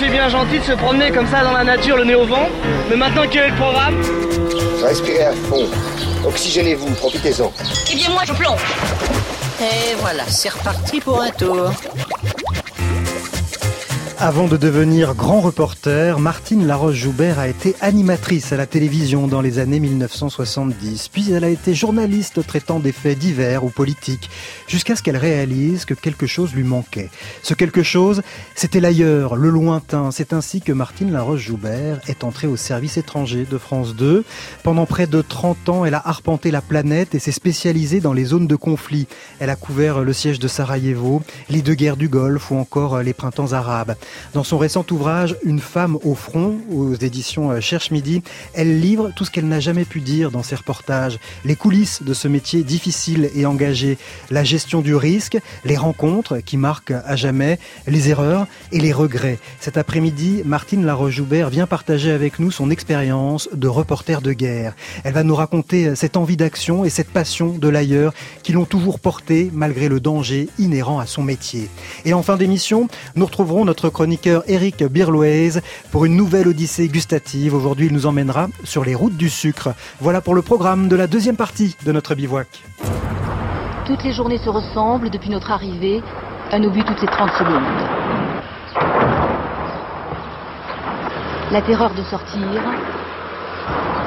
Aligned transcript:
c'est 0.00 0.08
bien 0.08 0.30
gentil 0.30 0.58
de 0.58 0.64
se 0.64 0.72
promener 0.72 1.10
comme 1.10 1.26
ça 1.26 1.44
dans 1.44 1.52
la 1.52 1.62
nature, 1.62 1.98
le 1.98 2.04
nez 2.04 2.14
au 2.14 2.24
vent. 2.24 2.48
Mais 2.88 2.96
maintenant, 2.96 3.24
quel 3.30 3.44
est 3.44 3.50
le 3.50 3.56
programme 3.56 4.00
Respirez 4.82 5.24
à 5.24 5.32
fond. 5.32 5.66
Oxygénez-vous, 6.26 6.94
profitez-en. 6.94 7.52
Eh 7.92 7.96
bien, 7.96 8.08
moi, 8.08 8.22
je 8.26 8.32
plonge. 8.32 8.62
Et 9.60 9.94
voilà, 9.98 10.24
c'est 10.26 10.48
reparti 10.48 11.00
pour 11.00 11.20
un 11.20 11.28
tour. 11.30 11.70
Avant 14.22 14.48
de 14.48 14.58
devenir 14.58 15.14
grand 15.14 15.40
reporter, 15.40 16.18
Martine 16.20 16.66
Laroche-Joubert 16.66 17.38
a 17.38 17.48
été 17.48 17.74
animatrice 17.80 18.52
à 18.52 18.58
la 18.58 18.66
télévision 18.66 19.26
dans 19.26 19.40
les 19.40 19.58
années 19.58 19.80
1970. 19.80 21.08
Puis 21.08 21.32
elle 21.32 21.42
a 21.42 21.48
été 21.48 21.74
journaliste 21.74 22.46
traitant 22.46 22.80
des 22.80 22.92
faits 22.92 23.18
divers 23.18 23.64
ou 23.64 23.70
politiques, 23.70 24.28
jusqu'à 24.68 24.94
ce 24.94 25.02
qu'elle 25.02 25.16
réalise 25.16 25.86
que 25.86 25.94
quelque 25.94 26.26
chose 26.26 26.52
lui 26.52 26.64
manquait. 26.64 27.08
Ce 27.42 27.54
quelque 27.54 27.82
chose, 27.82 28.20
c'était 28.54 28.80
l'ailleurs, 28.80 29.36
le 29.36 29.48
lointain. 29.48 30.10
C'est 30.10 30.34
ainsi 30.34 30.60
que 30.60 30.72
Martine 30.72 31.12
Laroche-Joubert 31.12 32.00
est 32.06 32.22
entrée 32.22 32.46
au 32.46 32.58
service 32.58 32.98
étranger 32.98 33.46
de 33.50 33.56
France 33.56 33.96
2. 33.96 34.22
Pendant 34.62 34.84
près 34.84 35.06
de 35.06 35.22
30 35.22 35.70
ans, 35.70 35.84
elle 35.86 35.94
a 35.94 36.02
arpenté 36.06 36.50
la 36.50 36.60
planète 36.60 37.14
et 37.14 37.20
s'est 37.20 37.32
spécialisée 37.32 38.00
dans 38.00 38.12
les 38.12 38.26
zones 38.26 38.46
de 38.46 38.56
conflit. 38.56 39.06
Elle 39.38 39.48
a 39.48 39.56
couvert 39.56 40.00
le 40.00 40.12
siège 40.12 40.38
de 40.38 40.46
Sarajevo, 40.46 41.22
les 41.48 41.62
deux 41.62 41.74
guerres 41.74 41.96
du 41.96 42.10
Golfe 42.10 42.50
ou 42.50 42.56
encore 42.56 43.00
les 43.00 43.14
printemps 43.14 43.52
arabes. 43.54 43.94
Dans 44.34 44.44
son 44.44 44.58
récent 44.58 44.84
ouvrage 44.90 45.36
Une 45.44 45.60
femme 45.60 45.98
au 46.02 46.14
front, 46.14 46.58
aux 46.70 46.94
éditions 46.94 47.50
euh, 47.50 47.60
Cherche 47.60 47.90
Midi, 47.90 48.22
elle 48.54 48.80
livre 48.80 49.10
tout 49.14 49.24
ce 49.24 49.30
qu'elle 49.30 49.48
n'a 49.48 49.60
jamais 49.60 49.84
pu 49.84 50.00
dire 50.00 50.30
dans 50.30 50.42
ses 50.42 50.56
reportages, 50.56 51.18
les 51.44 51.56
coulisses 51.56 52.02
de 52.02 52.14
ce 52.14 52.28
métier 52.28 52.62
difficile 52.62 53.30
et 53.34 53.46
engagé, 53.46 53.98
la 54.30 54.44
gestion 54.44 54.80
du 54.80 54.94
risque, 54.94 55.38
les 55.64 55.76
rencontres 55.76 56.38
qui 56.38 56.56
marquent 56.56 56.92
à 57.04 57.16
jamais, 57.16 57.58
les 57.86 58.08
erreurs 58.08 58.46
et 58.72 58.80
les 58.80 58.92
regrets. 58.92 59.38
Cet 59.60 59.76
après-midi, 59.76 60.42
Martine 60.44 60.84
Laroche-Joubert 60.84 61.50
vient 61.50 61.66
partager 61.66 62.10
avec 62.10 62.38
nous 62.38 62.50
son 62.50 62.70
expérience 62.70 63.48
de 63.52 63.68
reporter 63.68 64.22
de 64.22 64.32
guerre. 64.32 64.74
Elle 65.04 65.14
va 65.14 65.22
nous 65.22 65.34
raconter 65.34 65.86
euh, 65.86 65.94
cette 65.94 66.16
envie 66.16 66.36
d'action 66.36 66.84
et 66.84 66.90
cette 66.90 67.10
passion 67.10 67.58
de 67.58 67.68
l'ailleurs 67.68 68.12
qui 68.42 68.52
l'ont 68.52 68.64
toujours 68.64 69.00
porté 69.00 69.50
malgré 69.52 69.88
le 69.88 70.00
danger 70.00 70.48
inhérent 70.58 70.98
à 70.98 71.06
son 71.06 71.22
métier. 71.22 71.68
Et 72.04 72.12
en 72.12 72.22
fin 72.22 72.36
d'émission, 72.36 72.88
nous 73.14 73.26
retrouverons 73.26 73.64
notre 73.64 73.88
chroniqueur 74.00 74.44
Eric 74.46 74.82
Birloise 74.84 75.60
pour 75.92 76.06
une 76.06 76.16
nouvelle 76.16 76.48
odyssée 76.48 76.88
gustative. 76.88 77.54
Aujourd'hui, 77.54 77.88
il 77.88 77.92
nous 77.92 78.06
emmènera 78.06 78.46
sur 78.64 78.82
les 78.82 78.94
routes 78.94 79.18
du 79.18 79.28
sucre. 79.28 79.74
Voilà 80.00 80.22
pour 80.22 80.34
le 80.34 80.40
programme 80.40 80.88
de 80.88 80.96
la 80.96 81.06
deuxième 81.06 81.36
partie 81.36 81.76
de 81.84 81.92
notre 81.92 82.14
bivouac. 82.14 82.48
Toutes 83.84 84.02
les 84.02 84.14
journées 84.14 84.38
se 84.38 84.48
ressemblent 84.48 85.10
depuis 85.10 85.28
notre 85.28 85.50
arrivée 85.50 86.00
à 86.50 86.58
nos 86.58 86.70
buts 86.70 86.82
toutes 86.82 87.02
les 87.02 87.08
30 87.08 87.30
secondes. 87.32 87.62
La 91.52 91.60
terreur 91.60 91.92
de 91.92 92.02
sortir, 92.04 92.40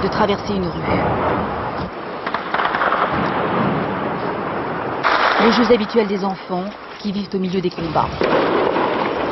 de 0.02 0.08
traverser 0.08 0.56
une 0.56 0.66
rue. 0.66 0.82
Les 5.46 5.52
jeux 5.52 5.72
habituels 5.72 6.08
des 6.08 6.24
enfants 6.24 6.66
qui 6.98 7.12
vivent 7.12 7.30
au 7.36 7.38
milieu 7.38 7.62
des 7.62 7.70
combats. 7.70 8.10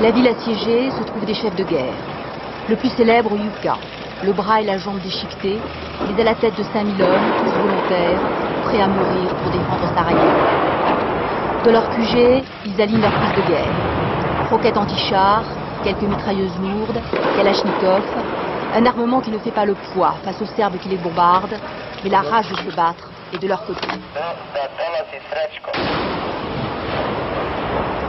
La 0.02 0.10
ville 0.10 0.28
assiégée 0.28 0.90
se 0.90 1.04
trouve 1.04 1.26
des 1.26 1.36
chefs 1.36 1.56
de 1.56 1.64
guerre. 1.64 1.94
Le 2.68 2.76
plus 2.76 2.90
célèbre, 2.90 3.30
Yuka, 3.36 3.78
le 4.24 4.34
bras 4.34 4.60
et 4.60 4.66
la 4.66 4.80
jambe 4.80 5.00
déchiquetés, 5.00 5.60
mais 6.08 6.20
à 6.20 6.26
la 6.26 6.34
tête 6.34 6.58
de 6.58 6.64
5000 6.64 7.00
hommes, 7.04 7.32
tous 7.38 7.52
volontaires, 7.52 8.20
prêts 8.64 8.82
à 8.82 8.88
mourir 8.88 9.30
pour 9.36 9.52
défendre 9.52 9.94
Sarajevo. 9.94 11.66
De 11.66 11.70
leur 11.70 11.88
QG, 11.92 12.44
ils 12.66 12.82
alignent 12.82 13.02
leurs 13.02 13.14
fils 13.14 13.44
de 13.44 13.48
guerre. 13.48 13.74
Roquettes 14.50 14.78
anti-chars, 14.78 15.46
quelques 15.84 16.02
mitrailleuses 16.02 16.58
lourdes, 16.60 17.00
kalachnikov, 17.38 18.02
un 18.74 18.86
armement 18.88 19.22
qui 19.22 19.30
ne 19.30 19.38
fait 19.38 19.52
pas 19.52 19.66
le 19.66 19.76
poids 19.94 20.16
face 20.24 20.42
aux 20.42 20.56
Serbes 20.56 20.80
qui 20.82 20.90
les 20.90 20.98
bombardent, 20.98 21.60
mais 22.04 22.10
la 22.10 22.22
rage 22.22 22.50
de 22.50 22.56
se 22.56 22.76
battre 22.76 23.08
est 23.36 23.38
de 23.38 23.48
leur 23.48 23.64
côté. 23.68 23.88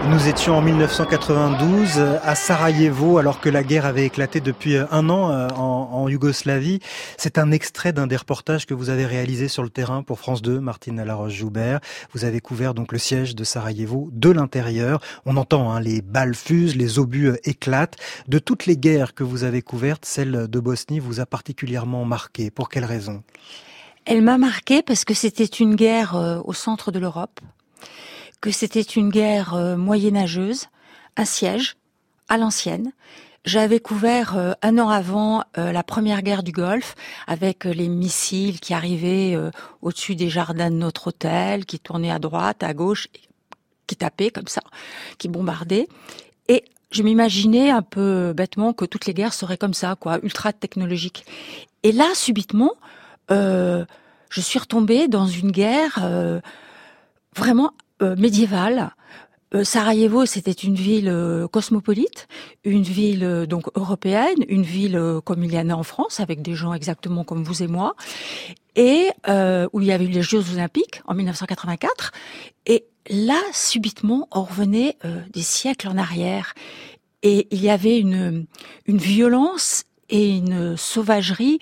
Nous 0.09 0.29
étions 0.29 0.57
en 0.57 0.63
1992 0.63 1.99
à 2.23 2.35
Sarajevo 2.35 3.19
alors 3.19 3.41
que 3.41 3.49
la 3.49 3.63
guerre 3.63 3.87
avait 3.87 4.05
éclaté 4.05 4.41
depuis 4.41 4.77
un 4.77 5.09
an 5.09 5.31
euh, 5.31 5.49
en, 5.51 6.09
Yougoslavie. 6.09 6.81
C'est 7.17 7.39
un 7.39 7.53
extrait 7.53 7.93
d'un 7.93 8.09
des 8.09 8.17
reportages 8.17 8.67
que 8.67 8.75
vous 8.75 8.91
avez 8.91 9.07
réalisé 9.07 9.47
sur 9.49 9.63
le 9.63 9.71
terrain 9.71 10.03
pour 10.03 10.19
France 10.19 10.43
2, 10.43 10.59
Martine 10.61 11.03
Laroche-Joubert. 11.03 11.81
Vous 12.13 12.25
avez 12.25 12.41
couvert 12.41 12.75
donc 12.75 12.93
le 12.93 12.99
siège 12.99 13.37
de 13.37 13.45
Sarajevo 13.45 14.11
de 14.13 14.31
l'intérieur. 14.31 15.01
On 15.25 15.37
entend 15.37 15.73
hein, 15.73 15.81
les 15.81 16.03
balles 16.03 16.34
fusent, 16.34 16.77
les 16.77 16.99
obus 16.99 17.29
euh, 17.29 17.37
éclatent. 17.45 17.97
De 18.27 18.39
toutes 18.39 18.67
les 18.67 18.77
guerres 18.77 19.15
que 19.15 19.25
vous 19.25 19.45
avez 19.45 19.63
couvertes, 19.63 20.05
celle 20.05 20.49
de 20.49 20.61
Bosnie 20.61 20.99
vous 20.99 21.21
a 21.21 21.27
particulièrement 21.27 22.05
marqué. 22.05 22.51
Pour 22.51 22.69
quelle 22.69 22.84
raison? 22.84 23.23
Elle 24.05 24.23
m'a 24.23 24.37
marqué 24.37 24.83
parce 24.83 25.05
que 25.05 25.15
c'était 25.15 25.45
une 25.45 25.77
guerre 25.77 26.17
euh, 26.17 26.41
au 26.45 26.53
centre 26.53 26.91
de 26.91 26.99
l'Europe 26.99 27.41
que 28.42 28.50
c'était 28.50 28.82
une 28.82 29.08
guerre 29.08 29.54
euh, 29.54 29.76
moyenâgeuse, 29.76 30.66
un 31.16 31.25
siège 31.25 31.76
à 32.28 32.36
l'ancienne. 32.36 32.92
J'avais 33.44 33.80
couvert 33.80 34.36
euh, 34.36 34.53
un 34.62 34.78
an 34.78 34.88
avant 34.88 35.44
euh, 35.56 35.72
la 35.72 35.82
première 35.84 36.22
guerre 36.22 36.42
du 36.42 36.50
Golfe 36.50 36.97
avec 37.26 37.64
les 37.64 37.88
missiles 37.88 38.60
qui 38.60 38.75
arrivaient 38.75 39.38
au-dessus 39.80 40.16
des 40.16 40.28
jardins 40.28 40.70
de 40.70 40.76
notre 40.76 41.08
hôtel, 41.08 41.64
qui 41.64 41.78
tournaient 41.78 42.10
à 42.10 42.19
droite, 42.19 42.62
à 42.62 42.75
gauche, 42.75 43.08
qui 43.86 43.97
tapaient 43.97 44.30
comme 44.30 44.48
ça, 44.48 44.62
qui 45.19 45.28
bombardaient. 45.28 45.88
Et 46.48 46.64
je 46.91 47.03
m'imaginais 47.04 47.70
un 47.70 47.82
peu 47.82 48.32
bêtement 48.36 48.72
que 48.72 48.84
toutes 48.84 49.06
les 49.06 49.14
guerres 49.14 49.34
seraient 49.34 49.56
comme 49.56 49.74
ça, 49.74 49.94
quoi, 49.94 50.19
ultra 50.22 50.53
technologiques. 50.53 51.24
Et 51.84 51.92
là, 51.92 52.06
subitement, 52.14 52.72
je 53.30 53.86
suis 54.41 54.59
retombée 54.59 55.09
dans 55.09 55.26
une 55.26 55.53
guerre 55.53 56.00
vraiment 57.36 57.66
euh, 57.66 57.81
médiévale. 58.03 58.93
Euh, 59.55 59.65
Sarajevo, 59.65 60.25
c'était 60.25 60.53
une 60.53 60.75
ville 60.75 61.09
euh, 61.09 61.47
cosmopolite, 61.47 62.27
une 62.65 62.83
ville 62.83 63.47
donc 63.49 63.67
européenne, 63.75 64.45
une 64.49 64.63
ville 64.63 65.01
comme 65.25 65.45
il 65.45 65.53
y 65.53 65.59
en 65.59 65.69
a 65.71 65.75
en 65.75 65.83
France, 65.83 66.21
avec 66.21 66.43
des 66.43 66.55
gens 66.55 66.73
exactement 66.73 67.25
comme 67.25 67.43
vous 67.43 67.63
et 67.63 67.67
moi, 67.67 67.95
et 68.77 69.11
où 69.73 69.81
il 69.81 69.87
y 69.87 69.93
avait 69.93 70.07
eu 70.07 70.09
les 70.09 70.23
Jeux 70.23 70.45
Olympiques 70.53 71.03
en 71.07 71.15
1984. 71.15 72.13
Et 72.67 72.87
là, 73.11 73.39
subitement, 73.53 74.29
on 74.33 74.43
revenait 74.43 74.97
des 75.33 75.43
siècles 75.43 75.89
en 75.89 75.99
arrière, 75.99 76.55
et 77.23 77.49
il 77.51 77.63
y 77.63 77.69
avait 77.69 77.99
une 77.99 78.47
violence 78.87 79.84
et 80.09 80.37
une 80.37 80.77
sauvagerie 80.77 81.59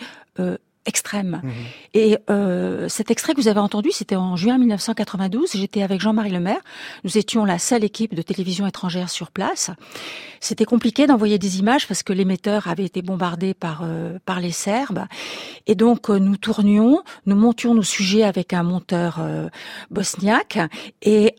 extrême. 0.90 1.40
Mhm. 1.42 1.52
Et 1.94 2.18
euh, 2.28 2.88
cet 2.88 3.10
extrait 3.10 3.32
que 3.34 3.40
vous 3.40 3.48
avez 3.48 3.60
entendu, 3.60 3.90
c'était 3.92 4.16
en 4.16 4.36
juin 4.36 4.58
1992. 4.58 5.52
J'étais 5.54 5.82
avec 5.82 6.00
Jean-Marie 6.00 6.30
Lemaire. 6.30 6.60
Nous 7.04 7.16
étions 7.16 7.46
la 7.46 7.58
seule 7.58 7.84
équipe 7.84 8.14
de 8.14 8.22
télévision 8.22 8.66
étrangère 8.66 9.08
sur 9.08 9.30
place. 9.30 9.70
C'était 10.40 10.64
compliqué 10.64 11.06
d'envoyer 11.06 11.38
des 11.38 11.58
images 11.58 11.86
parce 11.86 12.02
que 12.02 12.12
l'émetteur 12.12 12.66
avait 12.66 12.84
été 12.84 13.02
bombardé 13.02 13.54
par 13.54 13.80
euh, 13.82 14.18
par 14.24 14.40
les 14.40 14.52
Serbes. 14.52 15.04
Et 15.66 15.74
donc 15.74 16.10
euh, 16.10 16.18
nous 16.18 16.36
tournions, 16.36 17.02
nous 17.26 17.36
montions 17.36 17.74
nos 17.74 17.82
sujets 17.82 18.24
avec 18.24 18.52
un 18.52 18.62
monteur 18.62 19.18
euh, 19.20 19.48
bosniaque 19.90 20.58
et 21.02 21.34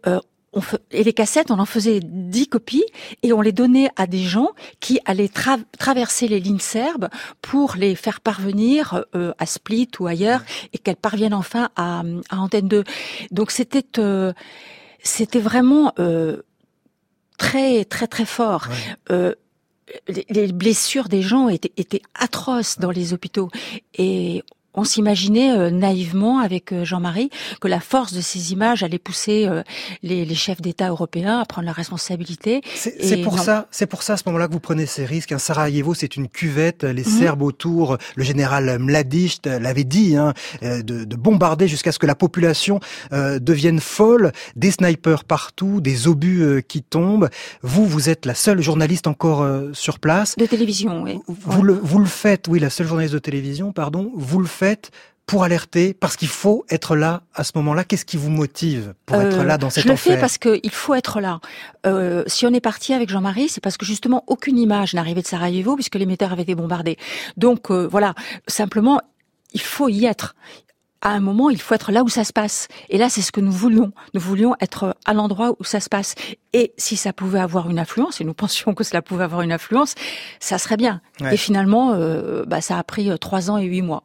et 0.92 1.04
les 1.04 1.14
cassettes, 1.14 1.50
on 1.50 1.60
en 1.60 1.66
faisait 1.66 2.02
dix 2.04 2.48
copies 2.48 2.84
et 3.24 3.32
on 3.32 3.42
les 3.42 3.54
donnait 3.54 3.90
à 3.96 4.06
des 4.06 4.24
gens 4.24 4.50
qui 4.82 5.00
allaient 5.06 5.32
traverser 5.78 6.28
les 6.28 6.40
lignes 6.42 6.60
serbes 6.60 7.08
pour 7.42 7.76
les 7.76 7.96
faire 7.96 8.20
parvenir 8.20 9.06
euh, 9.16 9.34
à 9.40 9.46
Split 9.46 9.90
ou 10.00 10.08
ailleurs 10.08 10.44
et 10.74 10.78
qu'elles 10.78 10.98
parviennent 10.98 11.34
enfin 11.34 11.70
à, 11.78 12.04
à 12.30 12.38
Antenne 12.38 12.68
2. 12.68 12.84
Donc 13.32 13.52
c'était 13.52 13.86
euh, 13.98 14.34
c'était 15.02 15.40
vraiment 15.40 15.94
euh, 16.00 16.42
très 17.38 17.86
très 17.86 18.08
très 18.08 18.26
fort. 18.26 18.68
les 19.10 20.52
blessures 20.52 21.08
des 21.08 21.22
gens 21.22 21.48
étaient, 21.48 21.72
étaient 21.78 22.02
atroces 22.14 22.78
dans 22.78 22.92
les 22.92 23.14
hôpitaux 23.14 23.50
et 23.98 24.44
on 24.74 24.84
s'imaginait 24.84 25.52
euh, 25.52 25.70
naïvement 25.70 26.40
avec 26.40 26.72
euh, 26.72 26.86
Jean-Marie 26.86 27.30
que 27.60 27.68
la 27.68 27.80
force 27.80 28.14
de 28.14 28.22
ces 28.22 28.54
images 28.54 28.84
allait 28.84 29.00
pousser 29.00 29.46
euh, 29.48 29.64
les, 30.02 30.34
chefs 30.34 30.62
d'État 30.62 30.90
européens 30.90 31.40
à 31.40 31.46
prendre 31.46 31.66
la 31.66 31.74
responsabilité. 31.74 32.62
C'est 32.76 33.18
pour 33.18 33.38
ça, 33.38 33.68
c'est 33.70 33.86
pour 33.86 34.02
ça 34.02 34.14
à 34.14 34.18
ce 34.18 34.24
moment-là 34.28 34.48
que 34.48 34.54
vous 34.54 34.60
prenez 34.60 34.86
ces 34.86 35.06
risques. 35.06 35.34
Un 35.34 35.40
Sarajevo, 35.40 35.94
c'est 35.94 36.16
une 36.16 36.30
cuvette. 36.30 36.84
Les 36.84 37.04
mhm. 37.04 37.20
Serbes 37.20 37.42
autour, 37.42 37.98
le 38.16 38.24
général 38.24 38.80
Mladic 38.80 39.42
l'avait 39.46 39.84
dit, 39.84 40.16
hein, 40.16 40.34
de, 40.62 41.16
bombarder 41.16 41.68
jusqu'à 41.68 41.92
ce 41.92 42.00
que 42.00 42.08
la 42.08 42.16
population 42.16 42.80
devienne 43.12 43.80
folle. 43.80 44.32
Des 44.56 44.72
snipers 44.72 45.26
partout, 45.26 45.82
des 45.82 46.08
obus 46.08 46.64
qui 46.68 46.82
tombent. 46.82 47.30
Vous, 47.62 47.86
vous 47.86 48.10
êtes 48.10 48.26
la 48.26 48.36
seule 48.36 48.62
journaliste 48.62 49.08
encore 49.08 49.46
sur 49.74 50.00
place. 50.00 50.36
De 50.38 50.46
télévision, 50.46 51.04
oui. 51.04 51.20
Vous, 51.28 51.62
le, 51.62 51.74
vous 51.74 52.00
le 52.00 52.06
faites, 52.06 52.48
oui, 52.48 52.60
la 52.60 52.70
seule 52.70 52.88
journaliste 52.88 53.14
de 53.14 53.20
télévision, 53.20 53.74
pardon. 53.74 54.12
Vous 54.16 54.40
le 54.40 54.48
faites 54.48 54.61
pour 55.26 55.44
alerter, 55.44 55.94
parce 55.94 56.18
qu'il 56.18 56.28
faut 56.28 56.66
être 56.70 56.96
là 56.96 57.22
à 57.34 57.44
ce 57.44 57.52
moment-là. 57.56 57.86
Qu'est-ce 57.86 58.04
qui 58.04 58.18
vous 58.18 58.30
motive 58.30 58.94
pour 59.06 59.22
être 59.22 59.44
là 59.44 59.58
dans 59.58 59.70
cet 59.70 59.86
enfer 59.86 59.96
Je 59.96 60.10
le 60.10 60.16
fais 60.16 60.20
parce 60.20 60.38
qu'il 60.38 60.72
faut 60.72 60.94
être 60.94 61.22
là. 61.22 61.40
si 62.28 62.46
on 62.46 62.54
est 62.54 62.62
parti 62.62 62.94
avec 62.94 63.10
Jean-Marie, 63.10 63.48
c'est 63.48 63.62
parce 63.62 63.78
que 63.78 63.86
justement 63.86 64.24
aucune 64.28 64.58
image 64.58 64.94
n'arrivait 64.94 65.22
de 65.22 65.28
Sarajevo 65.28 65.76
puisque 65.76 65.96
l'émetteur 65.96 66.34
avait 66.34 66.42
été 66.42 66.56
bombardé. 66.56 66.98
Donc 67.38 67.72
voilà, 67.72 68.14
simplement 68.48 69.00
il 69.54 69.62
faut 69.62 69.90
y 69.90 70.06
être 70.06 70.36
à 71.02 71.10
un 71.10 71.20
moment, 71.20 71.50
il 71.50 71.60
faut 71.60 71.74
être 71.74 71.92
là 71.92 72.04
où 72.04 72.10
ça 72.10 72.24
se 72.24 72.32
passe. 72.32 72.68
Et 72.90 72.98
là, 72.98 73.10
c'est 73.10 73.22
ce 73.22 73.32
que 73.32 73.42
nous 73.42 73.52
voulions. 73.52 73.92
Nous 74.14 74.22
voulions 74.22 74.56
être 74.62 74.96
à 75.06 75.14
l'endroit 75.14 75.56
où 75.60 75.64
ça 75.64 75.80
se 75.80 75.90
passe. 75.90 76.16
Et 76.54 76.74
si 76.78 76.96
ça 76.96 77.12
pouvait 77.12 77.40
avoir 77.40 77.70
une 77.70 77.80
influence, 77.80 78.22
et 78.22 78.24
nous 78.24 78.34
pensions 78.36 78.74
que 78.74 78.84
cela 78.84 79.02
pouvait 79.02 79.24
avoir 79.24 79.42
une 79.42 79.52
influence, 79.52 79.96
ça 80.40 80.58
serait 80.58 80.78
bien. 80.78 81.02
Et 81.32 81.38
finalement, 81.38 81.94
euh, 81.94 82.44
bah, 82.46 82.62
ça 82.62 82.78
a 82.78 82.84
pris 82.84 83.10
euh, 83.10 83.18
trois 83.18 83.50
ans 83.50 83.58
et 83.58 83.66
huit 83.66 83.82
mois. 83.82 84.04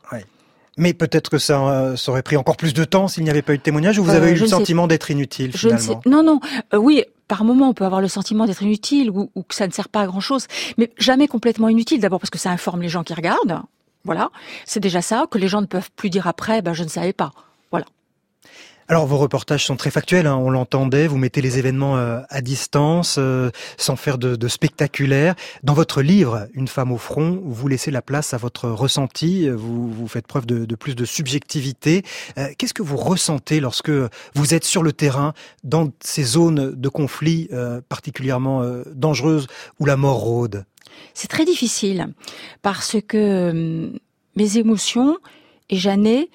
Mais 0.76 0.92
peut-être 0.92 1.30
que 1.30 1.38
ça, 1.38 1.66
euh, 1.68 1.96
ça, 1.96 2.12
aurait 2.12 2.22
pris 2.22 2.36
encore 2.36 2.56
plus 2.56 2.74
de 2.74 2.84
temps 2.84 3.08
s'il 3.08 3.24
n'y 3.24 3.30
avait 3.30 3.42
pas 3.42 3.54
eu 3.54 3.58
de 3.58 3.62
témoignage, 3.62 3.98
ou 3.98 4.04
vous 4.04 4.10
avez 4.10 4.32
eu 4.32 4.34
le 4.34 4.46
sentiment 4.46 4.86
d'être 4.86 5.10
inutile 5.10 5.56
finalement 5.56 6.02
Non, 6.06 6.22
non. 6.22 6.40
oui, 6.74 7.04
par 7.28 7.44
moment, 7.44 7.70
on 7.70 7.74
peut 7.74 7.84
avoir 7.84 8.00
le 8.00 8.08
sentiment 8.08 8.44
d'être 8.44 8.62
inutile 8.62 9.10
ou, 9.10 9.30
ou, 9.34 9.42
que 9.42 9.54
ça 9.54 9.66
ne 9.66 9.72
sert 9.72 9.88
pas 9.88 10.02
à 10.02 10.06
grand-chose, 10.06 10.46
mais 10.78 10.90
jamais 10.98 11.28
complètement 11.28 11.68
inutile. 11.68 12.00
D'abord 12.00 12.20
parce 12.20 12.30
que 12.30 12.38
ça 12.38 12.50
informe 12.50 12.82
les 12.82 12.88
gens 12.88 13.04
qui 13.04 13.14
regardent. 13.14 13.62
Voilà, 14.04 14.30
c'est 14.64 14.78
déjà 14.78 15.02
ça 15.02 15.26
que 15.28 15.36
les 15.36 15.48
gens 15.48 15.60
ne 15.60 15.66
peuvent 15.66 15.90
plus 15.96 16.10
dire 16.10 16.28
après. 16.28 16.62
Ben 16.62 16.72
je 16.72 16.84
ne 16.84 16.88
savais 16.88 17.12
pas. 17.12 17.32
Alors 18.88 19.06
vos 19.06 19.16
reportages 19.16 19.66
sont 19.66 19.74
très 19.74 19.90
factuels, 19.90 20.28
hein, 20.28 20.36
on 20.36 20.48
l'entendait, 20.48 21.08
vous 21.08 21.18
mettez 21.18 21.42
les 21.42 21.58
événements 21.58 21.96
euh, 21.96 22.20
à 22.28 22.40
distance, 22.40 23.16
euh, 23.18 23.50
sans 23.76 23.96
faire 23.96 24.16
de, 24.16 24.36
de, 24.36 24.48
spectaculaire. 24.48 25.34
Dans 25.64 25.74
votre 25.74 26.02
livre, 26.02 26.46
Une 26.54 26.68
femme 26.68 26.92
au 26.92 26.96
front, 26.96 27.42
vous 27.44 27.66
laissez 27.66 27.90
la 27.90 28.00
place 28.00 28.32
à 28.32 28.36
votre 28.36 28.68
ressenti, 28.68 29.48
vous, 29.48 29.90
vous 29.90 30.06
faites 30.06 30.28
preuve 30.28 30.46
de, 30.46 30.64
de 30.64 30.74
plus 30.76 30.94
de 30.94 31.04
subjectivité. 31.04 32.04
Euh, 32.38 32.46
qu'est-ce 32.56 32.74
que 32.74 32.82
vous 32.82 32.96
ressentez 32.96 33.58
lorsque 33.58 33.90
vous 34.34 34.54
êtes 34.54 34.64
sur 34.64 34.84
le 34.84 34.92
terrain, 34.92 35.32
dans 35.64 35.90
ces 35.98 36.22
zones 36.22 36.72
de 36.72 36.88
conflit 36.88 37.48
particulièrement 37.88 38.62
dangereuses 38.94 39.48
où 39.80 39.84
la 39.84 39.96
mort 39.96 40.18
rôde? 40.18 40.64
C'est 41.12 41.28
très 41.28 41.44
difficile 41.44 42.08
parce 42.62 42.96
que 43.06 43.50
hum, 43.50 43.98
mes 44.36 44.58
émotions 44.58 45.18
et 45.70 45.76
Jeannet, 45.76 46.28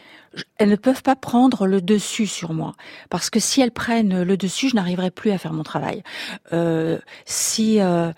elles 0.57 0.69
ne 0.69 0.75
peuvent 0.75 1.03
pas 1.03 1.15
prendre 1.15 1.67
le 1.67 1.81
dessus 1.81 2.27
sur 2.27 2.53
moi 2.53 2.73
parce 3.09 3.29
que 3.29 3.39
si 3.39 3.61
elles 3.61 3.71
prennent 3.71 4.23
le 4.23 4.37
dessus, 4.37 4.69
je 4.69 4.75
n'arriverai 4.75 5.11
plus 5.11 5.31
à 5.31 5.37
faire 5.37 5.53
mon 5.53 5.63
travail. 5.63 6.03
Euh, 6.53 6.99
si 7.25 7.81
euh, 7.81 8.11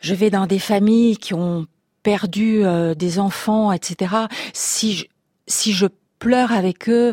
je 0.00 0.14
vais 0.14 0.30
dans 0.30 0.46
des 0.46 0.58
familles 0.58 1.16
qui 1.16 1.34
ont 1.34 1.66
perdu 2.02 2.64
euh, 2.64 2.94
des 2.94 3.18
enfants, 3.18 3.72
etc. 3.72 4.14
Si 4.52 4.94
je, 4.94 5.06
si 5.46 5.72
je 5.72 5.86
pleure 6.18 6.52
avec 6.52 6.88
eux, 6.88 7.12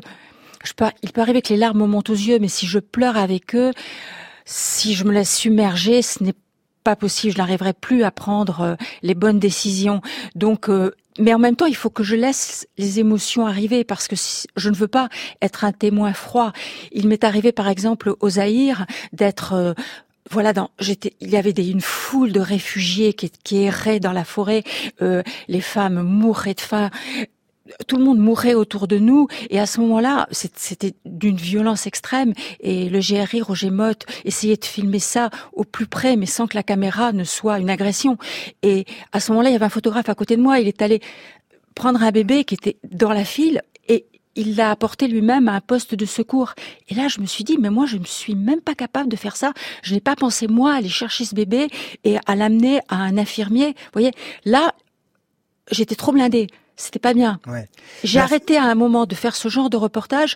je 0.64 0.74
peux, 0.74 0.86
il 1.02 1.12
peut 1.12 1.22
arriver 1.22 1.42
que 1.42 1.50
les 1.50 1.58
larmes 1.58 1.86
montent 1.86 2.10
aux 2.10 2.14
yeux, 2.14 2.40
mais 2.40 2.48
si 2.48 2.66
je 2.66 2.80
pleure 2.80 3.18
avec 3.18 3.56
eux, 3.56 3.72
si 4.46 4.96
je 4.96 5.04
me 5.04 5.12
laisse 5.12 5.36
submerger, 5.36 6.02
ce 6.02 6.24
n'est 6.24 6.34
pas 6.84 6.96
possible, 6.96 7.34
je 7.34 7.38
n'arriverai 7.38 7.74
plus 7.74 8.04
à 8.04 8.12
prendre 8.12 8.62
euh, 8.62 8.76
les 9.02 9.14
bonnes 9.14 9.40
décisions. 9.40 10.02
Donc 10.36 10.70
euh, 10.70 10.92
mais 11.20 11.34
en 11.34 11.40
même 11.40 11.56
temps, 11.56 11.66
il 11.66 11.76
faut 11.76 11.90
que 11.90 12.04
je 12.04 12.16
laisse 12.16 12.68
les 12.78 13.00
émotions 13.00 13.46
arriver 13.46 13.84
parce 13.84 14.08
que 14.08 14.16
je 14.56 14.70
ne 14.70 14.76
veux 14.76 14.88
pas 14.88 15.10
être 15.42 15.64
un 15.64 15.72
témoin 15.72 16.14
froid. 16.14 16.54
Il 16.92 17.08
m'est 17.08 17.24
arrivé, 17.24 17.52
par 17.52 17.68
exemple, 17.68 18.14
au 18.20 18.30
Zaïre, 18.30 18.86
d'être 19.14 19.54
euh, 19.54 19.74
voilà, 20.30 20.54
dans, 20.54 20.70
j'étais, 20.80 21.14
il 21.22 21.30
y 21.30 21.38
avait 21.38 21.54
des, 21.54 21.70
une 21.70 21.82
foule 21.82 22.34
de 22.34 22.42
réfugiés 22.42 23.14
qui, 23.14 23.32
qui 23.44 23.64
erraient 23.64 24.00
dans 24.00 24.12
la 24.12 24.26
forêt. 24.26 24.64
les 25.00 25.62
femmes 25.62 26.02
mouraient 26.02 26.54
de 26.54 26.62
faim 26.62 26.90
tout 27.88 27.98
le 27.98 28.04
monde 28.04 28.20
mourait 28.20 28.54
autour 28.54 28.88
de 28.88 28.98
nous 28.98 29.28
et 29.50 29.60
à 29.60 29.66
ce 29.66 29.80
moment-là, 29.82 30.28
c'était 30.32 30.94
d'une 31.06 31.38
violence 31.38 31.88
extrême 31.88 32.34
et 32.60 32.90
le 32.90 33.00
GRI 33.00 33.42
Roger 33.42 33.70
Motte 33.70 34.06
essayait 34.26 34.58
de 34.58 34.66
filmer 34.66 35.00
ça 35.00 35.30
au 35.54 35.64
plus 35.64 35.88
près 35.88 36.16
mais 36.16 36.26
sans 36.26 36.48
que 36.48 36.56
la 36.56 36.64
caméra 36.64 37.12
ne 37.12 37.24
soit 37.24 37.60
une 37.60 37.70
agression. 37.70 38.18
Et 38.64 38.86
à 39.12 39.20
ce 39.20 39.32
moment-là, 39.32 39.50
il 39.50 39.54
y 39.54 39.56
avait 39.56 39.66
un 39.66 39.70
photographe 39.70 40.10
à 40.10 40.16
côté 40.16 40.38
de 40.38 40.42
moi, 40.42 40.60
il 40.60 40.68
est 40.68 40.82
allé 40.82 41.02
prendre 41.76 42.02
un 42.02 42.12
bébé 42.12 42.44
qui 42.44 42.56
était 42.56 42.78
dans 42.90 43.14
la 43.14 43.24
file 43.24 43.62
et 43.88 44.06
il 44.36 44.56
l'a 44.56 44.72
apporté 44.72 45.08
lui-même 45.08 45.48
à 45.48 45.54
un 45.54 45.62
poste 45.62 45.96
de 45.96 46.06
secours. 46.06 46.54
Et 46.90 46.96
là, 46.96 47.08
je 47.08 47.20
me 47.20 47.26
suis 47.26 47.44
dit, 47.44 47.58
mais 47.60 47.70
moi, 47.70 47.86
je 47.86 47.98
ne 47.98 48.06
suis 48.06 48.36
même 48.36 48.62
pas 48.62 48.76
capable 48.76 49.10
de 49.10 49.16
faire 49.16 49.36
ça. 49.36 49.54
Je 49.82 49.94
n'ai 49.94 50.00
pas 50.00 50.16
pensé, 50.16 50.48
moi, 50.48 50.74
à 50.74 50.78
aller 50.78 50.90
chercher 50.90 51.26
ce 51.26 51.36
bébé 51.36 51.68
et 52.04 52.18
à 52.26 52.36
l'amener 52.36 52.80
à 52.88 52.98
un 52.98 53.18
infirmier. 53.18 53.70
Vous 53.70 53.94
voyez, 53.94 54.12
là, 54.46 54.74
j'étais 55.72 55.96
trop 55.96 56.12
blindée 56.12 56.48
c'était 56.78 57.00
pas 57.00 57.14
bien. 57.14 57.40
J'ai 58.04 58.20
arrêté 58.20 58.58
à 58.58 58.64
un 58.64 58.76
moment 58.76 59.06
de 59.06 59.16
faire 59.16 59.36
ce 59.36 59.50
genre 59.50 59.70
de 59.70 59.78
reportage 59.78 60.36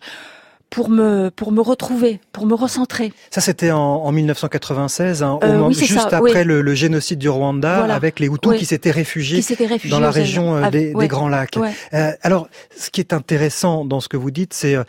pour 0.71 0.89
me 0.89 1.29
pour 1.29 1.51
me 1.51 1.61
retrouver, 1.61 2.21
pour 2.31 2.47
me 2.47 2.55
recentrer. 2.55 3.11
Ça 3.29 3.41
c'était 3.41 3.71
en, 3.71 3.77
en, 3.77 4.11
1996, 4.11 5.21
hein, 5.21 5.37
euh, 5.43 5.69
juste 5.71 6.13
après 6.13 6.43
le, 6.45 6.73
génocide 6.73 7.19
du 7.19 7.29
Rwanda, 7.29 7.83
avec 7.93 8.19
les 8.19 8.27
Hutus 8.27 8.57
qui 8.57 8.65
s'étaient 8.65 8.89
réfugiés, 8.89 9.43
dans 9.89 9.99
la 9.99 10.09
région 10.09 10.55
euh, 10.55 10.69
des, 10.69 10.93
des, 10.93 11.07
Grands 11.09 11.27
Lacs. 11.27 11.57
Euh, 11.93 12.13
alors, 12.21 12.47
ce 12.75 12.89
qui 12.89 13.01
est 13.01 13.11
intéressant 13.11 13.83
dans 13.83 13.99
ce 13.99 14.07
que 14.07 14.15
vous 14.15 14.31
dites, 14.31 14.53
c'est 14.53 14.75
euh, 14.75 14.83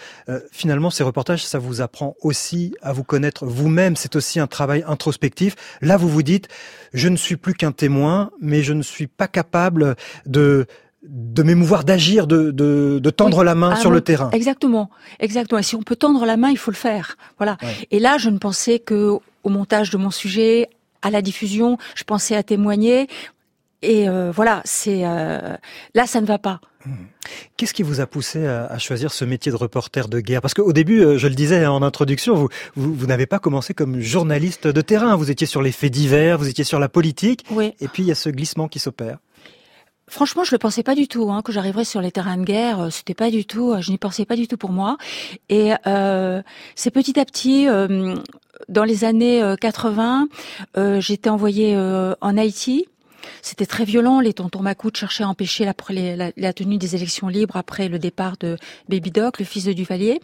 finalement 0.52 0.88
ces 0.88 1.02
reportages, 1.02 1.44
ça 1.44 1.58
vous 1.58 1.80
apprend 1.80 2.14
aussi 2.22 2.74
à 2.80 2.92
vous 2.92 3.04
connaître 3.04 3.44
vous-même. 3.44 3.96
C'est 3.96 4.14
aussi 4.14 4.38
un 4.38 4.46
travail 4.46 4.84
introspectif. 4.86 5.56
Là, 5.80 5.96
vous 5.96 6.08
vous 6.08 6.22
dites, 6.22 6.46
je 6.94 7.08
ne 7.08 7.16
suis 7.16 7.36
plus 7.36 7.54
qu'un 7.54 7.72
témoin, 7.72 8.30
mais 8.40 8.62
je 8.62 8.72
ne 8.72 8.82
suis 8.82 9.08
pas 9.08 9.26
capable 9.26 9.96
de 10.26 10.66
de 11.02 11.42
m'émouvoir, 11.42 11.84
d'agir, 11.84 12.26
de, 12.26 12.50
de, 12.50 13.10
tendre 13.10 13.42
la 13.42 13.54
main 13.54 13.72
ah 13.74 13.80
sur 13.80 13.90
le 13.90 14.00
terrain. 14.00 14.30
Exactement, 14.30 14.90
exactement. 15.18 15.58
Et 15.58 15.64
si 15.64 15.74
on 15.74 15.82
peut 15.82 15.96
tendre 15.96 16.24
la 16.24 16.36
main, 16.36 16.50
il 16.50 16.58
faut 16.58 16.70
le 16.70 16.76
faire. 16.76 17.16
Voilà. 17.38 17.56
Et 17.90 17.98
là, 17.98 18.18
je 18.18 18.30
ne 18.30 18.38
pensais 18.38 18.78
que 18.78 19.18
au 19.42 19.48
montage 19.48 19.90
de 19.90 19.96
mon 19.96 20.10
sujet, 20.10 20.68
à 21.02 21.10
la 21.10 21.20
diffusion, 21.20 21.78
je 21.96 22.04
pensais 22.04 22.36
à 22.36 22.42
témoigner. 22.42 23.08
Et 23.82 24.08
euh, 24.08 24.30
voilà, 24.30 24.62
c'est 24.64 25.00
euh, 25.04 25.56
là, 25.94 26.06
ça 26.06 26.20
ne 26.20 26.26
va 26.26 26.38
pas. 26.38 26.60
Mmh. 26.86 26.92
Qu'est-ce 27.56 27.74
qui 27.74 27.82
vous 27.82 28.00
a 28.00 28.06
poussé 28.06 28.46
à, 28.46 28.78
choisir 28.78 29.12
ce 29.12 29.24
métier 29.24 29.50
de 29.50 29.56
reporter 29.56 30.08
de 30.08 30.20
guerre? 30.20 30.40
Parce 30.40 30.54
qu'au 30.54 30.72
début, 30.72 31.00
euh, 31.00 31.18
je 31.18 31.26
le 31.26 31.34
disais 31.34 31.66
en 31.66 31.82
introduction, 31.82 32.34
vous, 32.34 32.48
vous, 32.76 32.94
vous 32.94 33.06
n'avez 33.06 33.26
pas 33.26 33.40
commencé 33.40 33.74
comme 33.74 34.00
journaliste 34.00 34.68
de 34.68 34.80
terrain. 34.80 35.16
Vous 35.16 35.32
étiez 35.32 35.48
sur 35.48 35.62
les 35.62 35.72
faits 35.72 35.92
divers, 35.92 36.38
vous 36.38 36.48
étiez 36.48 36.64
sur 36.64 36.78
la 36.78 36.88
politique. 36.88 37.44
Oui. 37.50 37.74
Et 37.80 37.88
puis 37.88 38.04
il 38.04 38.06
y 38.06 38.12
a 38.12 38.16
ce 38.16 38.30
glissement 38.30 38.68
qui 38.68 38.78
s'opère. 38.78 39.18
Franchement, 40.08 40.44
je 40.44 40.52
le 40.52 40.58
pensais 40.58 40.82
pas 40.82 40.94
du 40.94 41.06
tout 41.06 41.30
hein, 41.30 41.42
que 41.42 41.52
j'arriverais 41.52 41.84
sur 41.84 42.00
les 42.00 42.10
terrains 42.10 42.36
de 42.36 42.44
guerre. 42.44 42.80
Euh, 42.80 42.90
c'était 42.90 43.14
pas 43.14 43.30
du 43.30 43.44
tout, 43.44 43.72
euh, 43.72 43.80
je 43.80 43.90
n'y 43.90 43.98
pensais 43.98 44.24
pas 44.24 44.36
du 44.36 44.48
tout 44.48 44.56
pour 44.56 44.70
moi. 44.70 44.96
Et 45.48 45.72
euh, 45.86 46.42
c'est 46.74 46.90
petit 46.90 47.18
à 47.20 47.24
petit, 47.24 47.68
euh, 47.68 48.16
dans 48.68 48.84
les 48.84 49.04
années 49.04 49.42
80, 49.60 50.28
euh, 50.76 51.00
j'étais 51.00 51.30
envoyée 51.30 51.76
en 51.76 52.36
Haïti. 52.36 52.86
C'était 53.40 53.66
très 53.66 53.84
violent. 53.84 54.18
Les 54.18 54.34
tontons 54.34 54.62
Macoute 54.62 54.96
cherchaient 54.96 55.22
à 55.22 55.28
empêcher 55.28 55.64
la, 55.64 56.32
la, 56.36 56.52
tenue 56.52 56.76
des 56.76 56.96
élections 56.96 57.28
libres 57.28 57.56
après 57.56 57.88
le 57.88 58.00
départ 58.00 58.36
de 58.36 58.56
Baby 58.88 59.12
Doc, 59.12 59.38
le 59.38 59.44
fils 59.44 59.64
de 59.64 59.72
Duvalier. 59.72 60.20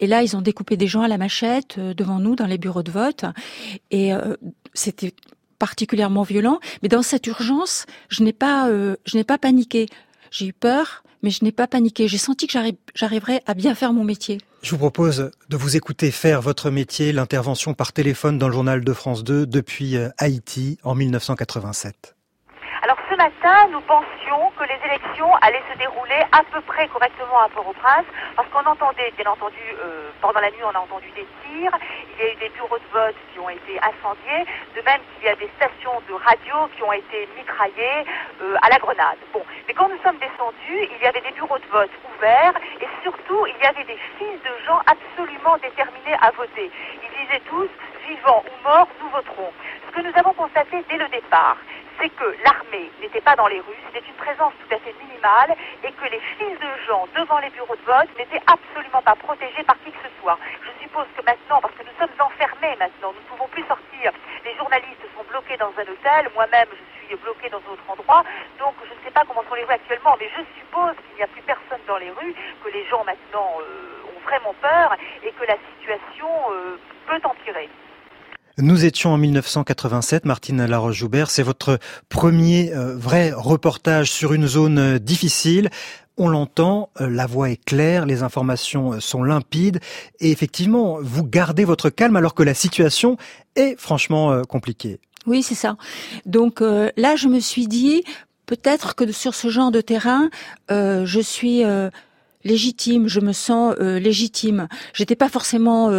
Et 0.00 0.06
là, 0.06 0.22
ils 0.22 0.36
ont 0.36 0.42
découpé 0.42 0.76
des 0.76 0.86
gens 0.86 1.00
à 1.00 1.08
la 1.08 1.16
machette 1.16 1.78
devant 1.78 2.18
nous 2.18 2.36
dans 2.36 2.46
les 2.46 2.58
bureaux 2.58 2.82
de 2.82 2.90
vote. 2.90 3.24
Et 3.90 4.12
c'était 4.74 5.14
particulièrement 5.58 6.22
violent. 6.22 6.60
Mais 6.82 6.88
dans 6.88 7.02
cette 7.02 7.26
urgence, 7.26 7.86
je 8.08 8.22
n'ai 8.22 8.32
pas, 8.32 8.68
euh, 8.68 8.96
je 9.04 9.16
n'ai 9.16 9.24
pas 9.24 9.38
paniqué. 9.38 9.86
J'ai 10.30 10.46
eu 10.46 10.52
peur, 10.52 11.04
mais 11.22 11.30
je 11.30 11.44
n'ai 11.44 11.52
pas 11.52 11.66
paniqué. 11.66 12.08
J'ai 12.08 12.18
senti 12.18 12.46
que 12.46 12.58
j'arriverais 12.94 13.42
à 13.46 13.54
bien 13.54 13.74
faire 13.74 13.92
mon 13.92 14.04
métier. 14.04 14.38
Je 14.62 14.70
vous 14.70 14.78
propose 14.78 15.30
de 15.48 15.56
vous 15.56 15.76
écouter 15.76 16.10
faire 16.10 16.42
votre 16.42 16.70
métier, 16.70 17.12
l'intervention 17.12 17.74
par 17.74 17.92
téléphone 17.92 18.38
dans 18.38 18.48
le 18.48 18.54
journal 18.54 18.84
de 18.84 18.92
France 18.92 19.22
2 19.22 19.46
depuis 19.46 19.96
euh, 19.96 20.08
Haïti 20.18 20.78
en 20.82 20.94
1987 20.94 22.15
ce 23.16 23.22
matin, 23.22 23.68
nous 23.70 23.80
pensions 23.82 24.52
que 24.58 24.64
les 24.64 24.78
élections 24.84 25.32
allaient 25.40 25.62
se 25.72 25.78
dérouler 25.78 26.20
à 26.32 26.42
peu 26.52 26.60
près 26.60 26.86
correctement 26.88 27.40
à 27.40 27.48
Port-au-Prince, 27.48 28.04
parce 28.36 28.48
qu'on 28.48 28.68
entendait, 28.68 29.10
bien 29.16 29.30
entendu, 29.30 29.56
euh, 29.80 30.10
pendant 30.20 30.40
la 30.40 30.50
nuit, 30.50 30.60
on 30.64 30.76
a 30.76 30.80
entendu 30.80 31.08
des 31.16 31.26
tirs, 31.44 31.72
il 32.12 32.24
y 32.24 32.28
a 32.28 32.32
eu 32.32 32.36
des 32.36 32.48
bureaux 32.50 32.78
de 32.78 32.88
vote 32.92 33.16
qui 33.32 33.40
ont 33.40 33.48
été 33.48 33.80
incendiés, 33.80 34.44
de 34.76 34.82
même 34.82 35.00
qu'il 35.14 35.28
y 35.28 35.30
a 35.30 35.36
des 35.36 35.48
stations 35.56 36.02
de 36.08 36.14
radio 36.14 36.68
qui 36.76 36.82
ont 36.82 36.92
été 36.92 37.28
mitraillées 37.38 38.04
euh, 38.42 38.56
à 38.60 38.68
la 38.68 38.78
grenade. 38.78 39.18
Bon, 39.32 39.42
mais 39.66 39.72
quand 39.72 39.88
nous 39.88 40.00
sommes 40.04 40.18
descendus, 40.18 40.80
il 40.92 41.02
y 41.02 41.06
avait 41.06 41.22
des 41.22 41.32
bureaux 41.32 41.58
de 41.58 41.68
vote 41.72 41.90
ouverts, 42.16 42.54
et 42.80 42.88
surtout, 43.02 43.46
il 43.46 43.56
y 43.62 43.66
avait 43.66 43.84
des 43.84 43.98
files 44.18 44.40
de 44.44 44.64
gens 44.66 44.80
absolument 44.84 45.56
déterminés 45.62 46.16
à 46.20 46.30
voter. 46.32 46.70
Ils 47.02 47.24
disaient 47.24 47.42
tous, 47.48 47.70
vivants 48.06 48.44
ou 48.44 48.68
morts, 48.68 48.88
nous 49.00 49.08
voterons. 49.08 49.52
Ce 49.88 49.96
que 49.96 50.06
nous 50.06 50.12
avons 50.16 50.34
constaté 50.34 50.84
dès 50.88 50.98
le 50.98 51.08
départ, 51.08 51.56
c'est 52.00 52.10
que 52.10 52.36
l'armée 52.44 52.90
n'était 53.00 53.20
pas 53.20 53.36
dans 53.36 53.46
les 53.46 53.60
rues, 53.60 53.80
c'était 53.86 54.06
une 54.06 54.14
présence 54.14 54.52
tout 54.60 54.74
à 54.74 54.78
fait 54.78 54.94
minimale 55.00 55.56
et 55.84 55.92
que 55.92 56.04
les 56.10 56.20
files 56.36 56.58
de 56.58 56.72
gens 56.86 57.06
devant 57.16 57.38
les 57.38 57.50
bureaux 57.50 57.76
de 57.76 57.86
vote 57.86 58.08
n'étaient 58.18 58.42
absolument 58.46 59.02
pas 59.02 59.14
protégés 59.14 59.62
par 59.64 59.76
qui 59.84 59.90
que 59.90 59.98
ce 60.02 60.12
soit. 60.20 60.38
Je 60.62 60.82
suppose 60.82 61.06
que 61.16 61.22
maintenant, 61.24 61.60
parce 61.60 61.74
que 61.74 61.82
nous 61.82 61.96
sommes 61.98 62.14
enfermés 62.20 62.76
maintenant, 62.78 63.12
nous 63.12 63.20
ne 63.20 63.28
pouvons 63.30 63.48
plus 63.48 63.64
sortir, 63.64 64.12
les 64.44 64.54
journalistes 64.56 65.06
sont 65.16 65.24
bloqués 65.28 65.56
dans 65.56 65.72
un 65.76 65.88
hôtel, 65.88 66.30
moi-même 66.34 66.68
je 66.70 66.76
suis 66.76 67.14
aussi 67.14 67.22
bloqués 67.22 67.48
dans 67.50 67.60
d'autres 67.60 67.88
endroits. 67.88 68.24
Donc 68.58 68.74
je 68.84 68.94
ne 68.94 69.00
sais 69.04 69.10
pas 69.10 69.24
comment 69.26 69.42
sont 69.48 69.54
les 69.54 69.64
rues 69.64 69.74
actuellement, 69.74 70.16
mais 70.18 70.28
je 70.36 70.42
suppose 70.58 70.94
qu'il 71.06 71.16
n'y 71.16 71.22
a 71.22 71.28
plus 71.28 71.42
personne 71.42 71.80
dans 71.86 71.98
les 71.98 72.10
rues, 72.10 72.34
que 72.64 72.70
les 72.70 72.84
gens 72.86 73.04
maintenant 73.04 73.58
euh, 73.60 74.16
ont 74.16 74.20
vraiment 74.24 74.54
peur 74.60 74.96
et 75.22 75.32
que 75.32 75.44
la 75.44 75.56
situation 75.74 76.28
euh, 76.50 76.78
peut 77.06 77.20
empirer. 77.24 77.68
Nous 78.58 78.84
étions 78.84 79.10
en 79.10 79.18
1987, 79.18 80.24
Martine 80.24 80.64
Laroche-Joubert, 80.64 81.30
c'est 81.30 81.42
votre 81.42 81.78
premier 82.08 82.72
euh, 82.72 82.96
vrai 82.96 83.32
reportage 83.32 84.10
sur 84.10 84.32
une 84.32 84.46
zone 84.46 84.98
difficile. 84.98 85.70
On 86.16 86.28
l'entend, 86.28 86.88
la 86.98 87.26
voix 87.26 87.50
est 87.50 87.62
claire, 87.62 88.06
les 88.06 88.22
informations 88.22 88.98
sont 89.00 89.22
limpides 89.22 89.80
et 90.18 90.30
effectivement, 90.30 90.96
vous 91.02 91.24
gardez 91.24 91.66
votre 91.66 91.90
calme 91.90 92.16
alors 92.16 92.34
que 92.34 92.42
la 92.42 92.54
situation 92.54 93.18
est 93.54 93.78
franchement 93.78 94.40
compliquée. 94.48 94.98
Oui, 95.26 95.42
c'est 95.42 95.54
ça. 95.54 95.76
Donc 96.24 96.62
euh, 96.62 96.90
là, 96.96 97.16
je 97.16 97.28
me 97.28 97.40
suis 97.40 97.66
dit, 97.66 98.04
peut-être 98.46 98.94
que 98.94 99.10
sur 99.12 99.34
ce 99.34 99.48
genre 99.48 99.72
de 99.72 99.80
terrain, 99.80 100.30
euh, 100.70 101.04
je 101.04 101.20
suis 101.20 101.64
euh, 101.64 101.90
légitime, 102.44 103.08
je 103.08 103.20
me 103.20 103.32
sens 103.32 103.74
légitime. 103.78 104.68
J'étais 104.94 105.16
pas 105.16 105.28
forcément 105.28 105.90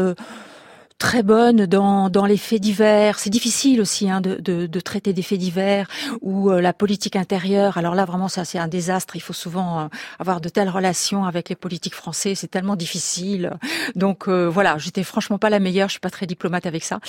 très 0.98 1.24
bonne 1.24 1.66
dans, 1.66 2.10
dans 2.10 2.26
les 2.26 2.38
faits 2.38 2.62
divers. 2.62 3.20
C'est 3.20 3.30
difficile 3.30 3.82
aussi 3.82 4.10
hein, 4.10 4.22
de, 4.22 4.36
de, 4.36 4.66
de, 4.66 4.80
traiter 4.80 5.14
des 5.14 5.22
faits 5.22 5.40
divers 5.40 5.88
ou 6.22 6.50
la 6.50 6.74
politique 6.74 7.16
intérieure. 7.16 7.78
Alors 7.78 7.96
là, 7.96 8.06
vraiment, 8.06 8.28
ça 8.28 8.46
c'est 8.46 8.58
un 8.58 8.68
désastre. 8.68 9.16
Il 9.16 9.22
faut 9.22 9.34
souvent 9.34 9.90
avoir 10.20 10.42
de 10.42 10.50
telles 10.50 10.70
relations 10.70 11.26
avec 11.26 11.50
les 11.50 11.56
politiques 11.56 11.96
français. 11.96 12.36
C'est 12.36 12.48
tellement 12.48 12.76
difficile. 12.76 13.58
Donc 13.96 14.28
voilà, 14.28 14.78
j'étais 14.78 15.04
franchement 15.04 15.38
pas 15.38 15.50
la 15.50 15.60
meilleure. 15.60 15.90
Je 15.90 15.94
suis 15.94 16.00
pas 16.00 16.10
très 16.10 16.26
diplomate 16.26 16.66
avec 16.66 16.84
ça. 16.84 17.00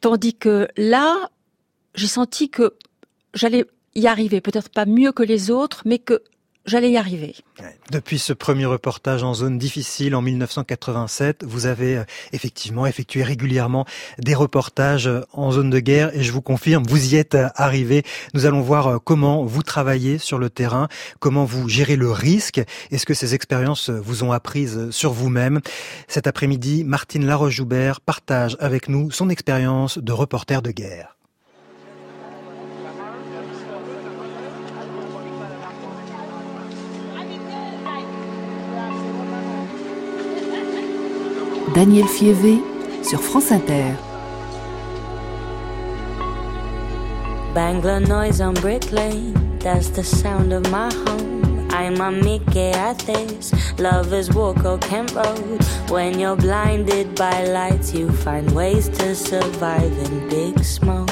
Tandis 0.00 0.34
que 0.34 0.68
là, 0.76 1.14
j'ai 1.94 2.06
senti 2.06 2.48
que 2.48 2.74
j'allais 3.34 3.64
y 3.94 4.06
arriver, 4.06 4.40
peut-être 4.40 4.70
pas 4.70 4.86
mieux 4.86 5.12
que 5.12 5.22
les 5.22 5.50
autres, 5.50 5.82
mais 5.84 5.98
que 5.98 6.22
j'allais 6.68 6.90
y 6.90 6.96
arriver. 6.96 7.34
Depuis 7.90 8.18
ce 8.18 8.32
premier 8.32 8.66
reportage 8.66 9.22
en 9.22 9.34
zone 9.34 9.58
difficile 9.58 10.14
en 10.14 10.22
1987, 10.22 11.44
vous 11.44 11.66
avez 11.66 11.96
euh, 11.96 12.04
effectivement 12.32 12.86
effectué 12.86 13.22
régulièrement 13.22 13.86
des 14.18 14.34
reportages 14.34 15.08
euh, 15.08 15.22
en 15.32 15.50
zone 15.50 15.70
de 15.70 15.80
guerre 15.80 16.14
et 16.14 16.22
je 16.22 16.32
vous 16.32 16.42
confirme, 16.42 16.84
vous 16.86 17.14
y 17.14 17.16
êtes 17.16 17.34
euh, 17.34 17.48
arrivé. 17.54 18.02
Nous 18.34 18.46
allons 18.46 18.60
voir 18.60 19.00
comment 19.02 19.44
vous 19.44 19.62
travaillez 19.62 20.18
sur 20.18 20.38
le 20.38 20.50
terrain, 20.50 20.88
comment 21.18 21.44
vous 21.44 21.68
gérez 21.68 21.96
le 21.96 22.10
risque. 22.10 22.60
Est-ce 22.90 23.06
que 23.06 23.14
ces 23.14 23.34
expériences 23.34 23.90
vous 23.90 24.24
ont 24.24 24.32
apprises 24.32 24.90
sur 24.90 25.12
vous-même? 25.12 25.60
Cet 26.06 26.26
après-midi, 26.26 26.84
Martine 26.84 27.26
Laroche-Joubert 27.26 28.00
partage 28.00 28.56
avec 28.60 28.88
nous 28.88 29.10
son 29.10 29.30
expérience 29.30 29.98
de 29.98 30.12
reporter 30.12 30.62
de 30.62 30.70
guerre. 30.70 31.17
Daniel 41.74 42.06
Fievé 42.06 42.58
sur 43.02 43.20
France 43.20 43.52
Inter. 43.52 43.94
Bangla 47.54 48.00
noise 48.00 48.40
on 48.40 48.54
Brick 48.54 48.90
Lane, 48.90 49.34
that's 49.58 49.90
the 49.90 50.02
sound 50.02 50.52
of 50.52 50.70
my 50.70 50.92
home. 50.92 51.68
I'm 51.70 52.00
a 52.00 52.10
Mickey 52.10 52.70
at 52.70 52.98
this. 53.00 53.52
Lovers 53.78 54.30
walk 54.32 54.64
or 54.64 54.78
Kent 54.78 55.14
Road. 55.14 55.62
When 55.90 56.18
you're 56.18 56.36
blinded 56.36 57.14
by 57.14 57.44
lights, 57.44 57.92
you 57.92 58.10
find 58.10 58.50
ways 58.52 58.88
to 58.88 59.14
survive 59.14 59.92
in 59.98 60.28
big 60.28 60.64
smoke. 60.64 61.10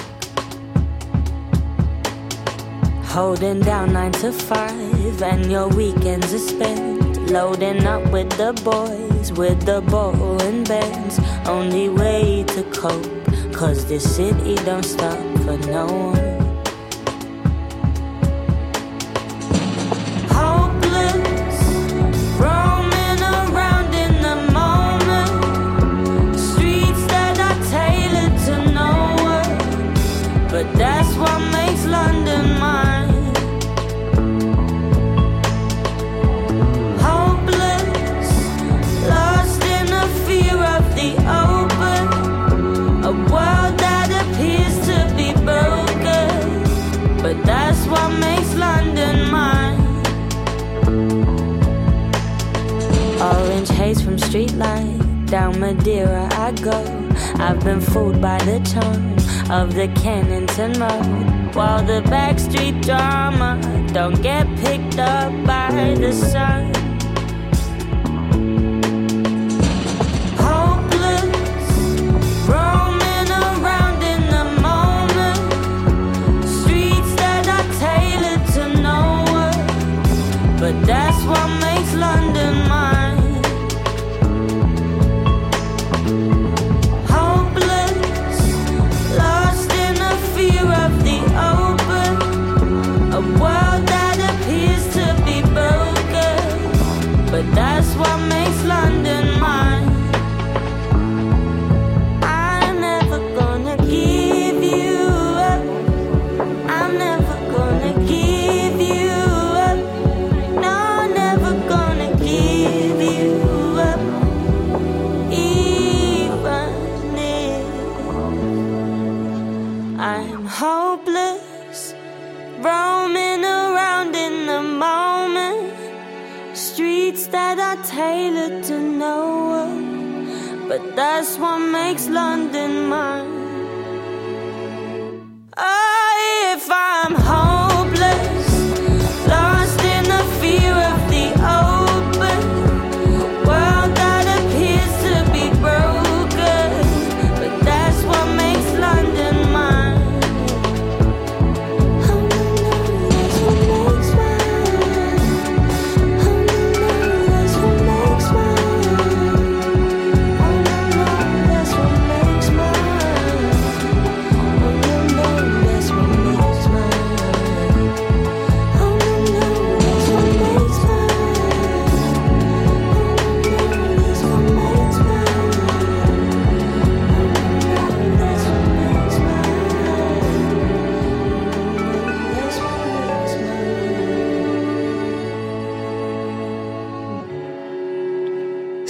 Holding 3.05 3.61
down 3.61 3.93
nine 3.93 4.13
to 4.13 4.33
five, 4.33 5.23
and 5.23 5.51
your 5.51 5.69
weekends 5.69 6.33
are 6.33 6.39
spent 6.39 6.96
loading 7.30 7.87
up 7.87 8.02
with 8.12 8.30
the 8.30 8.52
boys 8.64 9.33
with 9.33 9.61
the 9.62 9.80
ball 9.83 10.40
and 10.42 10.66
bands. 10.68 11.18
Only 11.47 11.88
way 11.88 12.45
to 12.49 12.62
cope, 12.64 13.52
cause 13.52 13.87
this 13.87 14.16
city 14.16 14.54
don't 14.64 14.85
stop 14.85 15.18
for 15.45 15.59
no 15.66 15.87
one. 15.87 16.25
Madeira 55.59 56.29
I 56.33 56.53
go. 56.53 56.79
I've 57.37 57.63
been 57.65 57.81
fooled 57.81 58.21
by 58.21 58.39
the 58.39 58.61
charm 58.71 59.17
of 59.51 59.75
the 59.75 59.89
Kennington 60.01 60.73
Road. 60.75 61.55
While 61.55 61.83
the 61.85 62.03
backstreet 62.11 62.85
drama 62.85 63.59
don't 63.93 64.21
get 64.23 64.47
picked 64.59 64.99
up 64.99 65.33
by 65.47 65.95
the 65.99 66.13
sun. 66.13 66.46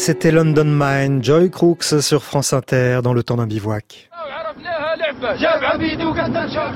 C'était 0.06 0.30
London 0.30 0.66
Mine, 0.66 1.20
Joy 1.20 1.50
Crooks 1.50 2.00
sur 2.00 2.22
France 2.22 2.52
Inter 2.52 3.00
dans 3.02 3.12
le 3.12 3.25
temps 3.25 3.34
d'un 3.34 3.48
bivouac. 3.48 4.08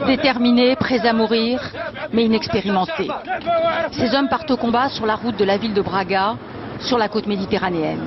Déterminés, 0.08 0.74
prêts 0.74 1.06
à 1.06 1.12
mourir, 1.12 1.62
mais 2.12 2.24
inexpérimentés. 2.24 3.08
Ces 3.92 4.16
hommes 4.16 4.28
partent 4.28 4.50
au 4.50 4.56
combat 4.56 4.88
sur 4.88 5.06
la 5.06 5.14
route 5.14 5.36
de 5.36 5.44
la 5.44 5.58
ville 5.58 5.74
de 5.74 5.80
Braga, 5.80 6.38
sur 6.80 6.98
la 6.98 7.08
côte 7.08 7.28
méditerranéenne. 7.28 8.02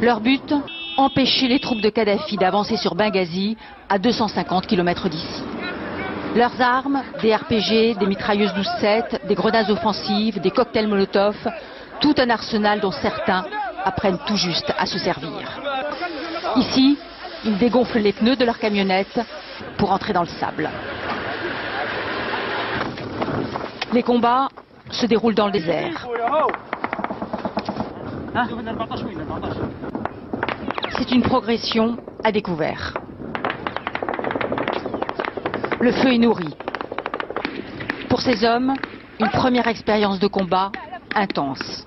Leur 0.00 0.20
but 0.20 0.54
Empêcher 0.96 1.48
les 1.48 1.58
troupes 1.58 1.80
de 1.80 1.90
Kadhafi 1.90 2.36
d'avancer 2.36 2.76
sur 2.76 2.94
Benghazi, 2.94 3.56
à 3.88 3.98
250 3.98 4.68
km 4.68 5.08
d'ici. 5.08 5.42
Leurs 6.36 6.60
armes, 6.60 7.02
des 7.20 7.34
RPG, 7.34 7.98
des 7.98 8.06
mitrailleuses 8.06 8.52
12-7, 8.52 9.26
des 9.26 9.34
grenades 9.34 9.70
offensives, 9.70 10.40
des 10.40 10.52
cocktails 10.52 10.86
Molotov, 10.86 11.34
tout 11.98 12.14
un 12.18 12.30
arsenal 12.30 12.78
dont 12.78 12.92
certains 12.92 13.44
apprennent 13.86 14.18
tout 14.26 14.36
juste 14.36 14.72
à 14.76 14.84
se 14.84 14.98
servir. 14.98 15.30
Ici, 16.56 16.98
ils 17.44 17.56
dégonflent 17.56 18.00
les 18.00 18.12
pneus 18.12 18.36
de 18.36 18.44
leur 18.44 18.58
camionnette 18.58 19.20
pour 19.78 19.92
entrer 19.92 20.12
dans 20.12 20.22
le 20.22 20.26
sable. 20.26 20.68
Les 23.92 24.02
combats 24.02 24.48
se 24.90 25.06
déroulent 25.06 25.36
dans 25.36 25.46
le 25.46 25.52
désert. 25.52 26.06
C'est 30.98 31.10
une 31.12 31.22
progression 31.22 31.96
à 32.24 32.32
découvert. 32.32 32.94
Le 35.80 35.92
feu 35.92 36.12
est 36.12 36.18
nourri. 36.18 36.54
Pour 38.08 38.20
ces 38.20 38.44
hommes, 38.44 38.74
une 39.20 39.30
première 39.30 39.68
expérience 39.68 40.18
de 40.18 40.26
combat 40.26 40.72
intense. 41.14 41.84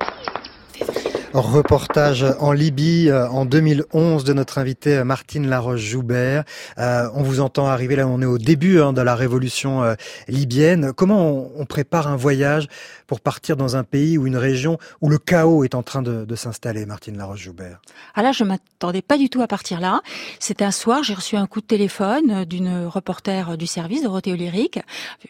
Reportage 1.34 2.26
en 2.40 2.54
Libye 2.54 3.10
euh, 3.10 3.30
en 3.30 3.46
2011 3.46 4.24
de 4.24 4.34
notre 4.34 4.58
invité 4.58 4.98
euh, 4.98 5.04
Martine 5.04 5.48
Laroche-Joubert. 5.48 6.44
Euh, 6.80 7.08
on 7.14 7.22
vous 7.22 7.40
entend 7.40 7.68
arriver 7.68 7.96
là, 7.96 8.08
on 8.08 8.20
est 8.22 8.26
au 8.26 8.40
début 8.40 8.82
hein, 8.82 8.94
de 8.94 9.02
la 9.02 9.14
révolution 9.14 9.96
libyenne. 10.28 10.92
Comment 10.94 11.50
on, 11.56 11.66
prépare 11.66 12.08
un 12.08 12.16
voyage 12.16 12.68
pour 13.06 13.22
partir 13.22 13.58
dans 13.58 13.76
un 13.76 13.84
pays 13.84 14.18
ou 14.18 14.26
une 14.26 14.38
région 14.38 14.80
où 15.02 15.10
le 15.10 15.20
chaos 15.20 15.64
est 15.64 15.76
en 15.76 15.84
train 15.84 16.02
de, 16.02 16.36
s'installer, 16.36 16.86
Martine 16.88 17.18
Laroche-Joubert? 17.18 17.80
Ah 18.16 18.24
là, 18.24 18.32
je 18.32 18.44
m'attendais 18.44 19.04
pas 19.04 19.18
du 19.18 19.30
tout 19.30 19.42
à 19.42 19.48
partir 19.48 19.80
là. 19.80 20.02
C'était 20.40 20.66
un 20.66 20.72
soir, 20.72 21.04
j'ai 21.04 21.14
reçu 21.14 21.36
un 21.36 21.46
coup 21.46 21.62
de 21.62 21.68
téléphone 21.68 22.46
d'une 22.46 22.88
reporter 22.88 23.56
du 23.58 23.68
service, 23.68 24.02
Dorothée 24.02 24.34
Olyric, 24.34 24.80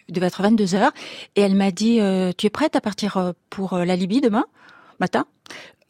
il 0.08 0.14
devait 0.14 0.28
être 0.28 0.42
22 0.42 0.76
heures, 0.76 0.92
et 1.36 1.42
elle 1.42 1.56
m'a 1.56 1.72
dit 1.72 2.00
Tu 2.38 2.48
es 2.48 2.50
prête 2.50 2.76
à 2.78 2.82
partir 2.82 3.34
pour 3.50 3.78
la 3.78 3.96
Libye 3.96 4.22
demain? 4.22 4.46
Matin? 5.00 5.24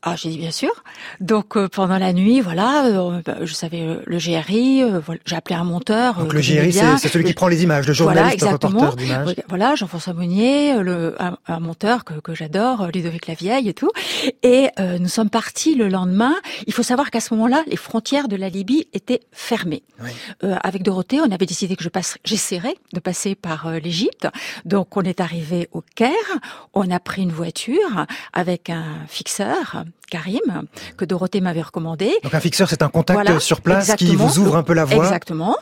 Ah, 0.02 0.16
j'ai 0.16 0.30
dit 0.30 0.38
bien 0.38 0.52
sûr. 0.52 0.72
Donc 1.20 1.58
euh, 1.58 1.68
pendant 1.68 1.98
la 1.98 2.14
nuit, 2.14 2.40
voilà, 2.40 2.86
euh, 2.86 3.22
bah, 3.26 3.40
je 3.42 3.54
savais 3.54 3.82
euh, 3.82 4.02
le 4.06 4.18
GRI, 4.18 4.82
voilà, 5.06 5.20
j'ai 5.26 5.36
appelé 5.36 5.56
un 5.56 5.66
monteur. 5.66 6.20
Donc 6.20 6.34
le 6.34 6.40
GRI, 6.40 6.72
c'est 6.72 7.10
celui 7.10 7.26
qui 7.26 7.34
prend 7.34 7.50
les 7.50 7.64
images, 7.64 7.86
le 7.86 7.92
journaliste 7.92 8.40
voilà, 8.40 8.54
reporter 8.54 8.96
d'images. 8.96 9.36
Voilà, 9.50 9.76
Jean-François 9.76 10.14
Monnier, 10.14 10.82
le, 10.82 11.22
un, 11.22 11.38
un, 11.48 11.60
monteur 11.60 12.06
que, 12.06 12.14
que 12.14 12.34
j'adore, 12.34 12.88
Ludovic 12.94 13.28
Lavieille 13.28 13.68
et 13.68 13.74
tout. 13.74 13.92
Et 14.42 14.70
nous 14.78 15.10
sommes 15.10 15.30
partis 15.30 15.76
le 15.76 15.90
lendemain. 15.90 16.36
Il 16.66 16.74
faut 16.74 16.84
savoir 16.84 17.12
qu'à 17.12 17.20
ce 17.20 17.34
moment-là, 17.34 17.64
les 17.68 17.76
frontières 17.76 18.30
de 18.30 18.38
la 18.38 18.48
Libye 18.48 18.88
étaient 18.94 19.22
fermées. 19.34 19.84
Oui. 20.02 20.12
avec 20.64 20.84
Dorothée, 20.84 21.20
on 21.20 21.30
avait 21.30 21.46
décidé 21.46 21.76
que 21.76 21.84
je 21.84 21.90
passe, 21.90 22.18
j'essaierais 22.24 22.76
de 22.94 23.02
passer 23.02 23.36
par 23.36 23.70
l'Égypte. 23.70 24.30
Donc 24.64 24.96
on 24.96 25.02
est 25.02 25.20
arrivé 25.20 25.68
au 25.74 25.84
Caire, 25.96 26.14
on 26.74 26.90
a 26.90 27.02
pris 27.02 27.24
une 27.24 27.34
voiture 27.34 28.06
avec 28.32 28.70
un 28.70 28.86
fixeur 29.10 29.84
Karim, 30.10 30.68
que 30.98 31.06
Dorothée 31.06 31.42
m'avait 31.42 31.62
recommandé. 31.62 32.12
Donc 32.24 32.34
un 32.34 32.40
fixeur, 32.40 32.70
c'est 32.70 32.82
un 32.82 32.90
contact 32.90 33.22
voilà, 33.22 33.40
sur 33.40 33.62
place 33.62 33.96
qui 33.96 34.16
vous 34.16 34.40
ouvre 34.40 34.56
un 34.56 34.64
peu 34.64 34.74
la 34.74 34.86
voie. 34.86 35.04
Exactement. 35.06 35.56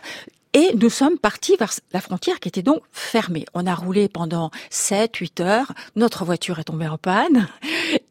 Et 0.53 0.71
nous 0.75 0.89
sommes 0.89 1.19
partis 1.19 1.55
vers 1.57 1.71
la 1.93 2.01
frontière 2.01 2.39
qui 2.39 2.47
était 2.47 2.63
donc 2.63 2.81
fermée. 2.91 3.45
On 3.53 3.67
a 3.67 3.75
roulé 3.75 4.07
pendant 4.07 4.49
7, 4.69 5.15
8 5.15 5.41
heures. 5.41 5.73
Notre 5.95 6.25
voiture 6.25 6.57
est 6.57 6.63
tombée 6.63 6.87
en 6.87 6.97
panne. 6.97 7.47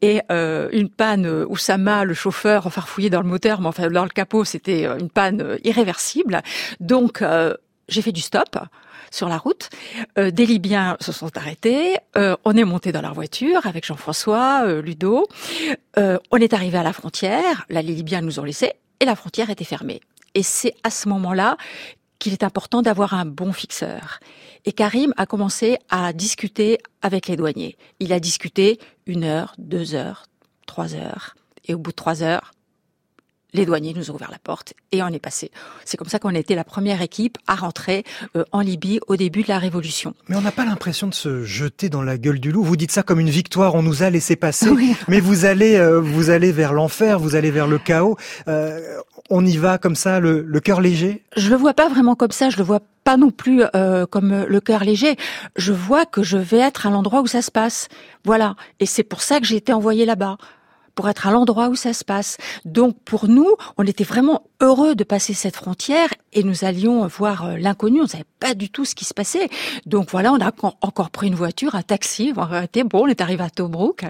Et 0.01 0.21
euh, 0.31 0.69
une 0.71 0.89
panne 0.89 1.27
où 1.49 1.57
Sama, 1.57 2.05
le 2.05 2.13
chauffeur, 2.13 2.71
farfouillé 2.71 3.09
dans 3.09 3.21
le 3.21 3.27
moteur, 3.27 3.59
mais 3.59 3.67
enfin 3.67 3.89
dans 3.89 4.03
le 4.03 4.09
capot, 4.09 4.45
c'était 4.45 4.85
une 4.85 5.09
panne 5.09 5.57
irréversible. 5.63 6.41
Donc 6.79 7.21
euh, 7.21 7.53
j'ai 7.89 8.01
fait 8.01 8.11
du 8.11 8.21
stop 8.21 8.57
sur 9.11 9.29
la 9.29 9.37
route. 9.37 9.69
Euh, 10.17 10.31
des 10.31 10.45
Libyens 10.45 10.97
se 10.99 11.11
sont 11.11 11.35
arrêtés. 11.37 11.97
Euh, 12.17 12.35
on 12.45 12.55
est 12.55 12.63
monté 12.63 12.91
dans 12.91 13.01
leur 13.01 13.13
voiture 13.13 13.65
avec 13.65 13.85
Jean-François, 13.85 14.63
euh, 14.65 14.81
Ludo. 14.81 15.27
Euh, 15.97 16.17
on 16.31 16.37
est 16.37 16.53
arrivé 16.53 16.77
à 16.77 16.83
la 16.83 16.93
frontière. 16.93 17.65
Là, 17.69 17.81
les 17.81 17.93
Libyens 17.93 18.21
nous 18.21 18.39
ont 18.39 18.43
laissés 18.43 18.73
et 18.99 19.05
la 19.05 19.15
frontière 19.15 19.49
était 19.49 19.65
fermée. 19.65 20.01
Et 20.35 20.43
c'est 20.43 20.75
à 20.83 20.89
ce 20.89 21.09
moment-là 21.09 21.57
qu'il 22.19 22.33
est 22.33 22.43
important 22.43 22.81
d'avoir 22.81 23.13
un 23.13 23.25
bon 23.25 23.53
fixeur. 23.53 24.19
Et 24.65 24.73
Karim 24.73 25.13
a 25.17 25.25
commencé 25.25 25.77
à 25.89 26.13
discuter 26.13 26.79
avec 27.01 27.27
les 27.27 27.35
douaniers. 27.35 27.77
Il 27.99 28.11
a 28.11 28.19
discuté 28.19 28.79
une 29.05 29.23
heure, 29.23 29.53
deux 29.57 29.95
heures, 29.95 30.25
trois 30.65 30.95
heures. 30.95 31.35
Et 31.65 31.73
au 31.73 31.77
bout 31.77 31.91
de 31.91 31.95
trois 31.95 32.23
heures, 32.23 32.51
les 33.57 33.65
douaniers 33.65 33.93
nous 33.93 34.11
ont 34.11 34.15
ouvert 34.15 34.31
la 34.31 34.39
porte 34.39 34.73
et 34.91 35.03
on 35.03 35.07
est 35.07 35.19
passé. 35.19 35.51
C'est 35.85 35.97
comme 35.97 36.07
ça 36.07 36.19
qu'on 36.19 36.33
a 36.33 36.39
été 36.39 36.55
la 36.55 36.63
première 36.63 37.01
équipe 37.01 37.37
à 37.47 37.55
rentrer 37.55 38.03
euh, 38.35 38.43
en 38.51 38.61
Libye 38.61 38.99
au 39.07 39.15
début 39.15 39.43
de 39.43 39.49
la 39.49 39.59
révolution. 39.59 40.13
Mais 40.29 40.35
on 40.35 40.41
n'a 40.41 40.51
pas 40.51 40.65
l'impression 40.65 41.07
de 41.07 41.13
se 41.13 41.43
jeter 41.43 41.89
dans 41.89 42.01
la 42.01 42.17
gueule 42.17 42.39
du 42.39 42.51
loup. 42.51 42.63
Vous 42.63 42.77
dites 42.77 42.91
ça 42.91 43.03
comme 43.03 43.19
une 43.19 43.29
victoire, 43.29 43.75
on 43.75 43.83
nous 43.83 44.03
a 44.03 44.09
laissé 44.09 44.35
passer, 44.35 44.69
oui. 44.69 44.95
mais 45.07 45.19
vous 45.19 45.45
allez, 45.45 45.75
euh, 45.75 45.99
vous 45.99 46.29
allez 46.29 46.51
vers 46.51 46.73
l'enfer, 46.73 47.19
vous 47.19 47.35
allez 47.35 47.51
vers 47.51 47.67
le 47.67 47.79
chaos. 47.79 48.15
Euh, 48.47 48.79
on 49.29 49.45
y 49.45 49.57
va 49.57 49.77
comme 49.77 49.95
ça, 49.95 50.19
le, 50.19 50.41
le 50.41 50.59
cœur 50.59 50.79
léger? 50.79 51.23
Je 51.35 51.49
le 51.49 51.57
vois 51.57 51.73
pas 51.73 51.89
vraiment 51.89 52.15
comme 52.15 52.31
ça. 52.31 52.49
Je 52.49 52.57
le 52.57 52.63
vois 52.63 52.79
pas 53.03 53.17
non 53.17 53.31
plus 53.31 53.63
euh, 53.75 54.05
comme 54.05 54.45
le 54.47 54.61
cœur 54.61 54.83
léger. 54.83 55.17
Je 55.57 55.73
vois 55.73 56.05
que 56.05 56.23
je 56.23 56.37
vais 56.37 56.59
être 56.59 56.87
à 56.87 56.89
l'endroit 56.89 57.21
où 57.21 57.27
ça 57.27 57.41
se 57.41 57.51
passe. 57.51 57.89
Voilà. 58.23 58.55
Et 58.79 58.85
c'est 58.85 59.03
pour 59.03 59.21
ça 59.21 59.39
que 59.39 59.45
j'ai 59.45 59.57
été 59.57 59.73
envoyée 59.73 60.05
là-bas 60.05 60.37
pour 60.97 61.07
être 61.07 61.27
à 61.27 61.31
l'endroit 61.31 61.69
où 61.69 61.75
ça 61.75 61.93
se 61.93 62.03
passe. 62.03 62.37
Donc 62.65 62.97
pour 63.05 63.29
nous, 63.29 63.55
on 63.77 63.85
était 63.85 64.03
vraiment 64.03 64.41
heureux 64.61 64.95
de 64.95 65.03
passer 65.03 65.33
cette 65.33 65.55
frontière 65.55 66.09
et 66.33 66.43
nous 66.43 66.65
allions 66.65 67.05
voir 67.07 67.57
l'inconnu. 67.57 67.99
On 67.99 68.03
ne 68.03 68.09
savait 68.09 68.25
pas 68.39 68.55
du 68.55 68.69
tout 68.69 68.83
ce 68.83 68.95
qui 68.95 69.05
se 69.05 69.13
passait. 69.13 69.47
Donc 69.85 70.09
voilà, 70.11 70.33
on 70.33 70.41
a 70.41 70.51
encore 70.81 71.11
pris 71.11 71.27
une 71.27 71.35
voiture, 71.35 71.75
un 71.75 71.83
taxi. 71.83 72.33
On 72.35 72.61
était 72.63 72.83
bon, 72.83 73.03
on 73.03 73.07
est 73.07 73.21
arrivé 73.21 73.43
à 73.43 73.51
Tobruk 73.51 74.05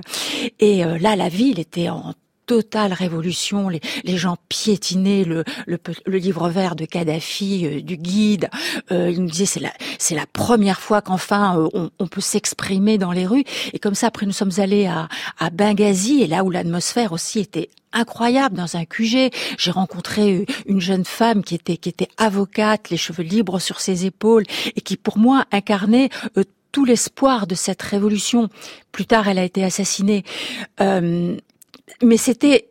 et 0.60 0.86
euh, 0.86 0.98
là 0.98 1.18
la 1.18 1.28
ville 1.28 1.60
était 1.60 1.90
en 1.90 2.14
totale 2.48 2.94
révolution. 2.94 3.70
Les, 3.70 3.82
les 4.04 4.18
gens 4.18 4.38
piétinaient 4.50 5.24
le, 5.24 5.44
le, 5.68 5.78
le, 6.06 6.18
livre 6.18 6.50
vert 6.50 6.76
de 6.76 6.86
Kadhafi, 6.86 7.66
euh, 7.66 7.82
du 7.82 7.98
guide. 7.98 8.50
Euh, 8.92 9.12
ils 9.12 9.22
nous 9.22 9.30
disaient 9.30 9.46
c'est 9.46 9.60
la 9.60 9.74
c'est 10.00 10.16
la 10.16 10.26
première 10.26 10.80
fois 10.80 11.02
qu'enfin 11.02 11.60
euh, 11.60 11.70
on, 11.74 11.90
on, 12.00 12.08
peut 12.08 12.22
s'exprimer 12.22 12.98
dans 12.98 13.12
les 13.12 13.28
rues. 13.28 13.44
Et 13.74 13.80
comme 13.80 13.96
ça, 13.96 14.08
après 14.08 14.26
nous 14.26 14.32
sommes 14.32 14.58
allés 14.58 14.88
à, 14.88 15.10
à 15.38 15.50
Benghazi 15.50 16.24
et 16.24 16.28
là 16.28 16.44
où 16.44 16.50
l'atmosphère 16.50 17.12
aussi 17.12 17.40
était 17.40 17.70
incroyable 17.94 18.56
dans 18.56 18.78
un 18.78 18.86
QG. 18.86 19.32
J'ai 19.58 19.72
rencontré 19.72 20.46
une 20.66 20.82
jeune 20.82 21.06
femme 21.06 21.44
qui 21.44 21.56
était 21.56 21.78
qui 21.78 21.90
était 21.90 22.10
avocate, 22.18 22.90
les 22.90 22.98
cheveux 22.98 23.24
libres 23.24 23.60
sur 23.60 23.80
ses 23.82 24.06
épaules 24.06 24.44
et 24.76 24.82
qui 24.82 24.98
pour 24.98 25.18
moi 25.18 25.46
incarnait 25.52 26.10
euh, 26.38 26.44
tout 26.72 26.86
l'espoir 26.86 27.48
de 27.48 27.56
cette 27.56 27.82
révolution. 27.82 28.50
Plus 28.92 29.06
tard, 29.06 29.28
elle 29.28 29.40
a 29.40 29.44
été 29.44 29.64
assassinée. 29.64 30.24
Euh, 30.82 31.36
mais 32.04 32.18
c'était 32.18 32.68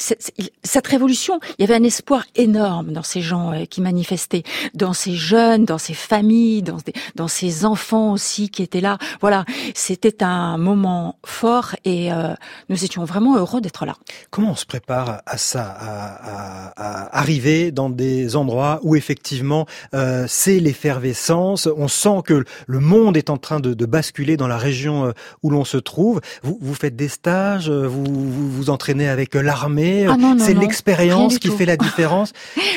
cette 0.00 0.86
révolution, 0.86 1.40
il 1.58 1.62
y 1.62 1.64
avait 1.64 1.80
un 1.80 1.84
espoir 1.84 2.24
énorme 2.36 2.92
dans 2.92 3.02
ces 3.02 3.20
gens 3.20 3.52
euh, 3.52 3.64
qui 3.64 3.80
manifestaient, 3.80 4.42
dans 4.74 4.92
ces 4.92 5.14
jeunes, 5.14 5.64
dans 5.64 5.78
ces 5.78 5.94
familles, 5.94 6.62
dans, 6.62 7.28
ces 7.28 7.64
enfants 7.64 8.12
aussi 8.12 8.48
qui 8.48 8.62
étaient 8.62 8.80
là. 8.80 8.98
Voilà, 9.20 9.44
c'était 9.74 10.22
un 10.22 10.56
moment 10.56 11.18
fort 11.24 11.74
et 11.84 12.12
euh, 12.12 12.34
nous 12.68 12.84
étions 12.84 13.04
vraiment 13.04 13.36
heureux 13.36 13.60
d'être 13.60 13.86
là. 13.86 13.94
Comment 14.30 14.52
on 14.52 14.56
se 14.56 14.66
prépare 14.66 15.22
à 15.26 15.36
ça, 15.36 15.62
à, 15.62 17.18
arriver 17.18 17.72
dans 17.72 17.90
des 17.90 18.36
endroits 18.36 18.80
où 18.82 18.96
effectivement 18.96 19.66
euh, 19.94 20.26
c'est 20.28 20.60
l'effervescence, 20.60 21.68
on 21.76 21.88
sent 21.88 22.22
que 22.24 22.44
le 22.66 22.80
monde 22.80 23.16
est 23.16 23.30
en 23.30 23.36
train 23.36 23.60
de, 23.60 23.78
basculer 23.88 24.36
dans 24.36 24.48
la 24.48 24.58
région 24.58 25.14
où 25.42 25.48
l'on 25.48 25.64
se 25.64 25.78
trouve. 25.78 26.20
Vous, 26.42 26.74
faites 26.74 26.94
des 26.94 27.08
stages, 27.08 27.70
vous, 27.70 28.04
vous 28.04 28.70
entraînez 28.70 29.08
avec 29.08 29.34
l'armée 29.34 29.87
ah 30.08 30.16
c'est 30.38 30.54
l'expérience 30.54 31.38
qui 31.38 31.48
tout. 31.48 31.56
fait 31.56 31.66
la 31.66 31.76
différence. 31.88 32.32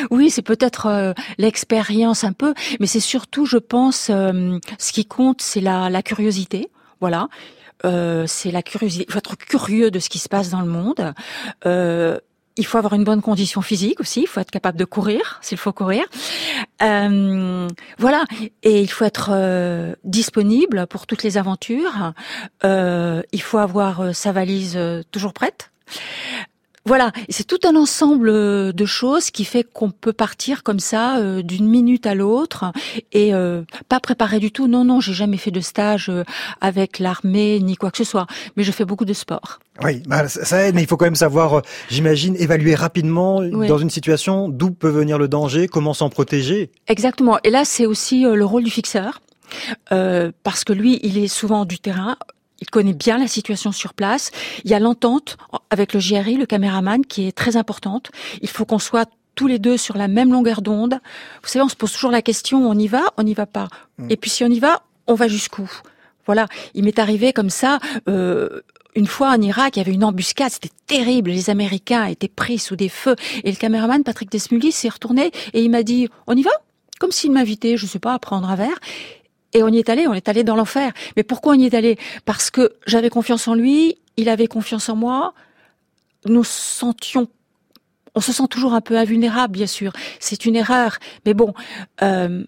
oui, 0.10 0.30
c'est 0.30 0.42
peut-être 0.42 0.88
euh, 0.88 1.14
l'expérience 1.38 2.24
un 2.24 2.34
peu, 2.34 2.54
mais 2.80 2.88
c'est 2.88 3.00
surtout, 3.00 3.46
je 3.46 3.58
pense, 3.58 4.10
euh, 4.10 4.58
ce 4.78 4.92
qui 4.92 5.06
compte, 5.06 5.42
c'est 5.42 5.62
la, 5.62 5.90
la 5.90 6.02
curiosité. 6.02 6.70
Voilà. 7.00 7.28
Euh, 7.86 8.26
c'est 8.28 8.52
la 8.52 8.62
curiosité. 8.62 9.06
Il 9.08 9.12
faut 9.12 9.18
être 9.20 9.36
curieux 9.36 9.92
de 9.92 10.00
ce 10.00 10.10
qui 10.10 10.20
se 10.20 10.30
passe 10.30 10.50
dans 10.50 10.62
le 10.62 10.68
monde. 10.68 11.14
Euh, 11.66 12.20
il 12.58 12.66
faut 12.66 12.78
avoir 12.78 12.94
une 12.94 13.04
bonne 13.04 13.22
condition 13.22 13.62
physique 13.62 14.00
aussi. 14.00 14.22
Il 14.22 14.28
faut 14.28 14.40
être 14.40 14.52
capable 14.52 14.78
de 14.78 14.86
courir 14.86 15.40
s'il 15.42 15.58
faut 15.58 15.72
courir. 15.72 16.04
Euh, 16.84 17.68
voilà. 17.98 18.26
Et 18.62 18.82
il 18.82 18.90
faut 18.90 19.06
être 19.06 19.96
disponible 20.04 20.86
pour 20.88 21.08
toutes 21.08 21.24
les 21.24 21.38
aventures. 21.38 22.14
Il 22.64 23.42
faut 23.42 23.58
avoir 23.58 24.14
sa 24.14 24.32
valise 24.32 24.78
toujours 25.12 25.34
prête. 25.34 25.72
Voilà, 26.86 27.12
c'est 27.30 27.46
tout 27.46 27.60
un 27.64 27.76
ensemble 27.76 28.30
euh, 28.30 28.72
de 28.72 28.86
choses 28.86 29.30
qui 29.30 29.46
fait 29.46 29.64
qu'on 29.64 29.92
peut 29.92 30.14
partir 30.14 30.64
comme 30.64 30.80
ça 30.80 31.20
euh, 31.20 31.44
d'une 31.44 31.68
minute 31.68 32.08
à 32.08 32.16
l'autre 32.16 32.72
et 33.12 33.36
euh, 33.36 33.62
pas 33.88 34.00
préparé 34.00 34.40
du 34.40 34.52
tout. 34.52 34.68
Non, 34.68 34.84
non, 34.84 35.00
j'ai 35.00 35.14
jamais 35.14 35.38
fait 35.38 35.52
de 35.52 35.60
stage 35.60 36.12
avec 36.60 36.98
l'armée 36.98 37.60
ni 37.60 37.76
quoi 37.76 37.92
que 37.92 37.98
ce 37.98 38.04
soit, 38.04 38.26
mais 38.58 38.64
je 38.64 38.72
fais 38.72 38.86
beaucoup 38.86 39.06
de 39.06 39.14
sport. 39.14 39.60
Oui, 39.84 40.02
bah, 40.08 40.28
ça 40.28 40.66
aide, 40.66 40.76
mais 40.76 40.82
il 40.82 40.88
faut 40.88 40.98
quand 40.98 41.06
même 41.06 41.16
savoir, 41.16 41.62
j'imagine, 41.90 42.36
évaluer 42.38 42.74
rapidement 42.74 43.42
dans 43.42 43.78
une 43.78 43.90
situation 43.90 44.50
d'où 44.50 44.72
peut 44.72 44.90
venir 44.90 45.20
le 45.20 45.28
danger, 45.28 45.68
comment 45.68 45.94
s'en 45.94 46.10
protéger. 46.10 46.72
Exactement. 46.88 47.38
Et 47.44 47.52
là, 47.52 47.64
c'est 47.64 47.86
aussi 47.86 48.24
le 48.24 48.46
rôle 48.46 48.64
du 48.64 48.72
fixeur. 48.72 49.22
parce 49.90 50.64
que 50.64 50.74
lui, 50.74 51.00
il 51.04 51.20
est 51.20 51.28
souvent 51.28 51.66
du 51.66 51.78
terrain 51.78 52.18
il 52.62 52.70
connaît 52.70 52.94
bien 52.94 53.18
la 53.18 53.28
situation 53.28 53.72
sur 53.72 53.94
place. 53.94 54.32
Il 54.64 54.72
y 54.72 54.74
a 54.74 54.80
l'entente 54.80 55.38
avec 55.70 55.94
le 55.94 56.00
GRI, 56.00 56.38
le 56.38 56.46
caméraman, 56.46 57.06
qui 57.06 57.28
est 57.28 57.32
très 57.32 57.58
importante. 57.58 58.12
Il 58.42 58.50
faut 58.50 58.66
qu'on 58.66 58.80
soit 58.80 59.10
tous 59.36 59.48
les 59.48 59.60
deux 59.60 59.78
sur 59.78 59.98
la 59.98 60.08
même 60.08 60.32
longueur 60.32 60.62
d'onde. 60.62 61.00
Vous 61.42 61.50
savez, 61.50 61.64
on 61.64 61.70
se 61.70 61.76
pose 61.76 61.92
toujours 61.92 62.12
la 62.12 62.22
question, 62.22 62.70
on 62.70 62.78
y 62.78 62.88
va, 62.88 63.02
on 63.18 63.24
n'y 63.24 63.34
va 63.34 63.46
pas. 63.46 63.68
Mm. 63.98 64.12
Et 64.12 64.18
puis 64.18 64.30
si 64.30 64.44
on 64.44 64.48
y 64.48 64.60
va, 64.60 64.84
on 65.08 65.16
va 65.16 65.28
jusqu'où? 65.28 65.70
Voilà, 66.26 66.48
il 66.76 66.84
m'est 66.84 67.00
arrivé 67.00 67.34
comme 67.34 67.50
ça. 67.50 67.80
Euh, 68.08 68.62
une 68.96 69.08
fois 69.08 69.30
en 69.30 69.42
Irak, 69.42 69.76
il 69.76 69.80
y 69.80 69.82
avait 69.82 69.94
une 69.94 70.04
embuscade, 70.04 70.52
c'était 70.52 70.70
terrible. 70.86 71.32
Les 71.32 71.50
Américains 71.50 72.06
étaient 72.06 72.28
pris 72.28 72.60
sous 72.60 72.76
des 72.76 72.90
feux. 72.90 73.16
Et 73.44 73.50
le 73.50 73.58
caméraman, 73.58 74.04
Patrick 74.04 74.30
Desmully, 74.32 74.72
s'est 74.72 74.90
retourné 74.90 75.32
et 75.54 75.64
il 75.64 75.70
m'a 75.70 75.84
dit, 75.84 76.10
on 76.28 76.36
y 76.36 76.44
va? 76.44 76.52
Comme 77.00 77.12
s'il 77.12 77.32
m'invitait, 77.32 77.78
je 77.78 77.88
sais 77.88 78.00
pas, 78.00 78.14
à 78.14 78.20
prendre 78.20 78.50
un 78.50 78.56
verre. 78.56 78.80
Et 79.54 79.64
on 79.64 79.70
y 79.70 79.80
est 79.80 79.90
allé, 79.90 80.08
on 80.08 80.14
est 80.14 80.30
allé 80.30 80.44
dans 80.44 80.56
l'enfer. 80.56 80.92
Mais 81.16 81.24
pourquoi 81.24 81.54
on 81.54 81.60
y 81.60 81.66
est 81.66 81.74
allé? 81.74 81.98
Parce 82.26 82.50
que 82.52 82.74
j'avais 82.86 83.10
confiance 83.10 83.48
en 83.48 83.54
lui, 83.54 83.98
il 84.18 84.30
avait 84.30 84.48
confiance 84.48 84.90
en 84.90 84.96
moi. 84.96 85.34
Nous 86.26 86.44
sentions, 86.44 87.28
on 88.16 88.22
se 88.22 88.32
sent 88.32 88.48
toujours 88.50 88.74
un 88.74 88.82
peu 88.82 88.98
invulnérable, 88.98 89.54
bien 89.54 89.68
sûr. 89.68 89.92
C'est 90.20 90.46
une 90.46 90.56
erreur, 90.56 90.98
mais 91.26 91.34
bon, 91.34 91.54
euh, 92.02 92.44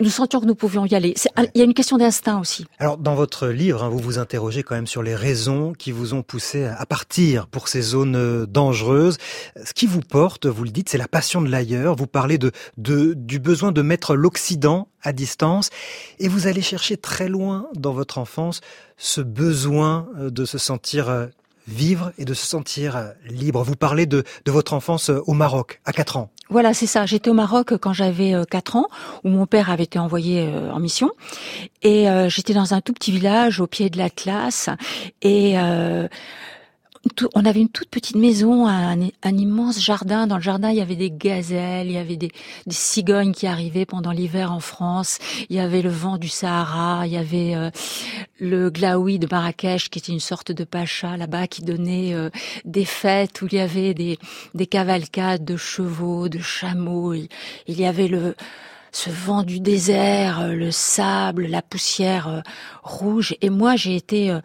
nous 0.00 0.10
sentions 0.10 0.40
que 0.40 0.46
nous 0.46 0.54
pouvions 0.54 0.84
y 0.86 0.94
aller. 0.94 1.14
Il 1.54 1.58
y 1.58 1.60
a 1.60 1.64
une 1.64 1.74
question 1.74 1.96
d'instinct 1.96 2.40
aussi. 2.40 2.66
Alors, 2.78 2.98
dans 2.98 3.14
votre 3.14 3.48
livre, 3.48 3.82
hein, 3.82 3.88
vous 3.88 3.98
vous 3.98 4.18
interrogez 4.18 4.62
quand 4.62 4.74
même 4.74 4.86
sur 4.86 5.02
les 5.02 5.14
raisons 5.14 5.72
qui 5.72 5.92
vous 5.92 6.14
ont 6.14 6.22
poussé 6.22 6.64
à 6.64 6.86
partir 6.86 7.46
pour 7.46 7.68
ces 7.68 7.82
zones 7.82 8.16
euh, 8.16 8.46
dangereuses. 8.46 9.18
Ce 9.64 9.72
qui 9.72 9.86
vous 9.86 10.00
porte, 10.00 10.46
vous 10.46 10.64
le 10.64 10.70
dites, 10.70 10.88
c'est 10.88 10.98
la 10.98 11.08
passion 11.08 11.40
de 11.40 11.48
l'ailleurs. 11.48 11.94
Vous 11.96 12.06
parlez 12.06 12.38
de, 12.38 12.52
de, 12.78 13.14
du 13.14 13.38
besoin 13.38 13.72
de 13.72 13.82
mettre 13.82 14.14
l'Occident 14.14 14.88
à 15.02 15.12
distance 15.12 15.70
et 16.18 16.28
vous 16.28 16.46
allez 16.46 16.62
chercher 16.62 16.96
très 16.96 17.28
loin 17.28 17.66
dans 17.74 17.92
votre 17.92 18.18
enfance 18.18 18.60
ce 18.96 19.20
besoin 19.20 20.08
euh, 20.18 20.30
de 20.30 20.44
se 20.44 20.58
sentir 20.58 21.08
euh, 21.08 21.26
vivre 21.68 22.12
et 22.18 22.24
de 22.24 22.34
se 22.34 22.46
sentir 22.46 23.12
libre. 23.28 23.62
Vous 23.62 23.76
parlez 23.76 24.06
de, 24.06 24.24
votre 24.46 24.74
enfance 24.74 25.10
au 25.10 25.32
Maroc, 25.32 25.80
à 25.84 25.92
4 25.92 26.16
ans. 26.16 26.30
Voilà, 26.52 26.74
c'est 26.74 26.86
ça. 26.86 27.06
J'étais 27.06 27.30
au 27.30 27.34
Maroc 27.34 27.76
quand 27.78 27.94
j'avais 27.94 28.34
4 28.50 28.76
euh, 28.76 28.80
ans, 28.80 28.86
où 29.24 29.30
mon 29.30 29.46
père 29.46 29.70
avait 29.70 29.84
été 29.84 29.98
envoyé 29.98 30.42
euh, 30.42 30.70
en 30.70 30.80
mission. 30.80 31.10
Et 31.82 32.10
euh, 32.10 32.28
j'étais 32.28 32.52
dans 32.52 32.74
un 32.74 32.82
tout 32.82 32.92
petit 32.92 33.10
village 33.10 33.60
au 33.60 33.66
pied 33.66 33.88
de 33.88 33.96
l'Atlas. 33.96 34.68
Et 35.22 35.56
on 37.34 37.44
avait 37.44 37.60
une 37.60 37.68
toute 37.68 37.88
petite 37.88 38.16
maison, 38.16 38.66
un, 38.66 38.96
immense 39.24 39.80
jardin. 39.80 40.26
Dans 40.26 40.36
le 40.36 40.42
jardin, 40.42 40.70
il 40.70 40.76
y 40.76 40.80
avait 40.80 40.96
des 40.96 41.10
gazelles, 41.10 41.88
il 41.88 41.92
y 41.92 41.98
avait 41.98 42.16
des, 42.16 42.30
cigognes 42.68 43.32
qui 43.32 43.46
arrivaient 43.46 43.86
pendant 43.86 44.12
l'hiver 44.12 44.52
en 44.52 44.60
France. 44.60 45.18
Il 45.50 45.56
y 45.56 45.60
avait 45.60 45.82
le 45.82 45.90
vent 45.90 46.16
du 46.16 46.28
Sahara, 46.28 47.06
il 47.06 47.12
y 47.12 47.16
avait 47.16 47.54
euh, 47.54 47.70
le 48.38 48.70
glaoui 48.70 49.18
de 49.18 49.26
Marrakech, 49.30 49.88
qui 49.90 49.98
était 49.98 50.12
une 50.12 50.20
sorte 50.20 50.52
de 50.52 50.64
pacha 50.64 51.16
là-bas, 51.16 51.48
qui 51.48 51.62
donnait 51.62 52.14
euh, 52.14 52.30
des 52.64 52.84
fêtes 52.84 53.42
où 53.42 53.46
il 53.50 53.54
y 53.54 53.60
avait 53.60 53.94
des, 53.94 54.18
des 54.54 54.66
cavalcades 54.66 55.44
de 55.44 55.56
chevaux, 55.56 56.28
de 56.28 56.38
chameaux. 56.38 57.14
Il, 57.14 57.28
y 57.66 57.84
avait 57.84 58.08
le 58.08 58.36
ce 58.92 59.08
vent 59.08 59.42
du 59.42 59.58
désert, 59.58 60.48
le 60.48 60.70
sable, 60.70 61.46
la 61.46 61.62
poussière 61.62 62.42
rouge. 62.82 63.34
Et 63.40 63.48
moi, 63.48 63.74
j'ai 63.74 63.96
été 63.96 64.38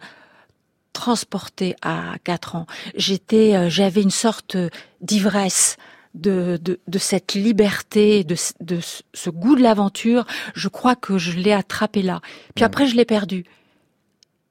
transportée 0.98 1.76
à 1.80 2.16
quatre 2.24 2.56
ans. 2.56 2.66
J'étais, 2.96 3.54
euh, 3.54 3.70
j'avais 3.70 4.02
une 4.02 4.10
sorte 4.10 4.56
d'ivresse. 5.00 5.76
De, 6.14 6.58
de, 6.64 6.98
cette 6.98 7.34
liberté, 7.34 8.24
de, 8.24 8.34
de 8.60 8.80
ce 9.14 9.30
goût 9.30 9.54
de 9.54 9.62
l'aventure, 9.62 10.26
je 10.54 10.66
crois 10.66 10.96
que 10.96 11.16
je 11.16 11.38
l'ai 11.38 11.52
attrapé 11.52 12.02
là. 12.02 12.22
Puis 12.56 12.64
après, 12.64 12.88
je 12.88 12.96
l'ai 12.96 13.04
perdu. 13.04 13.44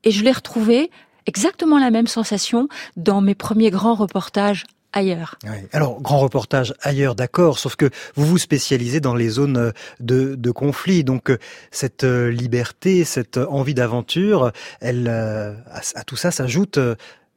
Et 0.05 0.11
je 0.11 0.23
l'ai 0.23 0.31
retrouvé 0.31 0.91
exactement 1.25 1.77
la 1.77 1.91
même 1.91 2.07
sensation 2.07 2.69
dans 2.95 3.19
mes 3.19 3.35
premiers 3.35 3.71
grands 3.71 3.95
reportages 3.95 4.63
ailleurs. 4.97 5.35
Alors, 5.71 6.01
grand 6.01 6.19
reportage 6.19 6.73
ailleurs, 6.81 7.15
d'accord, 7.15 7.59
sauf 7.59 7.75
que 7.75 7.89
vous 8.15 8.25
vous 8.25 8.37
spécialisez 8.37 8.99
dans 8.99 9.15
les 9.15 9.29
zones 9.29 9.57
euh, 9.57 9.71
de, 9.99 10.35
de 10.35 10.51
conflit. 10.51 11.03
Donc, 11.03 11.29
euh, 11.29 11.37
cette 11.71 12.03
euh, 12.03 12.29
liberté, 12.29 13.03
cette 13.03 13.37
envie 13.37 13.75
d'aventure, 13.75 14.51
elle, 14.81 15.07
à, 15.07 16.03
tout 16.03 16.15
ça 16.15 16.31
s'ajoutent 16.31 16.79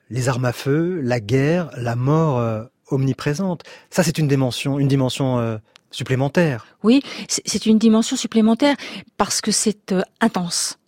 les 0.09 0.29
armes 0.29 0.47
à 0.47 0.53
feu, 0.53 1.01
la 1.03 1.21
guerre, 1.21 1.71
la 1.77 1.95
mort 1.95 2.67
omniprésente. 2.89 3.63
Ça, 3.91 4.03
c'est 4.03 4.19
une 4.19 4.27
dimension, 4.27 4.79
une 4.79 4.89
dimension 4.89 5.61
supplémentaire. 5.91 6.67
Oui, 6.83 7.03
c'est 7.29 7.67
une 7.67 7.79
dimension 7.79 8.17
supplémentaire 8.17 8.77
parce 9.17 9.41
que 9.41 9.53
c'est 9.53 9.95
intense. 10.21 10.79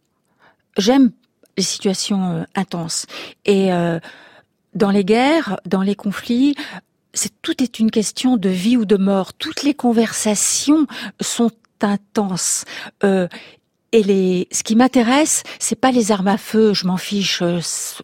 J'aime 0.76 1.12
les 1.56 1.62
situations 1.62 2.46
intenses 2.54 3.06
et 3.44 3.70
dans 4.74 4.90
les 4.90 5.04
guerres, 5.04 5.60
dans 5.66 5.82
les 5.82 5.94
conflits, 5.94 6.54
c'est 7.14 7.32
tout 7.42 7.62
est 7.62 7.78
une 7.78 7.90
question 7.90 8.36
de 8.36 8.48
vie 8.48 8.76
ou 8.76 8.84
de 8.84 8.96
mort. 8.96 9.34
Toutes 9.34 9.62
les 9.62 9.74
conversations 9.74 10.86
sont 11.20 11.50
intenses. 11.82 12.64
Euh, 13.04 13.28
et 13.94 14.02
les, 14.02 14.48
ce 14.50 14.62
qui 14.62 14.74
m'intéresse, 14.74 15.42
c'est 15.58 15.76
pas 15.76 15.92
les 15.92 16.12
armes 16.12 16.28
à 16.28 16.38
feu. 16.38 16.72
Je 16.72 16.86
m'en 16.86 16.96
fiche. 16.96 17.42
Euh, 17.42 17.60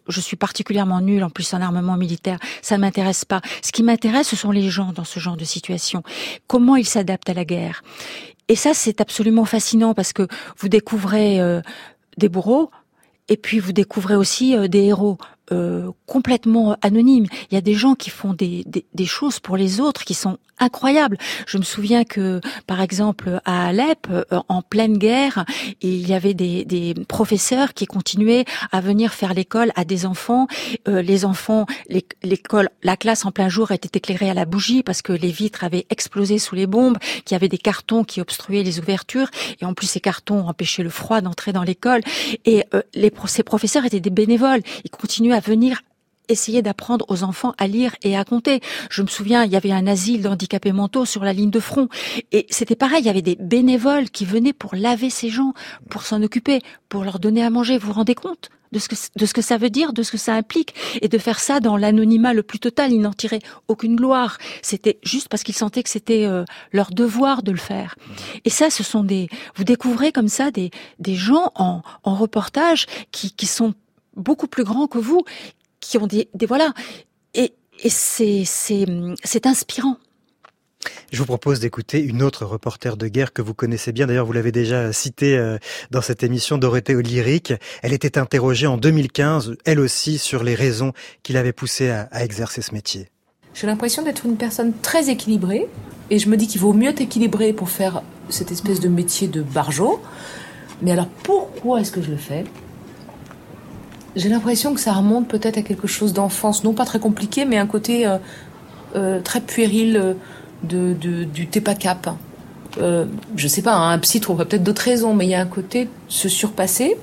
je 0.07 0.21
suis 0.21 0.37
particulièrement 0.37 1.01
nulle 1.01 1.23
en 1.23 1.31
plus 1.31 1.51
en 1.55 1.61
armement 1.61 1.97
militaire. 1.97 2.37
Ça 2.61 2.77
ne 2.77 2.81
m'intéresse 2.81 3.25
pas. 3.25 3.41
Ce 3.63 3.71
qui 3.71 3.81
m'intéresse, 3.81 4.27
ce 4.27 4.35
sont 4.35 4.51
les 4.51 4.69
gens 4.69 4.93
dans 4.93 5.03
ce 5.03 5.19
genre 5.19 5.37
de 5.37 5.45
situation. 5.45 6.03
Comment 6.45 6.75
ils 6.75 6.85
s'adaptent 6.85 7.29
à 7.29 7.33
la 7.33 7.45
guerre. 7.45 7.81
Et 8.47 8.55
ça, 8.55 8.73
c'est 8.75 9.01
absolument 9.01 9.45
fascinant 9.45 9.95
parce 9.95 10.13
que 10.13 10.27
vous 10.57 10.69
découvrez 10.69 11.41
euh, 11.41 11.61
des 12.17 12.29
bourreaux, 12.29 12.69
et 13.29 13.37
puis 13.37 13.59
vous 13.59 13.71
découvrez 13.71 14.15
aussi 14.15 14.55
euh, 14.55 14.67
des 14.67 14.85
héros. 14.85 15.17
Euh, 15.51 15.91
complètement 16.05 16.75
anonymes. 16.81 17.27
Il 17.49 17.55
y 17.55 17.57
a 17.57 17.61
des 17.61 17.75
gens 17.75 17.93
qui 17.93 18.09
font 18.09 18.33
des, 18.33 18.63
des, 18.65 18.85
des, 18.93 19.05
choses 19.05 19.39
pour 19.39 19.57
les 19.57 19.79
autres 19.79 20.05
qui 20.05 20.15
sont 20.15 20.37
incroyables. 20.59 21.17
Je 21.47 21.57
me 21.57 21.63
souviens 21.63 22.03
que, 22.03 22.41
par 22.67 22.81
exemple, 22.81 23.39
à 23.45 23.67
Alep, 23.67 24.07
euh, 24.09 24.23
en 24.47 24.61
pleine 24.63 24.97
guerre, 24.97 25.45
il 25.81 26.07
y 26.07 26.13
avait 26.13 26.33
des, 26.33 26.65
des 26.65 26.95
professeurs 27.07 27.73
qui 27.73 27.85
continuaient 27.85 28.45
à 28.71 28.81
venir 28.81 29.13
faire 29.13 29.33
l'école 29.33 29.71
à 29.75 29.85
des 29.85 30.05
enfants. 30.05 30.47
Euh, 30.87 31.01
les 31.01 31.25
enfants, 31.25 31.65
l'école, 32.23 32.69
la 32.83 32.97
classe 32.97 33.25
en 33.25 33.31
plein 33.31 33.49
jour 33.49 33.71
était 33.71 33.97
éclairée 33.97 34.29
à 34.29 34.33
la 34.33 34.45
bougie 34.45 34.83
parce 34.83 35.01
que 35.01 35.13
les 35.13 35.31
vitres 35.31 35.63
avaient 35.63 35.85
explosé 35.89 36.39
sous 36.39 36.55
les 36.55 36.67
bombes, 36.67 36.97
qu'il 37.25 37.33
y 37.33 37.35
avait 37.35 37.49
des 37.49 37.57
cartons 37.57 38.03
qui 38.03 38.19
obstruaient 38.19 38.63
les 38.63 38.79
ouvertures, 38.79 39.29
et 39.61 39.65
en 39.65 39.73
plus 39.73 39.87
ces 39.87 39.99
cartons 39.99 40.47
empêchaient 40.47 40.83
le 40.83 40.89
froid 40.89 41.21
d'entrer 41.21 41.53
dans 41.53 41.63
l'école. 41.63 42.01
Et 42.45 42.63
les, 42.93 43.11
ces 43.25 43.43
professeurs 43.43 43.85
étaient 43.85 43.99
des 43.99 44.09
bénévoles. 44.09 44.61
Ils 44.83 44.89
continuaient 44.89 45.38
venir 45.39 45.81
essayer 46.29 46.61
d'apprendre 46.61 47.05
aux 47.09 47.23
enfants 47.23 47.53
à 47.57 47.67
lire 47.67 47.95
et 48.03 48.15
à 48.15 48.23
compter. 48.23 48.61
Je 48.89 49.01
me 49.01 49.07
souviens, 49.07 49.43
il 49.43 49.51
y 49.51 49.55
avait 49.55 49.71
un 49.71 49.87
asile 49.87 50.21
d'handicapés 50.21 50.71
mentaux 50.71 51.05
sur 51.05 51.23
la 51.23 51.33
ligne 51.33 51.49
de 51.49 51.59
front. 51.59 51.89
Et 52.31 52.45
c'était 52.49 52.75
pareil, 52.75 53.01
il 53.01 53.07
y 53.07 53.09
avait 53.09 53.21
des 53.21 53.35
bénévoles 53.35 54.09
qui 54.09 54.25
venaient 54.25 54.53
pour 54.53 54.75
laver 54.75 55.09
ces 55.09 55.29
gens, 55.29 55.53
pour 55.89 56.03
s'en 56.03 56.21
occuper, 56.23 56.61
pour 56.87 57.03
leur 57.03 57.19
donner 57.19 57.43
à 57.43 57.49
manger. 57.49 57.77
Vous 57.77 57.87
vous 57.87 57.93
rendez 57.93 58.15
compte 58.15 58.49
de 58.71 58.77
ce, 58.77 58.87
que, 58.87 58.95
de 59.15 59.25
ce 59.25 59.33
que 59.33 59.41
ça 59.41 59.57
veut 59.57 59.71
dire, 59.71 59.93
de 59.93 60.03
ce 60.03 60.11
que 60.11 60.17
ça 60.17 60.35
implique, 60.35 60.75
et 61.01 61.07
de 61.07 61.17
faire 61.17 61.39
ça 61.39 61.59
dans 61.59 61.75
l'anonymat 61.75 62.33
le 62.33 62.43
plus 62.43 62.59
total. 62.59 62.93
Ils 62.93 63.01
n'en 63.01 63.13
tiraient 63.13 63.41
aucune 63.67 63.95
gloire. 63.95 64.37
C'était 64.61 64.99
juste 65.01 65.27
parce 65.27 65.41
qu'ils 65.41 65.55
sentaient 65.55 65.81
que 65.81 65.89
c'était 65.89 66.25
euh, 66.25 66.45
leur 66.71 66.91
devoir 66.91 67.41
de 67.41 67.51
le 67.51 67.57
faire. 67.57 67.95
Et 68.45 68.51
ça, 68.51 68.69
ce 68.69 68.83
sont 68.83 69.03
des, 69.03 69.27
vous 69.55 69.63
découvrez 69.63 70.11
comme 70.11 70.27
ça 70.27 70.51
des, 70.51 70.69
des 70.99 71.15
gens 71.15 71.51
en, 71.55 71.81
en 72.03 72.15
reportage 72.15 72.85
qui, 73.11 73.31
qui 73.31 73.47
sont 73.47 73.73
beaucoup 74.15 74.47
plus 74.47 74.63
grands 74.63 74.87
que 74.87 74.97
vous, 74.97 75.23
qui 75.79 75.97
ont 75.97 76.07
des, 76.07 76.29
des 76.33 76.45
voilà, 76.45 76.73
et, 77.33 77.53
et 77.83 77.89
c'est 77.89 78.43
c'est 78.45 79.45
inspirant. 79.45 79.97
Je 81.11 81.19
vous 81.19 81.25
propose 81.25 81.59
d'écouter 81.59 82.01
une 82.01 82.21
autre 82.21 82.45
reporter 82.45 82.95
de 82.95 83.07
guerre 83.07 83.33
que 83.33 83.41
vous 83.41 83.53
connaissez 83.53 83.91
bien. 83.91 84.07
D'ailleurs, 84.07 84.25
vous 84.25 84.31
l'avez 84.31 84.51
déjà 84.51 84.93
citée 84.93 85.37
euh, 85.37 85.57
dans 85.91 86.01
cette 86.01 86.23
émission, 86.23 86.57
Dorothée 86.57 87.01
Lyrique. 87.01 87.53
Elle 87.81 87.91
était 87.91 88.17
interrogée 88.17 88.67
en 88.67 88.77
2015, 88.77 89.55
elle 89.65 89.79
aussi, 89.79 90.17
sur 90.19 90.43
les 90.43 90.55
raisons 90.55 90.93
qui 91.21 91.33
l'avaient 91.33 91.51
poussée 91.51 91.89
à, 91.89 92.07
à 92.11 92.23
exercer 92.23 92.61
ce 92.61 92.73
métier. 92.73 93.09
J'ai 93.53 93.67
l'impression 93.67 94.03
d'être 94.03 94.25
une 94.25 94.37
personne 94.37 94.73
très 94.81 95.09
équilibrée. 95.09 95.67
Et 96.11 96.17
je 96.17 96.29
me 96.29 96.37
dis 96.37 96.47
qu'il 96.47 96.61
vaut 96.61 96.73
mieux 96.73 96.89
être 96.89 97.01
équilibré 97.01 97.53
pour 97.53 97.69
faire 97.69 98.01
cette 98.29 98.51
espèce 98.51 98.79
de 98.79 98.89
métier 98.89 99.27
de 99.27 99.41
barjot. 99.41 100.01
Mais 100.81 100.91
alors 100.91 101.07
pourquoi 101.23 101.81
est-ce 101.81 101.91
que 101.91 102.01
je 102.01 102.09
le 102.09 102.17
fais? 102.17 102.45
J'ai 104.19 104.27
l'impression 104.27 104.73
que 104.73 104.81
ça 104.81 104.91
remonte 104.91 105.29
peut-être 105.29 105.57
à 105.57 105.61
quelque 105.61 105.87
chose 105.87 106.11
d'enfance, 106.11 106.65
non 106.65 106.73
pas 106.73 106.83
très 106.83 106.99
compliqué, 106.99 107.45
mais 107.45 107.57
un 107.57 107.67
côté 107.67 108.05
euh, 108.05 108.17
euh, 108.97 109.21
très 109.21 109.39
puéril 109.39 109.95
euh, 109.95 110.13
de, 110.63 110.93
de, 110.93 111.23
du 111.23 111.47
TEPACAP. 111.47 112.09
Euh, 112.79 113.05
je 113.37 113.47
sais 113.47 113.61
pas, 113.61 113.75
hein, 113.75 113.91
un 113.91 113.99
psy 113.99 114.19
trouverait 114.19 114.45
peut-être 114.45 114.63
d'autres 114.63 114.81
raisons, 114.81 115.13
mais 115.13 115.25
il 115.25 115.29
y 115.29 115.35
a 115.35 115.39
un 115.39 115.45
côté 115.45 115.87
se 116.09 116.27
surpasser 116.27 116.97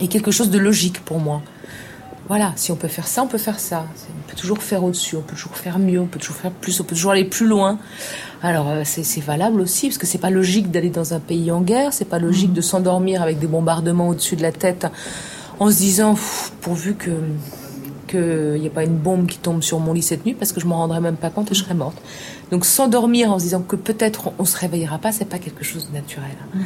et 0.00 0.06
quelque 0.06 0.30
chose 0.30 0.50
de 0.50 0.60
logique 0.60 1.04
pour 1.04 1.18
moi. 1.18 1.42
Voilà, 2.28 2.52
si 2.54 2.70
on 2.70 2.76
peut 2.76 2.86
faire 2.86 3.08
ça, 3.08 3.24
on 3.24 3.26
peut 3.26 3.36
faire 3.36 3.58
ça. 3.58 3.84
On 4.08 4.30
peut 4.30 4.36
toujours 4.36 4.62
faire 4.62 4.84
au-dessus, 4.84 5.16
on 5.16 5.22
peut 5.22 5.34
toujours 5.34 5.56
faire 5.56 5.80
mieux, 5.80 6.00
on 6.00 6.06
peut 6.06 6.20
toujours 6.20 6.36
faire 6.36 6.52
plus, 6.52 6.78
on 6.80 6.84
peut 6.84 6.94
toujours 6.94 7.10
aller 7.10 7.24
plus 7.24 7.48
loin. 7.48 7.80
Alors 8.42 8.68
c'est 8.84 9.20
valable 9.20 9.60
aussi, 9.60 9.88
parce 9.88 9.98
que 9.98 10.06
c'est 10.06 10.18
pas 10.18 10.30
logique 10.30 10.70
d'aller 10.70 10.90
dans 10.90 11.14
un 11.14 11.20
pays 11.20 11.50
en 11.50 11.62
guerre, 11.62 11.92
c'est 11.92 12.04
pas 12.04 12.20
logique 12.20 12.52
mmh. 12.52 12.54
de 12.54 12.60
s'endormir 12.60 13.22
avec 13.22 13.40
des 13.40 13.48
bombardements 13.48 14.08
au-dessus 14.08 14.36
de 14.36 14.42
la 14.42 14.52
tête 14.52 14.86
en 15.62 15.70
se 15.70 15.78
disant 15.78 16.16
pourvu 16.60 16.94
que 16.94 17.10
qu'il 18.08 18.60
n'y 18.60 18.66
ait 18.66 18.70
pas 18.70 18.84
une 18.84 18.96
bombe 18.96 19.26
qui 19.26 19.38
tombe 19.38 19.62
sur 19.62 19.78
mon 19.78 19.92
lit 19.92 20.02
cette 20.02 20.26
nuit 20.26 20.34
parce 20.34 20.52
que 20.52 20.60
je 20.60 20.66
m'en 20.66 20.76
rendrais 20.76 21.00
même 21.00 21.16
pas 21.16 21.30
compte 21.30 21.50
et 21.50 21.54
je 21.54 21.62
serais 21.62 21.74
morte. 21.74 21.96
Donc 22.50 22.64
s'endormir 22.64 23.32
en 23.32 23.38
se 23.38 23.44
disant 23.44 23.62
que 23.62 23.76
peut-être 23.76 24.32
on, 24.38 24.44
se 24.44 24.58
réveillera 24.58 24.98
pas, 24.98 25.12
c'est 25.12 25.24
pas 25.24 25.38
quelque 25.38 25.64
chose 25.64 25.88
de 25.88 25.94
naturel. 25.94 26.36
Mmh. 26.52 26.60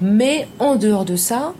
Mais 0.00 0.48
en 0.58 0.76
dehors 0.76 1.04
de 1.04 1.16
ça, 1.16 1.52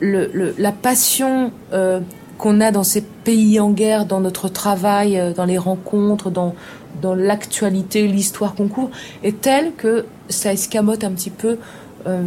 le, 0.00 0.30
le, 0.32 0.54
la 0.58 0.72
passion 0.72 1.52
euh, 1.72 2.00
qu'on 2.38 2.60
a 2.60 2.70
dans 2.70 2.82
ces 2.82 3.02
pays 3.02 3.60
en 3.60 3.70
guerre, 3.70 4.06
dans 4.06 4.20
notre 4.20 4.48
travail, 4.48 5.18
euh, 5.18 5.32
dans 5.32 5.44
les 5.44 5.58
rencontres, 5.58 6.30
dans, 6.30 6.54
dans 7.00 7.14
l'actualité, 7.14 8.08
l'histoire 8.08 8.54
qu'on 8.54 8.68
court, 8.68 8.90
est 9.22 9.40
telle 9.40 9.72
que 9.76 10.06
ça 10.28 10.52
escamote 10.52 11.04
un 11.04 11.12
petit 11.12 11.30
peu 11.30 11.58
euh, 12.06 12.22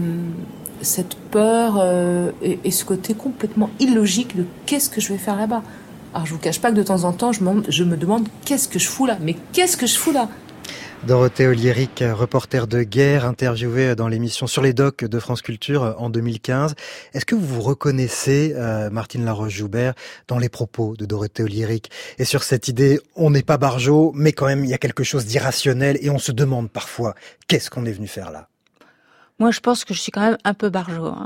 cette 0.82 1.16
peur 1.16 1.78
euh, 1.80 2.32
et, 2.42 2.60
et, 2.63 2.72
ce 2.72 2.86
côté 2.86 3.13
complètement 3.13 3.70
illogique 3.80 4.36
de 4.36 4.46
qu'est-ce 4.66 4.90
que 4.90 5.02
je 5.02 5.13
vais 5.13 5.20
faire 5.20 5.36
là-bas. 5.36 5.63
Alors 6.13 6.26
je 6.26 6.34
vous 6.34 6.40
cache 6.40 6.60
pas 6.60 6.72
que 6.72 6.76
de 6.76 6.84
temps 6.84 7.04
en 7.04 7.12
temps, 7.12 7.32
je, 7.32 7.42
je 7.70 7.84
me 7.84 7.98
demande 7.98 8.28
qu'est-ce 8.46 8.68
que 8.68 8.80
je 8.80 8.88
fous 8.88 9.06
là, 9.06 9.18
mais 9.22 9.36
qu'est-ce 9.54 9.78
que 9.78 9.86
je 9.86 9.98
fous 9.98 10.12
là? 10.12 10.30
Dorothée 11.04 11.46
Oliéric, 11.48 12.04
reporter 12.06 12.66
de 12.68 12.82
guerre, 12.82 13.26
interviewée 13.26 13.96
dans 13.96 14.08
l'émission 14.08 14.48
Sur 14.48 14.63
les 14.63 14.74
docks 14.74 15.06
de 15.06 15.20
France 15.20 15.44
Culture 15.44 15.96
en 16.00 16.10
2015. 16.10 16.74
Est-ce 17.13 17.24
que 17.24 17.36
vous 17.36 17.46
vous 17.46 17.62
reconnaissez, 17.62 18.54
euh, 18.56 18.90
Martine 18.90 19.24
Laroche-Joubert, 19.24 19.94
dans 20.28 20.40
les 20.40 20.50
propos 20.50 20.96
de 20.98 21.06
Dorothée 21.06 21.44
Oliéric 21.44 21.92
Et 22.18 22.26
sur 22.26 22.44
cette 22.44 22.68
idée, 22.68 23.00
on 23.16 23.30
n'est 23.30 23.44
pas 23.44 23.58
barjot, 23.58 24.12
mais 24.16 24.34
quand 24.34 24.48
même, 24.48 24.66
il 24.66 24.72
y 24.72 24.74
a 24.74 24.80
quelque 24.80 25.04
chose 25.04 25.26
d'irrationnel 25.28 25.98
et 26.02 26.10
on 26.10 26.20
se 26.20 26.32
demande 26.32 26.70
parfois, 26.70 27.13
qu'est-ce 27.48 27.70
qu'on 27.70 27.86
est 27.86 27.92
venu 27.92 28.08
faire 28.08 28.32
là? 28.32 28.50
Moi, 29.39 29.52
je 29.52 29.60
pense 29.60 29.86
que 29.86 29.93
je 29.93 30.00
suis 30.00 30.12
quand 30.12 30.21
même 30.21 30.38
un 30.43 30.54
peu 30.54 30.69
barjot. 30.69 31.08
Hein. 31.08 31.26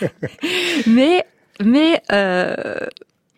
mais, 0.86 1.24
mais 1.62 2.02
euh, 2.12 2.76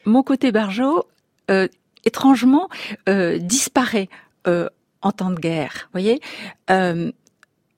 mon 0.04 0.22
côté 0.22 0.52
barjot, 0.52 1.06
euh, 1.50 1.68
étrangement, 2.04 2.68
euh, 3.09 3.38
disparaît 3.38 4.09
en 5.02 5.12
temps 5.12 5.30
de 5.30 5.38
guerre. 5.38 5.88
Voyez, 5.92 6.20
euh, 6.70 7.11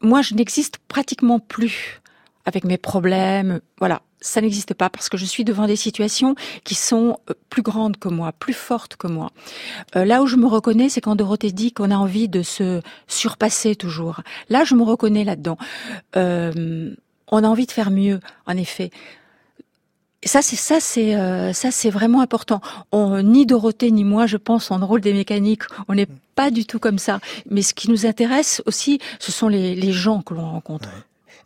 moi, 0.00 0.22
je 0.22 0.34
n'existe 0.34 0.78
pratiquement 0.88 1.38
plus 1.38 2.00
avec 2.44 2.64
mes 2.64 2.78
problèmes. 2.78 3.60
Voilà, 3.78 4.02
ça 4.22 4.40
n'existe 4.40 4.72
pas 4.72 4.88
parce 4.88 5.10
que 5.10 5.18
je 5.18 5.26
suis 5.26 5.44
devant 5.44 5.66
des 5.66 5.76
situations 5.76 6.34
qui 6.64 6.74
sont 6.74 7.18
euh, 7.28 7.34
plus 7.50 7.62
grandes 7.62 7.98
que 7.98 8.08
moi, 8.08 8.32
plus 8.32 8.54
fortes 8.54 8.96
que 8.96 9.06
moi. 9.06 9.30
Euh, 9.96 10.06
là 10.06 10.22
où 10.22 10.26
je 10.26 10.36
me 10.36 10.46
reconnais, 10.46 10.88
c'est 10.88 11.02
quand 11.02 11.16
Dorothée 11.16 11.52
dit 11.52 11.72
qu'on 11.72 11.90
a 11.90 11.96
envie 11.96 12.28
de 12.28 12.42
se 12.42 12.80
surpasser 13.06 13.76
toujours. 13.76 14.22
Là, 14.48 14.64
je 14.64 14.74
me 14.74 14.82
reconnais 14.82 15.24
là-dedans. 15.24 15.58
Euh, 16.16 16.94
on 17.30 17.44
a 17.44 17.48
envie 17.48 17.66
de 17.66 17.72
faire 17.72 17.90
mieux, 17.90 18.20
en 18.46 18.56
effet 18.56 18.90
ça, 20.24 20.42
c'est 20.42 20.56
ça, 20.56 20.78
c'est 20.80 21.16
euh, 21.16 21.52
ça, 21.52 21.70
c'est 21.70 21.90
vraiment 21.90 22.20
important. 22.20 22.60
On, 22.92 23.22
ni 23.22 23.46
Dorothée 23.46 23.90
ni 23.90 24.04
moi, 24.04 24.26
je 24.26 24.36
pense, 24.36 24.70
en 24.70 24.84
rôle 24.84 25.00
des 25.00 25.12
mécaniques, 25.12 25.64
on 25.88 25.94
n'est 25.94 26.06
pas 26.34 26.50
du 26.50 26.64
tout 26.64 26.78
comme 26.78 26.98
ça. 26.98 27.18
Mais 27.50 27.62
ce 27.62 27.74
qui 27.74 27.90
nous 27.90 28.06
intéresse 28.06 28.62
aussi, 28.66 29.00
ce 29.18 29.32
sont 29.32 29.48
les, 29.48 29.74
les 29.74 29.92
gens 29.92 30.22
que 30.22 30.34
l'on 30.34 30.48
rencontre. 30.48 30.88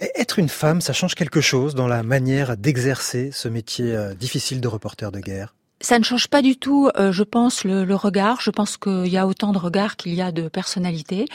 Être 0.00 0.38
une 0.38 0.48
femme, 0.48 0.80
ça 0.80 0.92
change 0.92 1.14
quelque 1.14 1.40
chose 1.40 1.74
dans 1.74 1.88
la 1.88 2.02
manière 2.02 2.56
d'exercer 2.56 3.30
ce 3.32 3.48
métier 3.48 3.96
euh, 3.96 4.14
difficile 4.14 4.60
de 4.60 4.68
reporter 4.68 5.10
de 5.10 5.20
guerre? 5.20 5.54
Ça 5.80 5.98
ne 5.98 6.04
change 6.04 6.28
pas 6.28 6.40
du 6.40 6.56
tout, 6.56 6.88
euh, 6.96 7.12
je 7.12 7.22
pense, 7.22 7.64
le, 7.64 7.84
le, 7.84 7.94
regard. 7.94 8.40
Je 8.40 8.50
pense 8.50 8.76
qu'il 8.78 9.08
y 9.08 9.18
a 9.18 9.26
autant 9.26 9.52
de 9.52 9.58
regards 9.58 9.96
qu'il 9.96 10.14
y 10.14 10.22
a 10.22 10.32
de 10.32 10.48
personnalités. 10.48 11.26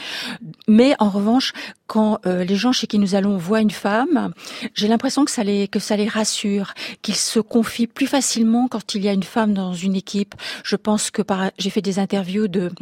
Mais 0.66 0.94
en 0.98 1.10
revanche, 1.10 1.52
quand 1.86 2.18
euh, 2.26 2.42
les 2.42 2.56
gens 2.56 2.72
chez 2.72 2.86
qui 2.86 2.98
nous 2.98 3.14
allons 3.14 3.36
voient 3.36 3.60
une 3.60 3.70
femme, 3.70 4.32
j'ai 4.74 4.88
l'impression 4.88 5.24
que 5.24 5.30
ça 5.30 5.44
les 5.44 5.68
que 5.68 5.78
ça 5.78 5.96
les 5.96 6.08
rassure, 6.08 6.74
qu'ils 7.02 7.14
se 7.14 7.38
confient 7.38 7.86
plus 7.86 8.06
facilement 8.06 8.66
quand 8.66 8.94
il 8.94 9.04
y 9.04 9.08
a 9.08 9.12
une 9.12 9.22
femme 9.22 9.54
dans 9.54 9.74
une 9.74 9.94
équipe. 9.94 10.34
Je 10.64 10.76
pense 10.76 11.10
que 11.10 11.22
par 11.22 11.50
j'ai 11.58 11.70
fait 11.70 11.82
des 11.82 11.98
interviews 11.98 12.48
de 12.48 12.72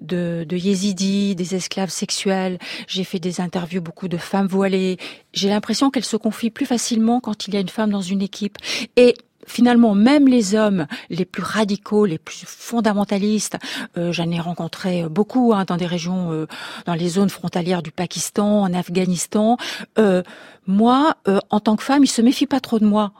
de, 0.00 0.44
de 0.48 0.56
yézidis, 0.56 1.36
des 1.36 1.54
esclaves 1.54 1.90
sexuels. 1.90 2.58
J'ai 2.88 3.04
fait 3.04 3.20
des 3.20 3.40
interviews 3.40 3.82
beaucoup 3.82 4.08
de 4.08 4.16
femmes 4.16 4.48
voilées. 4.48 4.98
J'ai 5.32 5.48
l'impression 5.48 5.90
qu'elles 5.90 6.04
se 6.04 6.16
confient 6.16 6.50
plus 6.50 6.66
facilement 6.66 7.20
quand 7.20 7.46
il 7.46 7.54
y 7.54 7.56
a 7.56 7.60
une 7.60 7.68
femme 7.68 7.90
dans 7.90 8.02
une 8.02 8.22
équipe. 8.22 8.58
Et 8.96 9.14
finalement, 9.46 9.94
même 9.94 10.28
les 10.28 10.54
hommes 10.54 10.86
les 11.10 11.24
plus 11.24 11.42
radicaux, 11.42 12.06
les 12.06 12.18
plus 12.18 12.44
fondamentalistes, 12.46 13.56
euh, 13.96 14.12
j'en 14.12 14.30
ai 14.30 14.40
rencontré 14.40 15.04
beaucoup 15.08 15.52
hein, 15.54 15.64
dans 15.64 15.76
des 15.76 15.86
régions, 15.86 16.32
euh, 16.32 16.46
dans 16.86 16.94
les 16.94 17.08
zones 17.08 17.30
frontalières 17.30 17.82
du 17.82 17.92
Pakistan, 17.92 18.62
en 18.62 18.74
Afghanistan. 18.74 19.56
Euh, 19.98 20.22
moi, 20.66 21.16
euh, 21.28 21.38
en 21.50 21.60
tant 21.60 21.76
que 21.76 21.82
femme, 21.82 22.04
ils 22.04 22.08
se 22.08 22.22
méfient 22.22 22.46
pas 22.46 22.60
trop 22.60 22.78
de 22.78 22.86
moi 22.86 23.12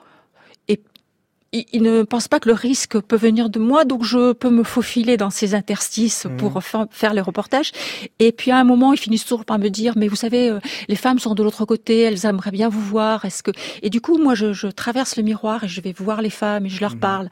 il 1.72 1.82
ne 1.82 2.02
pense 2.02 2.28
pas 2.28 2.40
que 2.40 2.48
le 2.48 2.54
risque 2.54 2.98
peut 3.00 3.16
venir 3.16 3.48
de 3.48 3.58
moi, 3.58 3.84
donc 3.84 4.02
je 4.02 4.32
peux 4.32 4.50
me 4.50 4.64
faufiler 4.64 5.16
dans 5.16 5.30
ces 5.30 5.54
interstices 5.54 6.24
mmh. 6.24 6.36
pour 6.36 6.60
faire 6.90 7.14
les 7.14 7.20
reportages. 7.20 7.72
Et 8.18 8.32
puis 8.32 8.50
à 8.50 8.58
un 8.58 8.64
moment, 8.64 8.92
ils 8.92 8.98
finissent 8.98 9.24
toujours 9.24 9.44
par 9.44 9.58
me 9.58 9.68
dire, 9.68 9.94
mais 9.96 10.08
vous 10.08 10.16
savez, 10.16 10.50
euh, 10.50 10.58
les 10.88 10.96
femmes 10.96 11.18
sont 11.18 11.34
de 11.34 11.42
l'autre 11.42 11.64
côté, 11.64 12.00
elles 12.00 12.26
aimeraient 12.26 12.50
bien 12.50 12.68
vous 12.68 12.80
voir. 12.80 13.24
Est-ce 13.24 13.42
que 13.42 13.52
Et 13.82 13.90
du 13.90 14.00
coup, 14.00 14.18
moi, 14.18 14.34
je, 14.34 14.52
je, 14.52 14.66
traverse 14.66 15.16
le 15.16 15.22
miroir 15.22 15.64
et 15.64 15.68
je 15.68 15.80
vais 15.80 15.94
voir 15.96 16.22
les 16.22 16.30
femmes 16.30 16.66
et 16.66 16.68
je 16.68 16.80
leur 16.80 16.96
mmh. 16.96 17.00
parle. 17.00 17.28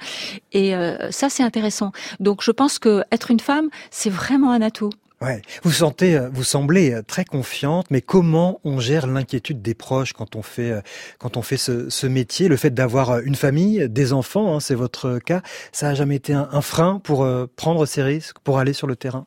Et 0.52 0.76
euh, 0.76 1.10
ça, 1.10 1.28
c'est 1.28 1.42
intéressant. 1.42 1.92
Donc, 2.20 2.42
je 2.42 2.50
pense 2.50 2.78
que 2.78 3.02
être 3.10 3.30
une 3.30 3.40
femme, 3.40 3.68
c'est 3.90 4.10
vraiment 4.10 4.52
un 4.52 4.62
atout. 4.62 4.90
Ouais. 5.22 5.40
Vous 5.62 5.70
sentez, 5.70 6.16
euh, 6.16 6.28
vous 6.32 6.42
semblez 6.42 6.92
euh, 6.92 7.02
très 7.02 7.24
confiante, 7.24 7.86
mais 7.90 8.00
comment 8.00 8.60
on 8.64 8.80
gère 8.80 9.06
l'inquiétude 9.06 9.62
des 9.62 9.74
proches 9.74 10.12
quand 10.12 10.34
on 10.34 10.42
fait, 10.42 10.72
euh, 10.72 10.80
quand 11.18 11.36
on 11.36 11.42
fait 11.42 11.56
ce, 11.56 11.88
ce 11.90 12.06
métier, 12.08 12.48
le 12.48 12.56
fait 12.56 12.70
d'avoir 12.70 13.20
une 13.20 13.36
famille, 13.36 13.88
des 13.88 14.12
enfants, 14.12 14.56
hein, 14.56 14.60
c'est 14.60 14.74
votre 14.74 15.20
cas, 15.20 15.42
ça 15.70 15.90
a 15.90 15.94
jamais 15.94 16.16
été 16.16 16.32
un, 16.32 16.48
un 16.50 16.60
frein 16.60 17.00
pour 17.02 17.26
prendre 17.56 17.86
ces 17.86 18.02
risques, 18.02 18.38
pour 18.40 18.58
aller 18.58 18.72
sur 18.72 18.86
le 18.86 18.96
terrain? 18.96 19.26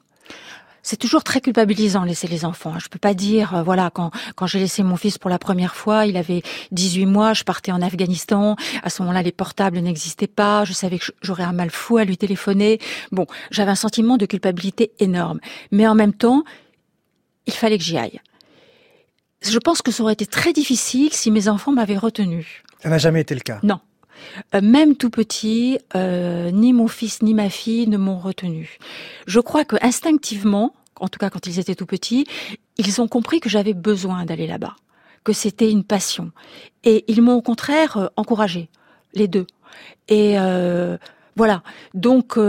C'est 0.85 0.97
toujours 0.97 1.23
très 1.23 1.41
culpabilisant 1.41 2.03
laisser 2.03 2.27
les 2.27 2.45
enfants. 2.45 2.77
Je 2.77 2.89
peux 2.89 2.99
pas 2.99 3.15
dire, 3.15 3.55
euh, 3.55 3.63
voilà, 3.63 3.89
quand 3.89 4.11
quand 4.35 4.45
j'ai 4.45 4.59
laissé 4.59 4.83
mon 4.83 4.97
fils 4.97 5.17
pour 5.17 5.31
la 5.31 5.39
première 5.39 5.75
fois, 5.75 6.05
il 6.05 6.15
avait 6.15 6.43
18 6.71 7.07
mois, 7.07 7.33
je 7.33 7.43
partais 7.43 7.71
en 7.71 7.81
Afghanistan. 7.81 8.55
À 8.83 8.91
ce 8.91 9.01
moment-là, 9.01 9.23
les 9.23 9.31
portables 9.31 9.79
n'existaient 9.79 10.27
pas. 10.27 10.63
Je 10.63 10.73
savais 10.73 10.99
que 10.99 11.05
j'aurais 11.23 11.43
un 11.43 11.53
mal 11.53 11.71
fou 11.71 11.97
à 11.97 12.05
lui 12.05 12.17
téléphoner. 12.17 12.79
Bon, 13.11 13.25
j'avais 13.49 13.71
un 13.71 13.75
sentiment 13.75 14.17
de 14.17 14.27
culpabilité 14.27 14.91
énorme. 14.99 15.39
Mais 15.71 15.87
en 15.87 15.95
même 15.95 16.13
temps, 16.13 16.43
il 17.47 17.53
fallait 17.53 17.79
que 17.79 17.83
j'y 17.83 17.97
aille. 17.97 18.21
Je 19.41 19.57
pense 19.57 19.81
que 19.81 19.91
ça 19.91 20.03
aurait 20.03 20.13
été 20.13 20.27
très 20.27 20.53
difficile 20.53 21.11
si 21.11 21.31
mes 21.31 21.49
enfants 21.49 21.71
m'avaient 21.71 21.97
retenu. 21.97 22.63
Ça 22.83 22.89
n'a 22.89 22.99
jamais 22.99 23.21
été 23.21 23.33
le 23.33 23.41
cas. 23.41 23.59
Non. 23.63 23.79
Euh, 24.53 24.61
même 24.61 24.95
tout 24.95 25.09
petit, 25.09 25.79
euh, 25.95 26.51
ni 26.51 26.73
mon 26.73 26.87
fils 26.87 27.21
ni 27.21 27.33
ma 27.33 27.49
fille 27.49 27.87
ne 27.87 27.97
m'ont 27.97 28.17
retenu. 28.17 28.77
Je 29.27 29.39
crois 29.39 29.65
que 29.65 29.75
instinctivement, 29.81 30.73
en 30.99 31.07
tout 31.07 31.19
cas 31.19 31.29
quand 31.29 31.47
ils 31.47 31.59
étaient 31.59 31.75
tout 31.75 31.85
petits, 31.85 32.25
ils 32.77 33.01
ont 33.01 33.07
compris 33.07 33.39
que 33.39 33.49
j'avais 33.49 33.73
besoin 33.73 34.25
d'aller 34.25 34.47
là-bas, 34.47 34.75
que 35.23 35.33
c'était 35.33 35.71
une 35.71 35.83
passion, 35.83 36.31
et 36.83 37.05
ils 37.07 37.21
m'ont 37.21 37.35
au 37.35 37.41
contraire 37.41 37.97
euh, 37.97 38.07
encouragé, 38.15 38.69
les 39.13 39.27
deux. 39.27 39.47
Et 40.07 40.39
euh, 40.39 40.97
voilà. 41.35 41.63
Donc, 41.93 42.39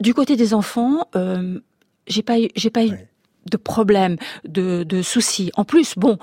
du 0.00 0.14
côté 0.14 0.36
des 0.36 0.52
enfants, 0.52 1.08
j'ai 2.06 2.22
pas 2.22 2.38
eu, 2.38 2.48
j'ai 2.56 2.68
pas 2.68 2.84
eu 2.84 2.92
de 3.50 3.56
problème, 3.56 4.16
de, 4.44 4.82
de 4.82 5.00
soucis. 5.00 5.50
En 5.56 5.64
plus, 5.64 5.94
bon, 5.96 6.18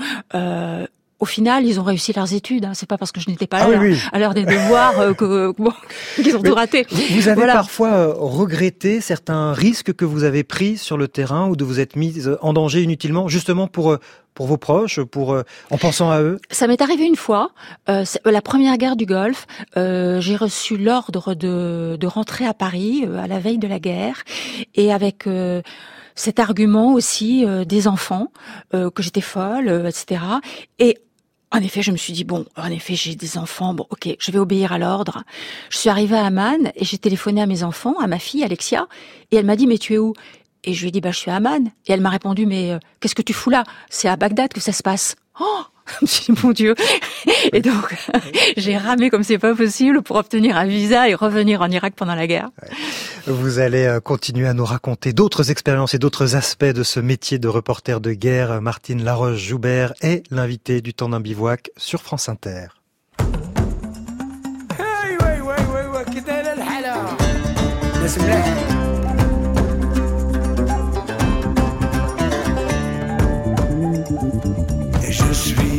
au 1.20 1.26
final, 1.26 1.66
ils 1.66 1.80
ont 1.80 1.84
réussi 1.84 2.14
leurs 2.14 2.34
études. 2.34 2.66
Hein. 2.66 2.72
C'est 2.74 2.88
pas 2.90 2.98
parce 2.98 3.12
que 3.12 3.22
je 3.22 3.30
n'étais 3.30 3.48
pas 3.48 3.60
ah 3.62 3.70
là 3.70 3.78
oui, 3.80 3.92
oui. 3.94 4.00
à 4.12 4.20
l'heure 4.20 4.34
des 4.34 4.44
devoirs 4.46 5.00
euh, 5.00 5.14
que 5.14 5.54
bon, 5.58 5.72
qu'ils 6.16 6.36
ont 6.36 6.42
Mais 6.42 6.50
tout 6.50 6.56
raté. 6.56 6.86
Vous 7.12 7.28
avez 7.28 7.36
Voilà. 7.36 7.54
parfois 7.54 7.90
euh, 7.94 8.14
regretté 8.18 9.02
certains 9.02 9.54
risques 9.54 9.94
que 9.94 10.06
vous 10.06 10.24
avez 10.24 10.44
pris 10.44 10.78
sur 10.78 10.98
le 10.98 11.08
terrain 11.08 11.48
ou 11.48 11.56
de 11.56 11.64
vous 11.64 11.80
être 11.80 11.96
mise 11.96 12.38
en 12.42 12.54
danger 12.54 12.82
inutilement, 12.84 13.28
justement 13.28 13.68
pour 13.68 13.92
euh, 13.94 14.00
pour 14.34 14.48
vos 14.48 14.58
proches, 14.58 15.00
pour 15.02 15.32
euh, 15.34 15.44
en 15.72 15.78
pensant 15.78 16.12
à 16.12 16.22
eux? 16.22 16.40
Ça 16.52 16.68
m'est 16.68 16.82
arrivé 16.82 17.06
une 17.06 17.16
fois, 17.16 17.52
euh, 17.88 18.04
la 18.26 18.42
première 18.42 18.78
guerre 18.78 18.98
du 18.98 19.06
Golfe. 19.06 19.48
Euh, 19.78 20.20
j'ai 20.20 20.36
reçu 20.36 20.76
l'ordre 20.76 21.34
de, 21.36 21.96
de 21.98 22.08
rentrer 22.08 22.46
à 22.46 22.54
Paris 22.54 23.06
euh, 23.08 23.24
à 23.24 23.28
la 23.28 23.40
veille 23.40 23.60
de 23.60 23.68
la 23.70 23.80
guerre 23.80 24.24
et 24.76 24.92
avec 24.92 25.26
euh, 25.26 25.62
cet 26.16 26.40
argument 26.40 26.94
aussi 26.94 27.46
euh, 27.46 27.66
des 27.66 27.88
enfants 27.88 28.32
euh, 28.74 28.90
que 28.90 29.04
j'étais 29.04 29.22
folle, 29.22 29.68
euh, 29.68 29.88
etc. 29.88 30.22
Et 30.80 30.98
en 31.52 31.60
effet, 31.60 31.82
je 31.82 31.92
me 31.92 31.98
suis 31.98 32.14
dit, 32.14 32.24
bon, 32.24 32.46
en 32.58 32.70
effet, 32.70 32.96
j'ai 32.96 33.16
des 33.16 33.38
enfants, 33.38 33.74
bon, 33.74 33.86
ok, 33.90 34.16
je 34.20 34.32
vais 34.32 34.40
obéir 34.40 34.74
à 34.74 34.78
l'ordre. 34.78 35.24
Je 35.70 35.78
suis 35.78 35.90
arrivée 35.90 36.18
à 36.18 36.26
Amman 36.26 36.72
et 36.76 36.84
j'ai 36.84 36.98
téléphoné 36.98 37.42
à 37.42 37.46
mes 37.46 37.64
enfants, 37.64 37.98
à 38.00 38.08
ma 38.08 38.20
fille, 38.20 38.44
Alexia, 38.44 38.88
et 39.32 39.38
elle 39.38 39.46
m'a 39.46 39.56
dit, 39.56 39.68
mais 39.68 39.78
tu 39.78 39.94
es 39.94 39.98
où? 39.98 40.14
Et 40.64 40.74
je 40.74 40.82
lui 40.82 40.88
ai 40.90 40.92
dit, 40.92 41.02
bah, 41.02 41.12
je 41.12 41.20
suis 41.20 41.32
à 41.32 41.36
Amman. 41.36 41.68
Et 41.86 41.92
elle 41.92 42.02
m'a 42.02 42.10
répondu, 42.10 42.46
mais 42.46 42.72
euh, 42.72 42.80
qu'est-ce 43.00 43.16
que 43.16 43.22
tu 43.22 43.34
fous 43.34 43.52
là? 43.52 43.64
C'est 43.90 44.08
à 44.10 44.16
Bagdad 44.16 44.52
que 44.52 44.60
ça 44.60 44.74
se 44.74 44.82
passe. 44.82 45.16
Oh 45.40 45.62
je 46.00 46.04
me 46.04 46.08
suis 46.08 46.34
dit, 46.34 46.40
mon 46.44 46.52
Dieu. 46.52 46.76
Et 47.54 47.62
donc, 47.62 47.96
j'ai 48.58 48.78
ramé 48.78 49.10
comme 49.10 49.24
c'est 49.24 49.38
pas 49.38 49.56
possible 49.56 50.02
pour 50.02 50.16
obtenir 50.16 50.58
un 50.58 50.66
visa 50.66 51.10
et 51.10 51.16
revenir 51.16 51.62
en 51.62 51.70
Irak 51.70 51.94
pendant 51.96 52.16
la 52.16 52.28
guerre. 52.28 52.50
Vous 53.28 53.60
allez 53.60 53.86
euh, 53.86 54.00
continuer 54.00 54.48
à 54.48 54.54
nous 54.54 54.66
raconter 54.66 55.14
d'autres 55.14 55.52
expériences 55.52 55.94
et 55.94 56.00
d'autres 56.00 56.36
aspects 56.36 56.66
de 56.66 56.84
ce 56.84 57.00
métier 57.00 57.40
de 57.40 57.48
reporter 57.48 58.02
de 58.02 58.14
guerre. 58.14 58.62
Martine 58.62 59.04
Laroche-Joubert 59.04 59.94
est 60.02 60.24
l'invitée 60.32 60.82
du 60.82 60.94
temps 60.94 61.10
d'un 61.10 61.20
bivouac 61.20 61.70
sur 61.78 62.02
France 62.02 62.30
Inter. 62.30 62.68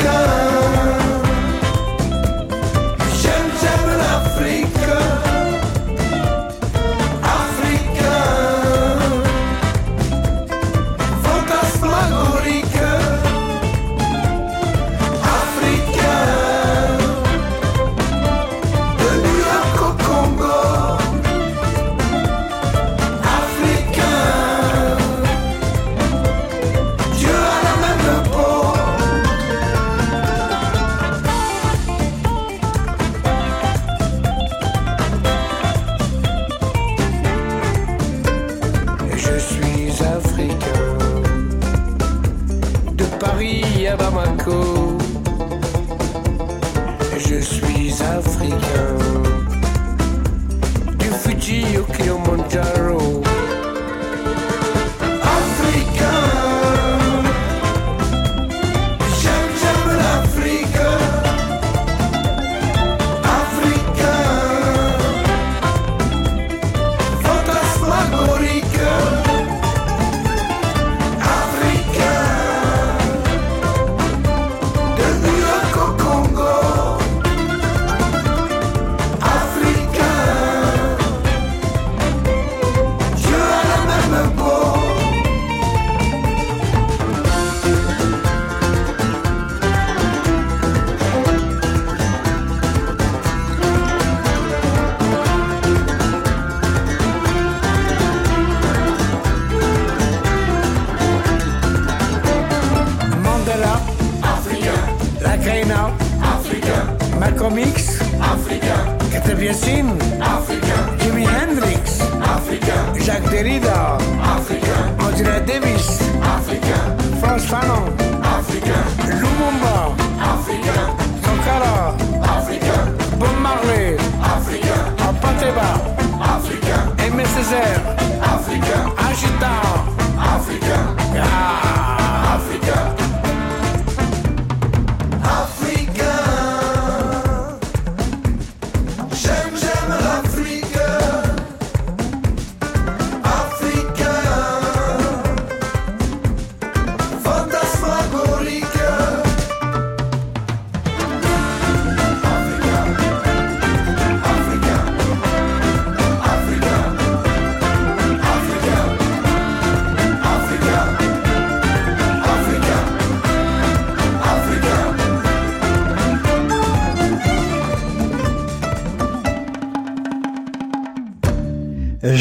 Africain, 0.00 0.49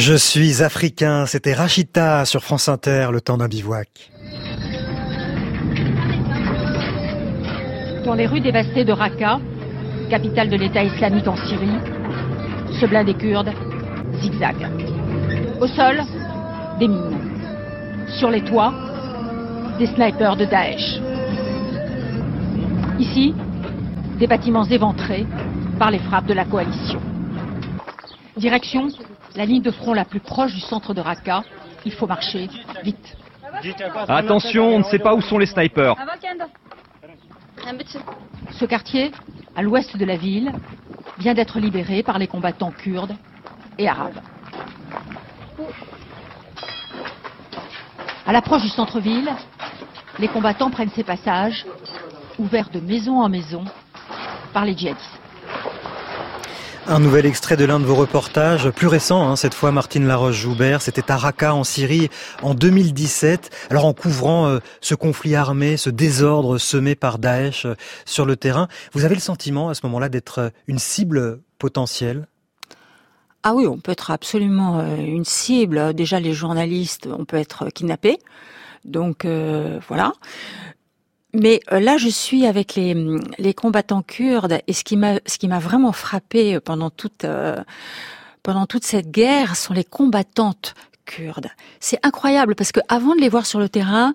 Je 0.02 0.14
suis 0.14 0.64
africain, 0.64 1.26
c'était 1.26 1.54
Rachita 1.54 2.24
sur 2.24 2.42
France 2.42 2.70
Inter, 2.70 3.10
le 3.12 3.20
temps 3.20 3.36
d'un 3.36 3.50
bivouac. 3.50 3.90
Dans 8.06 8.14
les 8.14 8.26
rues 8.26 8.40
dévastées 8.40 8.86
de 8.86 8.94
Raqqa, 8.94 9.42
capitale 10.10 10.50
de 10.50 10.56
l'État 10.56 10.84
islamique 10.84 11.28
en 11.28 11.36
Syrie, 11.36 11.80
ce 12.80 12.86
blindé 12.86 13.14
kurde 13.14 13.52
zigzag. 14.22 14.56
Au 15.60 15.68
sol, 15.68 16.02
des 16.80 16.88
mines. 16.88 17.20
Sur 18.20 18.32
les 18.32 18.42
toits, 18.46 18.74
des 19.80 19.88
snipers 19.88 20.38
de 20.38 20.46
Daesh. 20.46 21.02
Ici, 23.00 23.36
des 24.18 24.28
bâtiments 24.28 24.64
éventrés 24.64 25.26
par 25.78 25.92
les 25.92 26.00
frappes 26.00 26.28
de 26.28 26.34
la 26.34 26.46
coalition. 26.46 27.02
Direction, 28.38 28.88
la 29.40 29.46
ligne 29.46 29.62
de 29.62 29.72
front 29.72 29.94
la 29.94 30.04
plus 30.04 30.20
proche 30.20 30.54
du 30.54 30.60
centre 30.60 30.94
de 30.94 31.00
Raqqa. 31.00 31.44
Il 31.86 31.94
faut 31.94 32.08
marcher 32.08 32.50
vite. 32.84 33.18
Attention, 34.10 34.76
on 34.76 34.80
ne 34.80 34.84
sait 34.84 35.00
pas 35.00 35.16
où 35.16 35.22
sont 35.22 35.38
les 35.38 35.46
snipers. 35.46 35.96
Ce 38.52 38.66
quartier, 38.66 39.12
à 39.56 39.62
l'ouest 39.62 39.96
de 39.96 40.04
la 40.04 40.18
ville, 40.18 40.52
vient 41.18 41.34
d'être 41.34 41.58
libéré 41.58 42.04
par 42.04 42.20
les 42.20 42.28
combattants 42.28 42.72
kurdes 42.72 43.16
et 43.78 43.88
arabes. 43.88 44.20
À 48.28 48.34
l'approche 48.34 48.64
du 48.64 48.70
centre-ville, 48.70 49.32
les 50.20 50.28
combattants 50.28 50.70
prennent 50.70 50.92
ces 50.92 51.06
passages, 51.06 51.66
ouverts 52.38 52.70
de 52.72 52.82
maison 52.82 53.22
en 53.22 53.30
maison, 53.30 53.64
par 54.52 54.66
les 54.66 54.76
djihadistes. 54.76 55.19
Un 56.88 57.00
nouvel 57.00 57.26
extrait 57.26 57.56
de 57.56 57.66
l'un 57.66 57.80
de 57.80 57.86
vos 57.86 57.96
reportages, 57.96 58.70
plus 58.72 58.88
récent, 58.88 59.30
hein, 59.30 59.36
cette 59.36 59.54
fois 59.54 59.72
Martine 59.72 60.08
Laroche-Joubert, 60.08 60.82
c'était 60.82 61.12
à 61.12 61.18
Raqqa 61.18 61.54
en 61.54 61.64
Syrie 61.64 62.10
en 62.42 62.56
2017. 62.56 63.52
Alors 63.70 63.86
en 63.86 63.94
couvrant 63.94 64.48
euh, 64.48 64.60
ce 64.82 64.96
conflit 64.96 65.36
armé, 65.36 65.78
ce 65.78 65.90
désordre 65.90 66.58
semé 66.58 66.96
par 66.96 67.20
Daesh 67.20 67.66
euh, 67.66 67.76
sur 68.06 68.26
le 68.26 68.36
terrain, 68.36 68.68
vous 68.94 69.06
avez 69.06 69.14
le 69.14 69.22
sentiment 69.22 69.70
à 69.70 69.76
ce 69.76 69.86
moment-là 69.86 70.10
d'être 70.10 70.40
euh, 70.40 70.50
une 70.68 70.80
cible 70.80 71.42
potentielle? 71.60 72.28
Ah 73.44 73.54
oui, 73.54 73.68
on 73.68 73.78
peut 73.78 73.92
être 73.92 74.10
absolument 74.12 74.84
une 74.98 75.26
cible. 75.26 75.94
Déjà, 75.94 76.20
les 76.20 76.34
journalistes, 76.34 77.08
on 77.08 77.24
peut 77.24 77.38
être 77.38 77.70
kidnappés. 77.70 78.18
Donc 78.84 79.26
voilà. 79.26 80.12
Mais 81.34 81.60
euh, 81.72 81.80
là, 81.80 81.98
je 81.98 82.10
suis 82.10 82.46
avec 82.46 82.76
les, 82.76 82.96
les 83.38 83.54
combattants 83.54 84.02
kurdes 84.02 84.60
et 84.68 84.74
ce 84.74 84.84
qui 84.84 84.98
m'a 84.98 85.20
qui 85.20 85.48
vraiment 85.48 85.92
frappé 85.92 86.60
pendant 86.60 86.90
toute 86.90 87.24
euh, 87.24 87.58
pendant 88.44 88.66
toute 88.66 88.84
cette 88.84 89.12
guerre 89.12 89.56
sont 89.56 89.74
les 89.74 89.84
combattantes 89.84 90.74
kurdes. 91.06 91.50
C'est 91.80 92.00
incroyable 92.06 92.56
parce 92.56 92.72
que 92.72 92.80
avant 92.88 93.16
de 93.16 93.22
les 93.22 93.30
voir 93.30 93.46
sur 93.46 93.60
le 93.60 93.70
terrain, 93.70 94.14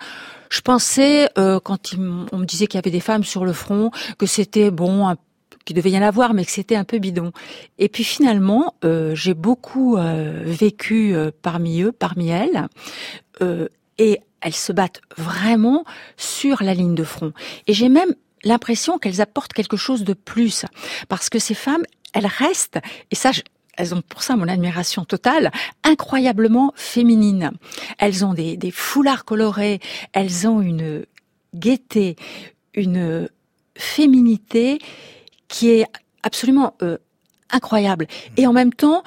je 0.51 0.61
pensais 0.61 1.29
euh, 1.39 1.61
quand 1.61 1.93
ils 1.93 1.99
m- 1.99 2.27
on 2.33 2.39
me 2.39 2.45
disait 2.45 2.67
qu'il 2.67 2.79
y 2.79 2.83
avait 2.83 2.91
des 2.91 3.01
femmes 3.01 3.25
sur 3.25 3.45
le 3.45 3.53
front 3.53 3.91
que 4.19 4.27
c'était 4.27 4.71
bon 4.71 5.09
un 5.09 5.17
qu'il 5.65 5.77
devait 5.77 5.91
y 5.93 5.99
en 5.99 6.03
avoir, 6.03 6.35
mais 6.35 6.45
que 6.45 6.51
c'était 6.51 6.77
un 6.77 6.85
peu 6.85 6.99
bidon. 6.99 7.33
Et 7.79 7.89
puis 7.89 8.05
finalement, 8.05 8.75
euh, 8.85 9.15
j'ai 9.15 9.33
beaucoup 9.33 9.97
euh, 9.97 10.43
vécu 10.45 11.15
euh, 11.15 11.31
parmi 11.41 11.81
eux, 11.81 11.91
parmi 11.91 12.29
elles, 12.29 12.69
euh, 13.41 13.69
et 13.99 14.21
elles 14.41 14.55
se 14.55 14.73
battent 14.73 15.01
vraiment 15.17 15.85
sur 16.17 16.63
la 16.63 16.75
ligne 16.75 16.95
de 16.95 17.05
front. 17.05 17.33
Et 17.67 17.73
j'ai 17.73 17.89
même 17.89 18.15
l'impression 18.43 18.99
qu'elles 18.99 19.21
apportent 19.21 19.53
quelque 19.53 19.77
chose 19.77 20.05
de 20.05 20.13
plus, 20.13 20.67
parce 21.09 21.31
que 21.31 21.39
ces 21.39 21.55
femmes, 21.55 21.85
elles 22.13 22.27
restent, 22.27 22.79
et 23.11 23.15
ça, 23.15 23.31
elles 23.77 23.95
ont 23.95 24.03
pour 24.03 24.23
ça 24.23 24.37
mon 24.37 24.49
admiration 24.49 25.05
totale, 25.05 25.51
incroyablement 25.83 26.73
féminines. 26.77 27.53
Elles 27.99 28.25
ont 28.25 28.35
des, 28.35 28.57
des 28.57 28.71
foulards 28.71 29.25
colorés, 29.25 29.81
elles 30.13 30.47
ont 30.47 30.61
une 30.61 31.07
gaieté, 31.55 32.17
une 32.75 33.29
féminité 33.77 34.79
qui 35.49 35.71
est 35.71 35.87
absolument 36.23 36.75
euh, 36.83 36.99
incroyable. 37.51 38.07
Et 38.37 38.47
en 38.47 38.53
même 38.53 38.73
temps, 38.73 39.03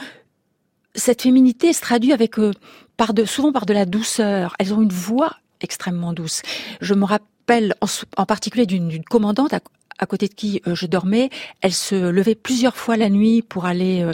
cette 0.96 1.22
féminité 1.22 1.74
se 1.74 1.82
traduit 1.82 2.14
avec 2.14 2.40
euh, 2.40 2.52
par 2.98 3.14
de, 3.14 3.26
souvent 3.26 3.52
par 3.52 3.66
de 3.66 3.74
la 3.74 3.86
douceur. 3.86 4.56
Elles 4.60 4.74
ont 4.74 4.82
une 4.82 4.92
voix 4.92 5.38
extrêmement 5.62 6.14
douce. 6.14 6.42
Je 6.82 6.94
me 6.94 7.06
rappelle 7.06 7.76
en, 7.82 7.88
en 8.18 8.26
particulier 8.26 8.66
d'une 8.66 8.90
d'une 8.90 9.04
commandante 9.04 9.54
à, 9.54 9.60
à 9.98 10.06
côté 10.06 10.28
de 10.28 10.34
qui 10.34 10.62
euh, 10.68 10.76
je 10.76 10.86
dormais. 10.86 11.30
Elle 11.62 11.74
se 11.74 11.96
levait 11.96 12.36
plusieurs 12.36 12.76
fois 12.76 12.98
la 12.98 13.10
nuit 13.10 13.42
pour 13.42 13.66
aller 13.66 14.02
euh, 14.04 14.14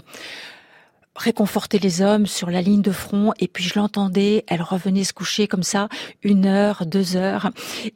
réconforter 1.15 1.79
les 1.79 2.01
hommes 2.01 2.25
sur 2.25 2.49
la 2.49 2.61
ligne 2.61 2.81
de 2.81 2.91
front 2.91 3.34
et 3.39 3.47
puis 3.47 3.63
je 3.63 3.77
l'entendais, 3.77 4.43
elle 4.47 4.61
revenait 4.61 5.03
se 5.03 5.13
coucher 5.13 5.47
comme 5.47 5.63
ça 5.63 5.88
une 6.23 6.45
heure, 6.45 6.86
deux 6.86 7.15
heures 7.15 7.51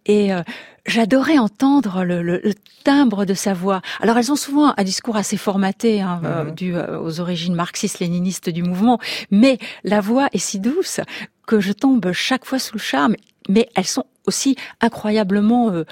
et 0.05 0.33
euh, 0.33 0.43
j'adorais 0.87 1.37
entendre 1.37 2.03
le, 2.03 2.21
le- 2.23 2.41
le 2.43 2.53
timbre 2.83 3.25
de 3.25 3.33
sa 3.33 3.53
voix. 3.53 3.81
Alors 4.01 4.17
elles 4.17 4.31
ont 4.31 4.35
souvent 4.37 4.73
un 4.77 4.83
discours 4.83 5.17
assez 5.17 5.37
formaté 5.37 6.01
hein, 6.01 6.21
euh, 6.23 6.51
dû 6.51 6.75
euh, 6.75 6.99
aux 6.99 7.19
origines 7.19 7.53
marxistes-léninistes 7.53 8.49
du 8.49 8.63
mouvement, 8.63 8.97
mais 9.29 9.57
la 9.83 9.99
voix 10.01 10.27
est 10.33 10.37
si 10.39 10.59
douce 10.59 11.01
que 11.45 11.59
je 11.59 11.73
tombe 11.73 12.11
chaque 12.13 12.45
fois 12.45 12.59
sous 12.59 12.75
le 12.75 12.79
charme. 12.81 13.15
Mais 13.49 13.69
elles 13.75 13.85
sont 13.85 14.05
aussi 14.25 14.55
incroyablement 14.81 15.69
euh, 15.71 15.83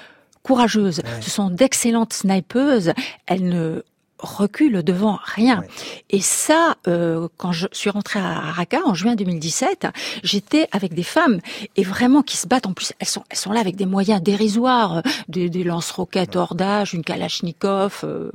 courageuses. 0.44 1.02
Ce 1.22 1.30
sont 1.30 1.50
d'excellentes 1.50 2.14
snipeuses. 2.14 2.92
Elles 3.28 3.48
ne 3.48 3.82
reculent 4.20 4.84
devant 4.84 5.20
rien. 5.24 5.64
Et 6.10 6.22
ça, 6.22 6.76
euh, 6.88 7.28
quand 7.38 7.52
je 7.52 7.68
suis 7.72 7.90
rentrée 7.90 8.20
à 8.20 8.40
Raqqa 8.52 8.82
en 8.86 8.94
juin 8.94 9.16
2017, 9.16 9.88
j'étais 10.24 10.68
avec 10.72 10.94
des 10.94 11.04
femmes 11.04 11.40
et 11.76 11.84
vraiment 11.84 12.22
qui 12.22 12.38
se 12.38 12.48
battent. 12.48 12.66
En 12.66 12.74
plus, 12.74 12.94
elles 13.00 13.08
sont, 13.08 13.24
elles 13.30 13.38
sont 13.38 13.52
là 13.52 13.60
avec 13.60 13.76
des 13.76 13.86
moyens 13.86 14.22
dérisoires, 14.22 14.98
euh, 14.98 15.02
des, 15.28 15.50
des 15.50 15.64
lance-roquettes 15.64 16.36
hors 16.36 16.56
d'âge, 16.56 16.94
une 16.94 17.04
Kalachnikov, 17.04 18.02
euh, 18.04 18.32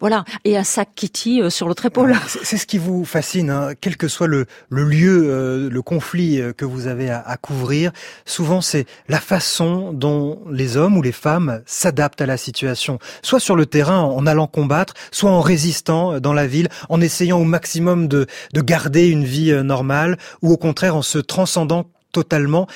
voilà, 0.00 0.24
et 0.44 0.56
un 0.56 0.64
sac 0.64 0.90
Kitty 0.94 1.42
euh, 1.42 1.50
sur 1.50 1.68
l'autre 1.68 1.86
épaule. 1.86 2.14
C'est 2.28 2.44
c'est 2.44 2.56
ce 2.58 2.66
qui 2.66 2.78
vous 2.78 3.04
fascine, 3.04 3.50
hein, 3.50 3.70
quel 3.80 3.96
que 3.96 4.08
soit 4.08 4.28
le, 4.28 4.46
le 4.70 4.84
lieu, 4.84 5.24
euh, 5.26 5.68
le 5.68 5.82
conflit 5.82 6.40
que 6.56 6.64
vous 6.64 6.86
avez 6.86 7.10
à, 7.10 7.20
à 7.20 7.36
couvrir. 7.36 7.92
Souvent, 8.24 8.60
c'est 8.60 8.86
la 9.08 9.20
façon 9.20 9.92
dont 9.92 10.40
les 10.50 10.76
hommes 10.76 10.96
ou 10.96 11.02
les 11.02 11.12
femmes 11.12 11.62
s'adaptent 11.66 12.20
à 12.20 12.26
la 12.26 12.36
situation, 12.36 12.98
soit 13.22 13.40
sur 13.40 13.56
le 13.56 13.66
terrain 13.66 14.00
en 14.00 14.26
allant 14.26 14.46
combattre, 14.46 14.75
soit 15.10 15.30
en 15.30 15.40
résistant 15.40 16.12
euh, 16.12 16.20
dans 16.20 16.32
la 16.32 16.46
ville, 16.46 16.68
en 16.88 17.00
essayant 17.00 17.38
au 17.38 17.44
maximum 17.44 18.08
de, 18.08 18.26
de 18.52 18.60
garder 18.60 19.08
une 19.08 19.24
vie 19.24 19.52
euh, 19.52 19.62
normale, 19.62 20.18
ou 20.42 20.52
au 20.52 20.56
contraire 20.56 20.96
en 20.96 21.02
se 21.02 21.18
transcendant 21.18 21.86
totalement. 22.12 22.66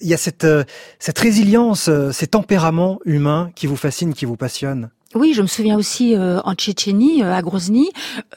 Il 0.00 0.08
y 0.08 0.14
a 0.14 0.18
cette, 0.18 0.44
euh, 0.44 0.64
résilience, 1.16 1.90
ces 2.12 2.26
tempéraments 2.26 2.98
humains 3.04 3.50
qui 3.54 3.66
vous 3.66 3.76
fascinent, 3.76 4.12
qui 4.12 4.26
vous 4.26 4.36
passionnent. 4.36 4.90
Oui, 5.14 5.32
je 5.32 5.40
me 5.40 5.46
souviens 5.46 5.78
aussi 5.78 6.14
en 6.18 6.54
Tchétchénie, 6.54 7.22
à 7.22 7.40
Grozny, 7.40 7.88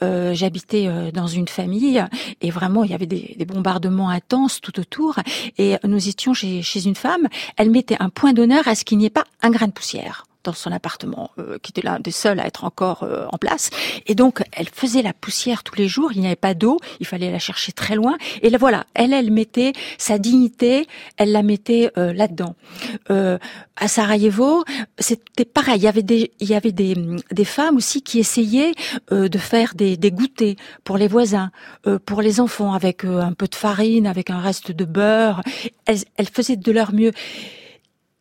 euh, 0.02 0.32
j'habitais 0.32 0.88
dans 1.12 1.26
une 1.26 1.48
famille 1.48 2.02
et 2.40 2.50
vraiment 2.50 2.84
il 2.84 2.90
y 2.90 2.94
avait 2.94 3.06
des, 3.06 3.44
bombardements 3.44 4.08
intenses 4.08 4.62
tout 4.62 4.80
autour 4.80 5.16
et 5.58 5.76
nous 5.84 6.08
étions 6.08 6.32
chez 6.32 6.86
une 6.86 6.94
femme. 6.94 7.28
Elle 7.58 7.70
mettait 7.70 7.98
un 8.00 8.08
point 8.08 8.32
d'honneur 8.32 8.66
à 8.66 8.74
ce 8.74 8.84
qu'il 8.84 8.96
n'y 8.96 9.04
ait 9.04 9.10
pas 9.10 9.24
un 9.42 9.50
grain 9.50 9.66
de 9.66 9.72
poussière 9.72 10.24
dans 10.44 10.52
son 10.52 10.72
appartement, 10.72 11.30
euh, 11.38 11.58
qui 11.62 11.72
était 11.72 11.82
l'un 11.82 12.00
des 12.00 12.10
seuls 12.10 12.40
à 12.40 12.46
être 12.46 12.64
encore 12.64 13.02
euh, 13.02 13.26
en 13.30 13.38
place. 13.38 13.70
Et 14.06 14.14
donc, 14.14 14.42
elle 14.52 14.68
faisait 14.68 15.02
la 15.02 15.12
poussière 15.12 15.62
tous 15.62 15.76
les 15.76 15.88
jours. 15.88 16.12
Il 16.12 16.20
n'y 16.20 16.26
avait 16.26 16.36
pas 16.36 16.54
d'eau. 16.54 16.78
Il 17.00 17.06
fallait 17.06 17.30
la 17.30 17.38
chercher 17.38 17.72
très 17.72 17.94
loin. 17.94 18.16
Et 18.42 18.50
là, 18.50 18.58
voilà, 18.58 18.86
elle, 18.94 19.12
elle 19.12 19.30
mettait 19.30 19.72
sa 19.98 20.18
dignité, 20.18 20.86
elle 21.16 21.32
la 21.32 21.42
mettait 21.42 21.90
euh, 21.98 22.12
là-dedans. 22.12 22.54
Euh, 23.10 23.38
à 23.76 23.88
Sarajevo, 23.88 24.64
c'était 24.98 25.44
pareil. 25.44 25.78
Il 25.78 25.84
y 25.84 25.88
avait 25.88 26.02
des, 26.02 26.32
il 26.40 26.48
y 26.48 26.54
avait 26.54 26.72
des, 26.72 26.94
des 27.30 27.44
femmes 27.44 27.76
aussi 27.76 28.02
qui 28.02 28.18
essayaient 28.18 28.72
euh, 29.12 29.28
de 29.28 29.38
faire 29.38 29.74
des, 29.74 29.96
des 29.96 30.10
goûters 30.10 30.56
pour 30.84 30.98
les 30.98 31.08
voisins, 31.08 31.50
euh, 31.86 31.98
pour 31.98 32.22
les 32.22 32.40
enfants, 32.40 32.72
avec 32.74 33.04
un 33.04 33.32
peu 33.32 33.46
de 33.46 33.54
farine, 33.54 34.06
avec 34.06 34.30
un 34.30 34.40
reste 34.40 34.72
de 34.72 34.84
beurre. 34.84 35.42
Elles 35.86 36.28
faisaient 36.32 36.56
de 36.56 36.72
leur 36.72 36.92
mieux 36.92 37.12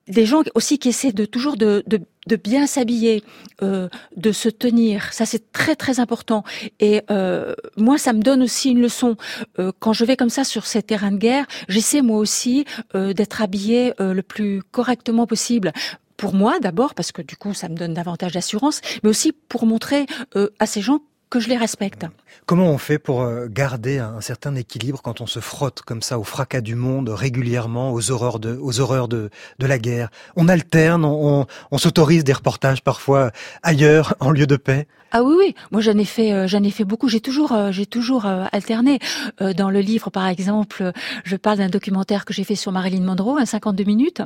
des 0.10 0.26
gens 0.26 0.41
aussi 0.55 0.80
qui 0.80 0.89
essaient 0.89 1.12
de 1.12 1.26
toujours 1.26 1.55
de, 1.55 1.84
de, 1.88 2.01
de 2.28 2.36
bien 2.36 2.68
s'habiller, 2.68 3.24
euh, 3.62 3.88
de 4.16 4.32
se 4.32 4.49
tenir. 4.49 5.14
Ça, 5.14 5.26
c'est 5.26 5.51
très 5.51 5.76
très 5.76 5.99
important. 5.99 6.43
Et 6.80 7.01
euh, 7.12 7.53
moi, 7.78 7.97
ça 7.97 8.14
me 8.14 8.22
donne 8.22 8.41
aussi 8.41 8.72
une 8.72 8.82
leçon. 8.82 9.16
Euh, 9.60 9.72
quand 9.80 9.93
je 9.93 10.05
vais 10.05 10.18
comme 10.18 10.30
ça 10.30 10.43
sur 10.43 10.66
ces 10.66 10.82
terrains 10.84 11.12
de 11.12 11.18
guerre, 11.18 11.45
j'essaie 11.68 12.01
moi 12.01 12.18
aussi 12.18 12.66
euh, 12.95 13.14
d'être 13.14 13.41
habillée 13.41 13.93
euh, 14.01 14.14
le 14.14 14.24
plus 14.24 14.62
correctement 14.72 15.28
possible. 15.28 15.72
Pour 16.18 16.34
moi, 16.34 16.60
d'abord, 16.60 16.95
parce 16.95 17.14
que 17.14 17.22
du 17.22 17.38
coup, 17.38 17.53
ça 17.53 17.70
me 17.70 17.76
donne 17.76 17.93
davantage 17.93 18.34
d'assurance, 18.34 18.82
mais 19.03 19.10
aussi 19.10 19.32
pour 19.32 19.66
montrer 19.66 20.05
euh, 20.36 20.49
à 20.60 20.66
ces 20.66 20.82
gens 20.82 20.99
que 21.30 21.39
je 21.39 21.49
les 21.49 21.57
respecte. 21.57 22.05
Comment 22.45 22.67
on 22.71 22.77
fait 22.77 22.97
pour 22.99 23.21
euh, 23.21 23.47
garder 23.47 23.99
un 23.99 24.21
certain 24.21 24.55
équilibre 24.55 25.01
quand 25.01 25.21
on 25.21 25.27
se 25.27 25.39
frotte 25.39 25.82
comme 25.82 26.01
ça 26.01 26.17
au 26.17 26.23
fracas 26.23 26.61
du 26.61 26.75
monde 26.75 27.09
régulièrement, 27.09 27.91
aux 27.93 28.11
horreurs 28.11 28.39
de, 28.39 28.57
aux 28.59 28.80
horreurs 28.80 29.07
de, 29.07 29.30
de 29.59 29.65
la 29.67 29.77
guerre? 29.77 30.09
On 30.36 30.47
alterne, 30.47 31.05
on, 31.05 31.41
on, 31.41 31.45
on 31.71 31.77
s'autorise 31.77 32.23
des 32.23 32.34
reportages 32.34 32.82
parfois 32.84 33.32
ailleurs 33.61 34.15
en 34.19 34.32
lieu 34.32 34.47
de 34.47 34.55
paix? 34.55 34.88
Ah 35.11 35.23
oui, 35.23 35.34
oui. 35.39 35.55
Moi, 35.71 35.82
j'en 35.82 35.97
ai 35.97 36.05
fait, 36.05 36.32
euh, 36.34 36.47
j'en 36.47 36.61
ai 36.61 36.69
fait 36.69 36.84
beaucoup. 36.84 37.09
J'ai 37.09 37.19
toujours, 37.19 37.51
euh, 37.51 37.71
j'ai 37.71 37.88
toujours 37.88 38.27
euh, 38.27 38.45
alterné. 38.51 38.99
Euh, 39.41 39.53
dans 39.53 39.71
le 39.71 39.80
livre, 39.80 40.11
par 40.11 40.27
exemple, 40.27 40.91
je 41.23 41.36
parle 41.36 41.57
d'un 41.57 41.69
documentaire 41.69 42.25
que 42.25 42.34
j'ai 42.34 42.43
fait 42.43 42.53
sur 42.53 42.71
Marilyn 42.71 43.01
Monroe, 43.01 43.39
un 43.39 43.45
52 43.47 43.86
minutes, 43.86 44.21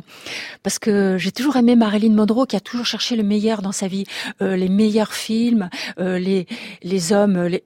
parce 0.61 0.79
que 0.79 1.17
j'ai 1.17 1.31
toujours 1.31 1.55
aimé 1.55 1.77
Marilyn 1.77 2.13
Monroe, 2.13 2.45
qui 2.45 2.57
a 2.57 2.59
toujours 2.59 2.85
cherché 2.85 3.15
le 3.15 3.23
meilleur 3.23 3.61
dans 3.61 3.71
sa 3.71 3.87
vie, 3.87 4.03
Euh, 4.41 4.57
les 4.57 4.67
meilleurs 4.67 5.13
films, 5.13 5.69
euh, 5.99 6.19
les 6.19 6.47
les 6.93 7.11
hommes, 7.11 7.41
les 7.47 7.63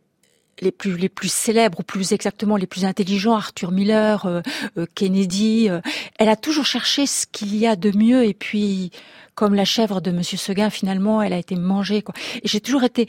les 0.59 0.71
plus 0.71 0.97
les 0.97 1.09
plus 1.09 1.32
célèbres 1.32 1.82
ou 1.82 1.84
plus 1.84 2.13
exactement 2.13 2.55
les 2.57 2.65
plus 2.65 2.84
intelligents 2.84 3.36
Arthur 3.36 3.71
Miller 3.71 4.25
euh, 4.25 4.41
euh, 4.78 4.88
Kennedy 4.95 5.69
euh, 5.69 5.82
elle 6.17 6.30
a 6.30 6.36
toujours 6.36 6.65
cherché 6.65 7.05
ce 7.05 7.28
qu'il 7.32 7.55
y 7.55 7.67
a 7.67 7.75
de 7.75 7.95
mieux 7.95 8.25
et 8.25 8.34
puis 8.34 8.91
comme 9.36 9.53
la 9.53 9.65
chèvre 9.65 10.01
de 10.01 10.09
monsieur 10.09 10.38
Seguin 10.38 10.71
finalement 10.71 11.21
elle 11.21 11.34
a 11.34 11.38
été 11.38 11.55
mangée 11.55 12.01
quoi. 12.01 12.15
Et 12.41 12.47
j'ai 12.47 12.59
toujours 12.59 12.84
été 12.84 13.07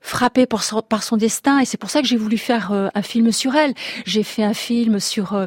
frappée 0.00 0.46
par 0.46 0.62
son, 0.64 0.80
par 0.82 1.02
son 1.02 1.16
destin 1.16 1.58
et 1.60 1.64
c'est 1.64 1.76
pour 1.76 1.90
ça 1.90 2.00
que 2.02 2.06
j'ai 2.08 2.16
voulu 2.16 2.38
faire 2.38 2.72
euh, 2.72 2.88
un 2.94 3.02
film 3.02 3.32
sur 3.32 3.54
elle. 3.54 3.74
J'ai 4.06 4.22
fait 4.22 4.42
un 4.44 4.54
film 4.54 5.00
sur 5.00 5.34
euh, 5.34 5.46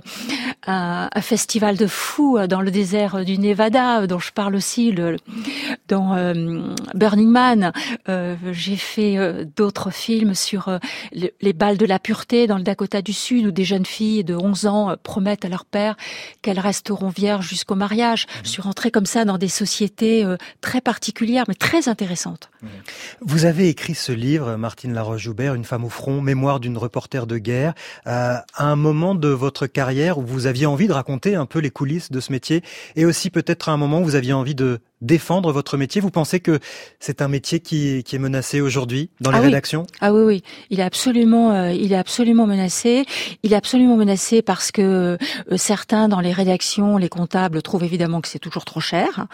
un, 0.67 1.09
un 1.13 1.21
festival 1.21 1.77
de 1.77 1.87
fous 1.87 2.37
euh, 2.37 2.47
dans 2.47 2.61
le 2.61 2.71
désert 2.71 3.23
du 3.25 3.37
Nevada 3.37 4.05
dont 4.07 4.19
je 4.19 4.31
parle 4.31 4.55
aussi 4.55 4.91
le, 4.91 5.17
dans 5.87 6.15
euh, 6.15 6.61
Burning 6.95 7.29
Man. 7.29 7.71
J'ai 8.51 8.75
fait 8.75 9.17
d'autres 9.55 9.91
films 9.91 10.35
sur 10.35 10.79
le- 11.13 11.29
les 11.41 11.53
balles 11.53 11.77
de 11.77 11.85
la 11.85 11.99
pureté 11.99 12.47
dans 12.47 12.57
le 12.57 12.63
Dakota 12.63 13.01
du 13.01 13.13
Sud, 13.13 13.45
où 13.47 13.51
des 13.51 13.63
jeunes 13.63 13.85
filles 13.85 14.23
de 14.23 14.35
11 14.35 14.65
ans 14.67 14.95
promettent 15.01 15.45
à 15.45 15.49
leur 15.49 15.65
père 15.65 15.95
qu'elles 16.41 16.59
resteront 16.59 17.09
vierges 17.09 17.47
jusqu'au 17.47 17.75
mariage. 17.75 18.27
Je 18.43 18.49
suis 18.49 18.61
rentrée 18.61 18.91
comme 18.91 19.05
ça 19.05 19.25
dans 19.25 19.37
des 19.37 19.47
sociétés 19.47 20.25
très 20.61 20.81
particulières, 20.81 21.45
mais 21.47 21.53
très 21.55 21.87
intéressantes. 21.89 22.49
Vous 23.21 23.45
avez 23.45 23.69
écrit 23.69 23.95
ce 23.95 24.11
livre, 24.11 24.40
Martine 24.57 24.93
Laroche-Joubert, 24.93 25.53
Une 25.53 25.63
femme 25.63 25.85
au 25.85 25.89
front, 25.89 26.21
mémoire 26.21 26.59
d'une 26.59 26.77
reporter 26.77 27.27
de 27.27 27.37
guerre, 27.37 27.73
euh, 28.07 28.35
à 28.55 28.65
un 28.65 28.75
moment 28.75 29.15
de 29.15 29.27
votre 29.29 29.67
carrière 29.67 30.17
où 30.17 30.21
vous 30.21 30.47
aviez 30.47 30.65
envie 30.65 30.87
de 30.87 30.93
raconter 30.93 31.35
un 31.35 31.45
peu 31.45 31.59
les 31.59 31.71
coulisses 31.71 32.11
de 32.11 32.19
ce 32.19 32.31
métier 32.31 32.63
et 32.95 33.05
aussi 33.05 33.29
peut-être 33.29 33.69
à 33.69 33.71
un 33.71 33.77
moment 33.77 34.01
où 34.01 34.03
vous 34.03 34.15
aviez 34.15 34.33
envie 34.33 34.55
de 34.55 34.79
défendre 35.01 35.51
votre 35.51 35.77
métier. 35.77 36.01
Vous 36.01 36.11
pensez 36.11 36.39
que 36.39 36.59
c'est 36.99 37.21
un 37.21 37.27
métier 37.27 37.59
qui, 37.59 38.03
qui 38.03 38.15
est 38.15 38.19
menacé 38.19 38.61
aujourd'hui 38.61 39.09
dans 39.19 39.31
les 39.31 39.37
Ah 39.37 39.41
oui. 39.41 39.45
rédactions? 39.47 39.85
Ah 39.99 40.13
oui, 40.13 40.21
oui, 40.23 40.43
il 40.69 40.79
est 40.79 40.83
absolument, 40.83 41.51
euh, 41.51 41.71
il 41.71 41.91
est 41.93 41.97
absolument 41.97 42.47
menacé. 42.47 43.05
Il 43.43 43.53
est 43.53 43.55
absolument 43.55 43.97
menacé 43.97 44.41
parce 44.41 44.71
que 44.71 45.17
euh, 45.51 45.57
certains 45.57 46.07
dans 46.07 46.19
les 46.19 46.31
rédactions, 46.31 46.97
les 46.97 47.09
comptables 47.09 47.61
trouvent 47.61 47.83
évidemment 47.83 48.21
que 48.21 48.27
c'est 48.27 48.39
toujours 48.39 48.65
trop 48.65 48.79
cher. 48.79 49.27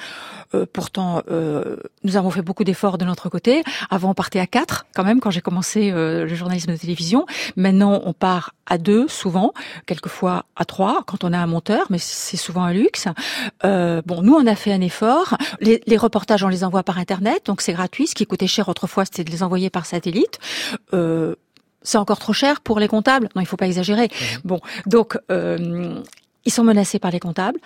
Euh, 0.54 0.66
pourtant, 0.72 1.22
euh, 1.30 1.78
nous 2.04 2.16
avons 2.16 2.30
fait 2.30 2.42
beaucoup 2.42 2.64
d'efforts 2.64 2.98
de 2.98 3.06
notre 3.06 3.28
côté. 3.30 3.64
Avant, 3.90 4.12
on 4.12 4.14
partait 4.14 4.40
à 4.40 4.48
quatre 4.48 4.86
quand 4.96 5.04
même 5.04 5.20
quand 5.20 5.30
j'ai 5.32 5.42
commencé 5.42 5.92
euh, 5.92 6.26
le 6.26 6.36
journalisme 6.36 6.72
de 6.72 6.78
télévision. 6.78 7.26
Maintenant, 7.58 8.02
on 8.06 8.14
part 8.14 8.54
à 8.66 8.78
deux 8.78 9.08
souvent, 9.08 9.54
quelquefois 9.86 10.46
à 10.56 10.66
trois 10.66 11.04
quand 11.06 11.24
on 11.24 11.34
a 11.34 11.38
un 11.38 11.48
monteur, 11.48 11.88
mais 11.90 11.98
c'est 12.00 12.38
souvent 12.38 12.64
un 12.64 12.74
luxe. 12.74 13.06
Euh, 13.66 14.02
bon, 14.06 14.22
nous, 14.22 14.34
on 14.34 14.46
a 14.48 14.56
fait 14.56 14.72
un 14.72 14.82
effort. 14.82 15.38
Les, 15.60 15.82
les 15.86 15.98
reportages, 15.98 16.44
on 16.44 16.48
les 16.48 16.64
envoie 16.64 16.84
par 16.84 16.98
Internet, 16.98 17.46
donc 17.46 17.62
c'est 17.62 17.74
gratuit. 17.74 18.08
Ce 18.08 18.16
qui 18.16 18.26
coûtait 18.26 18.48
cher 18.48 18.70
autrefois, 18.70 19.06
c'était 19.06 19.24
de 19.24 19.32
les 19.32 19.44
envoyer 19.44 19.70
par 19.70 19.86
satellite. 19.86 20.40
Euh, 20.94 21.36
c'est 21.82 21.98
encore 21.98 22.20
trop 22.20 22.34
cher 22.34 22.62
pour 22.62 22.80
les 22.80 22.88
comptables? 22.88 23.30
Non, 23.36 23.42
il 23.42 23.46
faut 23.46 23.58
pas 23.58 23.68
exagérer. 23.68 24.10
Bon, 24.44 24.60
donc 24.86 25.18
euh, 25.32 26.02
ils 26.46 26.52
sont 26.52 26.64
menacés 26.64 27.00
par 27.00 27.12
les 27.12 27.20
comptables. 27.20 27.60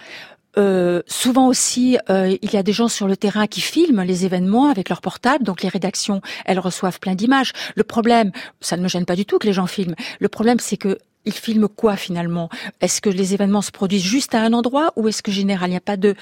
Euh, 0.58 1.02
souvent 1.08 1.48
aussi, 1.48 1.98
euh, 2.10 2.36
il 2.42 2.54
y 2.54 2.58
a 2.58 2.64
des 2.64 2.74
gens 2.74 2.90
sur 2.90 3.08
le 3.08 3.16
terrain 3.16 3.48
qui 3.48 3.62
filment 3.62 4.04
les 4.04 4.26
événements 4.26 4.70
avec 4.70 4.90
leur 4.90 5.02
portable, 5.02 5.46
donc 5.46 5.64
les 5.64 5.70
rédactions, 5.70 6.22
elles 6.46 6.60
reçoivent 6.60 7.00
plein 7.00 7.16
d'images. 7.16 7.54
Le 7.76 7.84
problème, 7.84 8.32
ça 8.60 8.76
ne 8.78 8.84
me 8.84 8.88
gêne 8.88 9.06
pas 9.06 9.16
du 9.16 9.26
tout 9.26 9.40
que 9.40 9.48
les 9.48 9.54
gens 9.54 9.68
filment. 9.68 9.96
Le 10.20 10.28
problème, 10.28 10.60
c'est 10.60 10.78
que 10.78 10.98
ils 11.24 11.34
filment 11.34 11.68
quoi 11.68 11.96
finalement? 11.96 12.50
Est-ce 12.82 13.00
que 13.00 13.10
les 13.10 13.34
événements 13.34 13.62
se 13.62 13.72
produisent 13.72 14.04
juste 14.04 14.34
à 14.34 14.42
un 14.42 14.54
endroit 14.54 14.92
ou 14.96 15.08
est-ce 15.08 15.22
que 15.22 15.32
général 15.32 15.70
il 15.70 15.74
n'y 15.74 15.78
a 15.78 15.82
pas 15.82 15.98
de 15.98 16.16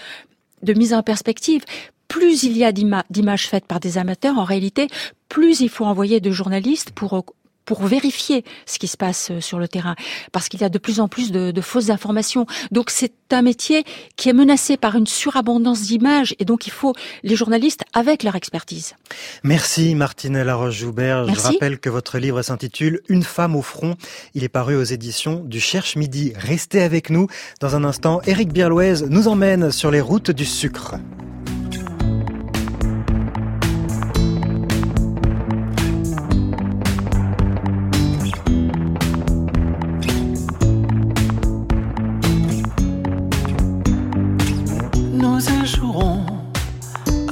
de 0.63 0.73
mise 0.73 0.93
en 0.93 1.03
perspective. 1.03 1.63
Plus 2.07 2.43
il 2.43 2.57
y 2.57 2.63
a 2.63 2.71
d'ima- 2.71 3.05
d'images 3.09 3.47
faites 3.47 3.65
par 3.65 3.79
des 3.79 3.97
amateurs, 3.99 4.37
en 4.39 4.43
réalité, 4.43 4.87
plus 5.27 5.59
il 5.59 5.69
faut 5.69 5.85
envoyer 5.85 6.19
de 6.19 6.31
journalistes 6.31 6.91
pour 6.91 7.13
euh, 7.13 7.21
pour 7.69 7.83
vérifier 7.83 8.43
ce 8.65 8.79
qui 8.79 8.87
se 8.87 8.97
passe 8.97 9.29
euh, 9.29 9.41
sur 9.41 9.59
le 9.59 9.67
terrain, 9.67 9.95
parce 10.31 10.49
qu'il 10.49 10.59
y 10.59 10.63
a 10.63 10.69
de 10.69 10.79
plus 10.79 10.99
en 10.99 11.07
plus 11.07 11.31
de, 11.31 11.51
de 11.51 11.61
fausses 11.61 11.91
informations. 11.91 12.47
Donc 12.71 12.89
c'est 12.89 13.13
un 13.29 13.43
métier 13.43 13.83
qui 14.15 14.27
est 14.27 14.33
menacé 14.33 14.75
par 14.75 14.95
une 14.95 15.05
surabondance 15.05 15.83
d'images, 15.83 16.33
et 16.39 16.45
donc 16.45 16.65
il 16.65 16.71
faut 16.71 16.95
les 17.21 17.35
journalistes 17.35 17.83
avec 17.93 18.23
leur 18.23 18.35
expertise. 18.35 18.95
Merci 19.43 19.93
Martine 19.93 20.41
Laroche-Joubert. 20.41 21.31
Je 21.31 21.39
rappelle 21.39 21.77
que 21.77 21.91
votre 21.91 22.17
livre 22.17 22.41
s'intitule 22.41 23.01
Une 23.07 23.21
femme 23.21 23.55
au 23.55 23.61
front. 23.61 23.97
Il 24.33 24.43
est 24.43 24.49
paru 24.49 24.75
aux 24.75 24.83
éditions 24.83 25.43
du 25.45 25.59
Cherche 25.59 25.95
Midi. 25.95 26.33
Restez 26.35 26.81
avec 26.81 27.11
nous. 27.11 27.27
Dans 27.59 27.75
un 27.75 27.83
instant, 27.83 28.19
Éric 28.25 28.51
Birlouez 28.51 29.07
nous 29.07 29.27
emmène 29.27 29.71
sur 29.71 29.91
les 29.91 30.01
routes 30.01 30.31
du 30.31 30.45
sucre. 30.45 30.95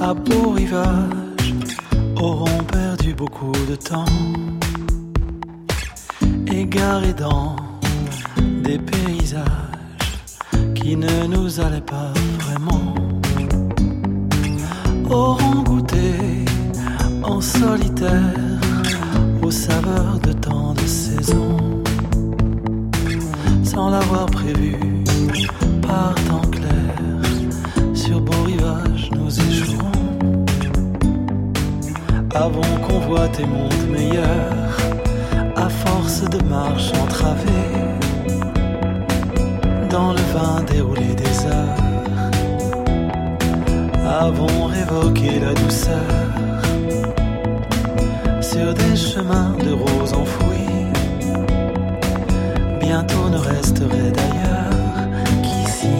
À 0.10 0.14
beau 0.14 0.51
rivage, 0.51 1.53
auront 2.16 2.64
perdu 2.72 3.14
beaucoup 3.14 3.51
de 3.70 3.76
temps, 3.76 4.05
égarés 6.49 7.14
dans 7.14 7.58
des 8.64 8.80
paysages 8.80 9.43
qui 10.76 10.95
ne 10.95 11.28
nous 11.28 11.60
allaient 11.60 11.89
pas 11.95 12.14
vraiment, 12.39 12.95
auront 15.10 15.64
goûté 15.64 16.45
en 17.24 17.41
solitaire 17.41 18.62
aux 19.43 19.51
saveurs 19.51 20.20
de 20.20 20.32
tant 20.32 20.74
de 20.74 20.88
saisons, 20.88 21.84
sans 23.62 23.89
l'avoir 23.89 24.28
prévu 24.28 24.78
par 25.82 26.16
temps 26.30 26.49
clair. 26.49 26.66
Avons 32.40 32.78
convoité 32.88 33.46
monde 33.46 33.90
meilleur, 33.90 34.54
à 35.56 35.68
force 35.70 36.22
de 36.22 36.42
marche 36.44 36.92
entravée, 36.94 37.74
dans 39.90 40.14
le 40.14 40.22
vin 40.34 40.62
déroulé 40.72 41.16
des 41.16 41.46
heures. 41.48 41.78
Avons 44.22 44.66
révoqué 44.66 45.40
la 45.40 45.54
douceur, 45.54 46.14
sur 48.40 48.74
des 48.74 48.96
chemins 48.96 49.56
de 49.66 49.72
roses 49.72 50.14
enfouis. 50.14 50.92
Bientôt 52.80 53.30
ne 53.30 53.38
resterait 53.38 54.12
d'ailleurs 54.20 55.08
qu'ici 55.42 55.98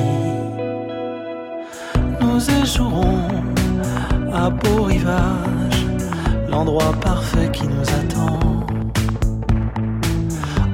nous 2.22 2.40
échouerons 2.62 3.28
à 4.34 4.50
beau 4.50 4.84
rivage, 4.84 5.47
l'endroit 6.50 6.93
parfait 7.02 7.50
qui 7.52 7.68
nous 7.68 7.88
attend. 8.02 8.39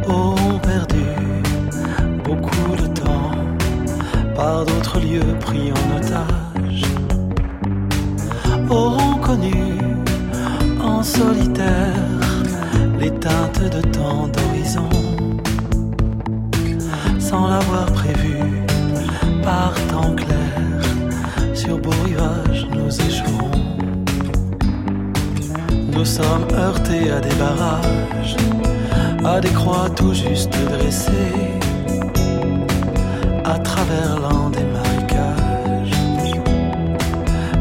Auront 0.07 0.59
perdu 0.59 1.05
beaucoup 2.23 2.75
de 2.81 2.87
temps 2.87 3.31
par 4.35 4.65
d'autres 4.65 4.99
lieux 4.99 5.35
pris 5.39 5.71
en 5.71 5.97
otage. 5.97 6.83
Auront 8.69 9.17
connu 9.17 9.77
en 10.81 11.03
solitaire 11.03 12.33
les 12.99 13.11
teintes 13.11 13.63
de 13.75 13.81
tant 13.89 14.27
d'horizons 14.27 14.89
sans 17.33 17.47
l'avoir 17.47 17.85
prévu 17.85 18.37
par 19.43 19.73
temps 19.87 20.13
clair 20.15 21.55
sur 21.55 21.77
beau 21.79 21.91
rivage 22.05 22.67
nous 22.75 23.01
échouerons. 23.01 23.32
Nous 26.03 26.09
sommes 26.09 26.47
heurtés 26.51 27.09
à 27.11 27.21
des 27.21 27.33
barrages, 27.35 28.35
à 29.23 29.39
des 29.39 29.51
croix 29.51 29.89
tout 29.95 30.13
juste 30.13 30.51
dressées, 30.69 31.39
à 33.45 33.57
travers 33.57 34.19
l'un 34.19 34.49
des 34.49 34.65
marécages. 34.75 35.97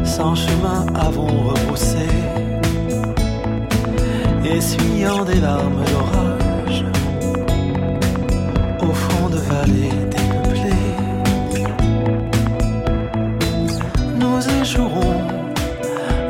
Sans 0.03 0.35
chemin 0.35 0.85
avons 0.93 1.27
rebroussé, 1.27 2.09
essuyant 4.43 5.23
des 5.23 5.39
larmes 5.39 5.81
d'orage, 5.89 6.83
au 8.81 8.91
fond 8.91 9.29
de 9.29 9.37
vallées 9.37 9.99
dépeuplées 10.11 10.93
nous 14.19 14.61
échouerons 14.61 15.21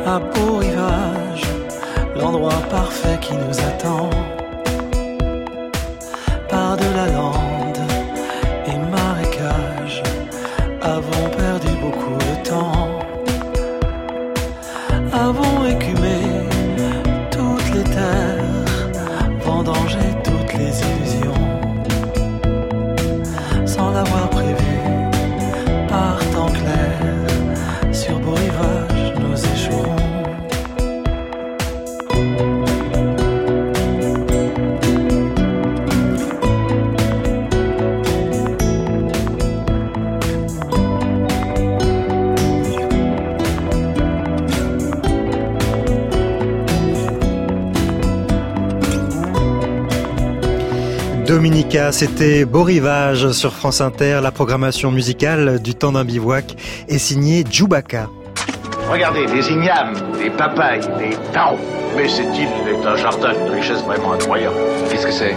à 0.06 0.20
rivage, 0.20 0.63
l'endroit 2.34 2.68
parfait 2.68 3.18
qui 3.20 3.34
nous 3.34 3.60
attend. 3.60 4.23
C'était 51.94 52.44
Beau 52.44 52.64
Rivage 52.64 53.30
sur 53.30 53.52
France 53.52 53.80
Inter. 53.80 54.18
La 54.20 54.32
programmation 54.32 54.90
musicale 54.90 55.62
du 55.62 55.76
temps 55.76 55.92
d'un 55.92 56.04
bivouac 56.04 56.56
est 56.88 56.98
signée 56.98 57.44
Djoubaka. 57.48 58.08
Regardez, 58.90 59.26
des 59.26 59.48
ignames, 59.50 59.94
des 60.18 60.28
papayes, 60.30 60.80
des 60.98 61.16
taros. 61.32 61.56
Mais 61.96 62.08
cette 62.08 62.36
île 62.36 62.48
est 62.68 62.84
un 62.84 62.96
jardin 62.96 63.32
d'une 63.32 63.54
richesse 63.54 63.82
vraiment 63.84 64.12
incroyable. 64.12 64.56
Qu'est-ce 64.90 65.06
que 65.06 65.12
c'est? 65.12 65.36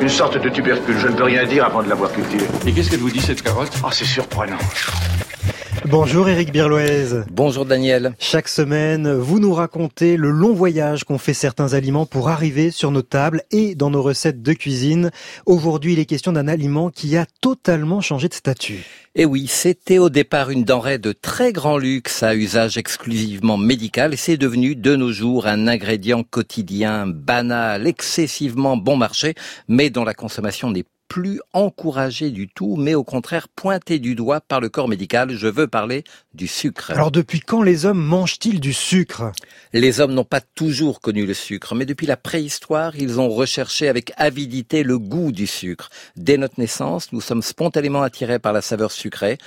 Une 0.00 0.08
sorte 0.08 0.42
de 0.42 0.48
tubercule. 0.48 0.96
Je 0.98 1.08
ne 1.08 1.12
peux 1.12 1.24
rien 1.24 1.44
dire 1.44 1.66
avant 1.66 1.82
de 1.82 1.90
l'avoir 1.90 2.10
cultivé. 2.10 2.46
Et 2.66 2.72
qu'est-ce 2.72 2.88
qu'elle 2.88 3.00
vous 3.00 3.10
dit, 3.10 3.20
cette 3.20 3.42
carotte? 3.42 3.70
Oh, 3.84 3.88
c'est 3.90 4.06
surprenant. 4.06 4.56
Bonjour 5.90 6.28
Éric 6.28 6.52
Birloise. 6.52 7.24
Bonjour 7.30 7.64
Daniel. 7.64 8.12
Chaque 8.18 8.48
semaine, 8.48 9.10
vous 9.10 9.40
nous 9.40 9.54
racontez 9.54 10.18
le 10.18 10.30
long 10.30 10.52
voyage 10.52 11.04
qu'ont 11.04 11.16
fait 11.16 11.32
certains 11.32 11.72
aliments 11.72 12.04
pour 12.04 12.28
arriver 12.28 12.70
sur 12.70 12.90
nos 12.90 13.00
tables 13.00 13.42
et 13.50 13.74
dans 13.74 13.88
nos 13.88 14.02
recettes 14.02 14.42
de 14.42 14.52
cuisine. 14.52 15.10
Aujourd'hui, 15.46 15.94
il 15.94 15.98
est 15.98 16.04
question 16.04 16.32
d'un 16.32 16.46
aliment 16.46 16.90
qui 16.90 17.16
a 17.16 17.24
totalement 17.40 18.02
changé 18.02 18.28
de 18.28 18.34
statut. 18.34 18.84
Et 19.14 19.24
oui, 19.24 19.46
c'était 19.48 19.98
au 19.98 20.10
départ 20.10 20.50
une 20.50 20.64
denrée 20.64 20.98
de 20.98 21.12
très 21.12 21.52
grand 21.52 21.78
luxe 21.78 22.22
à 22.22 22.34
usage 22.34 22.76
exclusivement 22.76 23.56
médical 23.56 24.12
et 24.12 24.18
c'est 24.18 24.36
devenu 24.36 24.76
de 24.76 24.94
nos 24.94 25.10
jours 25.10 25.46
un 25.46 25.68
ingrédient 25.68 26.22
quotidien 26.22 27.06
banal, 27.06 27.86
excessivement 27.86 28.76
bon 28.76 28.96
marché, 28.96 29.34
mais 29.68 29.88
dont 29.88 30.04
la 30.04 30.14
consommation 30.14 30.70
n'est 30.70 30.84
plus 31.08 31.40
encouragé 31.52 32.30
du 32.30 32.48
tout, 32.48 32.76
mais 32.76 32.94
au 32.94 33.04
contraire 33.04 33.48
pointé 33.48 33.98
du 33.98 34.14
doigt 34.14 34.40
par 34.40 34.60
le 34.60 34.68
corps 34.68 34.88
médical. 34.88 35.30
Je 35.30 35.48
veux 35.48 35.66
parler 35.66 36.04
du 36.34 36.46
sucre. 36.46 36.90
Alors 36.90 37.10
depuis 37.10 37.40
quand 37.40 37.62
les 37.62 37.86
hommes 37.86 38.04
mangent-ils 38.04 38.60
du 38.60 38.72
sucre? 38.72 39.32
Les 39.72 40.00
hommes 40.00 40.14
n'ont 40.14 40.24
pas 40.24 40.40
toujours 40.40 41.00
connu 41.00 41.26
le 41.26 41.34
sucre, 41.34 41.74
mais 41.74 41.86
depuis 41.86 42.06
la 42.06 42.16
préhistoire, 42.16 42.96
ils 42.96 43.18
ont 43.18 43.28
recherché 43.28 43.88
avec 43.88 44.12
avidité 44.16 44.82
le 44.82 44.98
goût 44.98 45.32
du 45.32 45.46
sucre. 45.46 45.90
Dès 46.16 46.36
notre 46.36 46.60
naissance, 46.60 47.12
nous 47.12 47.20
sommes 47.20 47.42
spontanément 47.42 48.02
attirés 48.02 48.38
par 48.38 48.52
la 48.52 48.62
saveur 48.62 48.92
sucrée. 48.92 49.38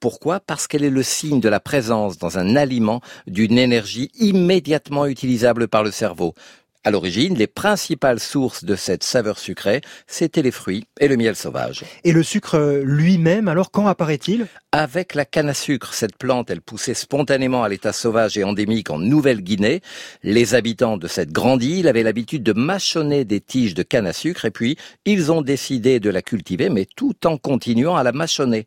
Pourquoi? 0.00 0.40
Parce 0.40 0.66
qu'elle 0.66 0.84
est 0.84 0.88
le 0.90 1.02
signe 1.02 1.40
de 1.40 1.48
la 1.50 1.60
présence 1.60 2.16
dans 2.16 2.38
un 2.38 2.56
aliment 2.56 3.02
d'une 3.26 3.58
énergie 3.58 4.10
immédiatement 4.14 5.04
utilisable 5.04 5.68
par 5.68 5.84
le 5.84 5.90
cerveau. 5.90 6.34
À 6.82 6.90
l'origine, 6.90 7.34
les 7.34 7.46
principales 7.46 8.20
sources 8.20 8.64
de 8.64 8.74
cette 8.74 9.04
saveur 9.04 9.38
sucrée, 9.38 9.82
c'étaient 10.06 10.40
les 10.40 10.50
fruits 10.50 10.86
et 10.98 11.08
le 11.08 11.18
miel 11.18 11.36
sauvage. 11.36 11.84
Et 12.04 12.12
le 12.12 12.22
sucre 12.22 12.80
lui-même, 12.82 13.48
alors 13.48 13.70
quand 13.70 13.86
apparaît-il? 13.86 14.46
Avec 14.72 15.14
la 15.14 15.26
canne 15.26 15.50
à 15.50 15.54
sucre, 15.54 15.92
cette 15.92 16.16
plante, 16.16 16.48
elle 16.48 16.62
poussait 16.62 16.94
spontanément 16.94 17.64
à 17.64 17.68
l'état 17.68 17.92
sauvage 17.92 18.38
et 18.38 18.44
endémique 18.44 18.88
en 18.88 18.98
Nouvelle-Guinée. 18.98 19.82
Les 20.22 20.54
habitants 20.54 20.96
de 20.96 21.06
cette 21.06 21.32
grande 21.32 21.62
île 21.62 21.86
avaient 21.86 22.04
l'habitude 22.04 22.44
de 22.44 22.52
mâchonner 22.54 23.26
des 23.26 23.40
tiges 23.40 23.74
de 23.74 23.82
canne 23.82 24.06
à 24.06 24.14
sucre 24.14 24.46
et 24.46 24.50
puis 24.50 24.76
ils 25.04 25.32
ont 25.32 25.42
décidé 25.42 26.00
de 26.00 26.08
la 26.08 26.22
cultiver, 26.22 26.70
mais 26.70 26.86
tout 26.96 27.26
en 27.26 27.36
continuant 27.36 27.96
à 27.96 28.04
la 28.04 28.12
mâchonner. 28.12 28.66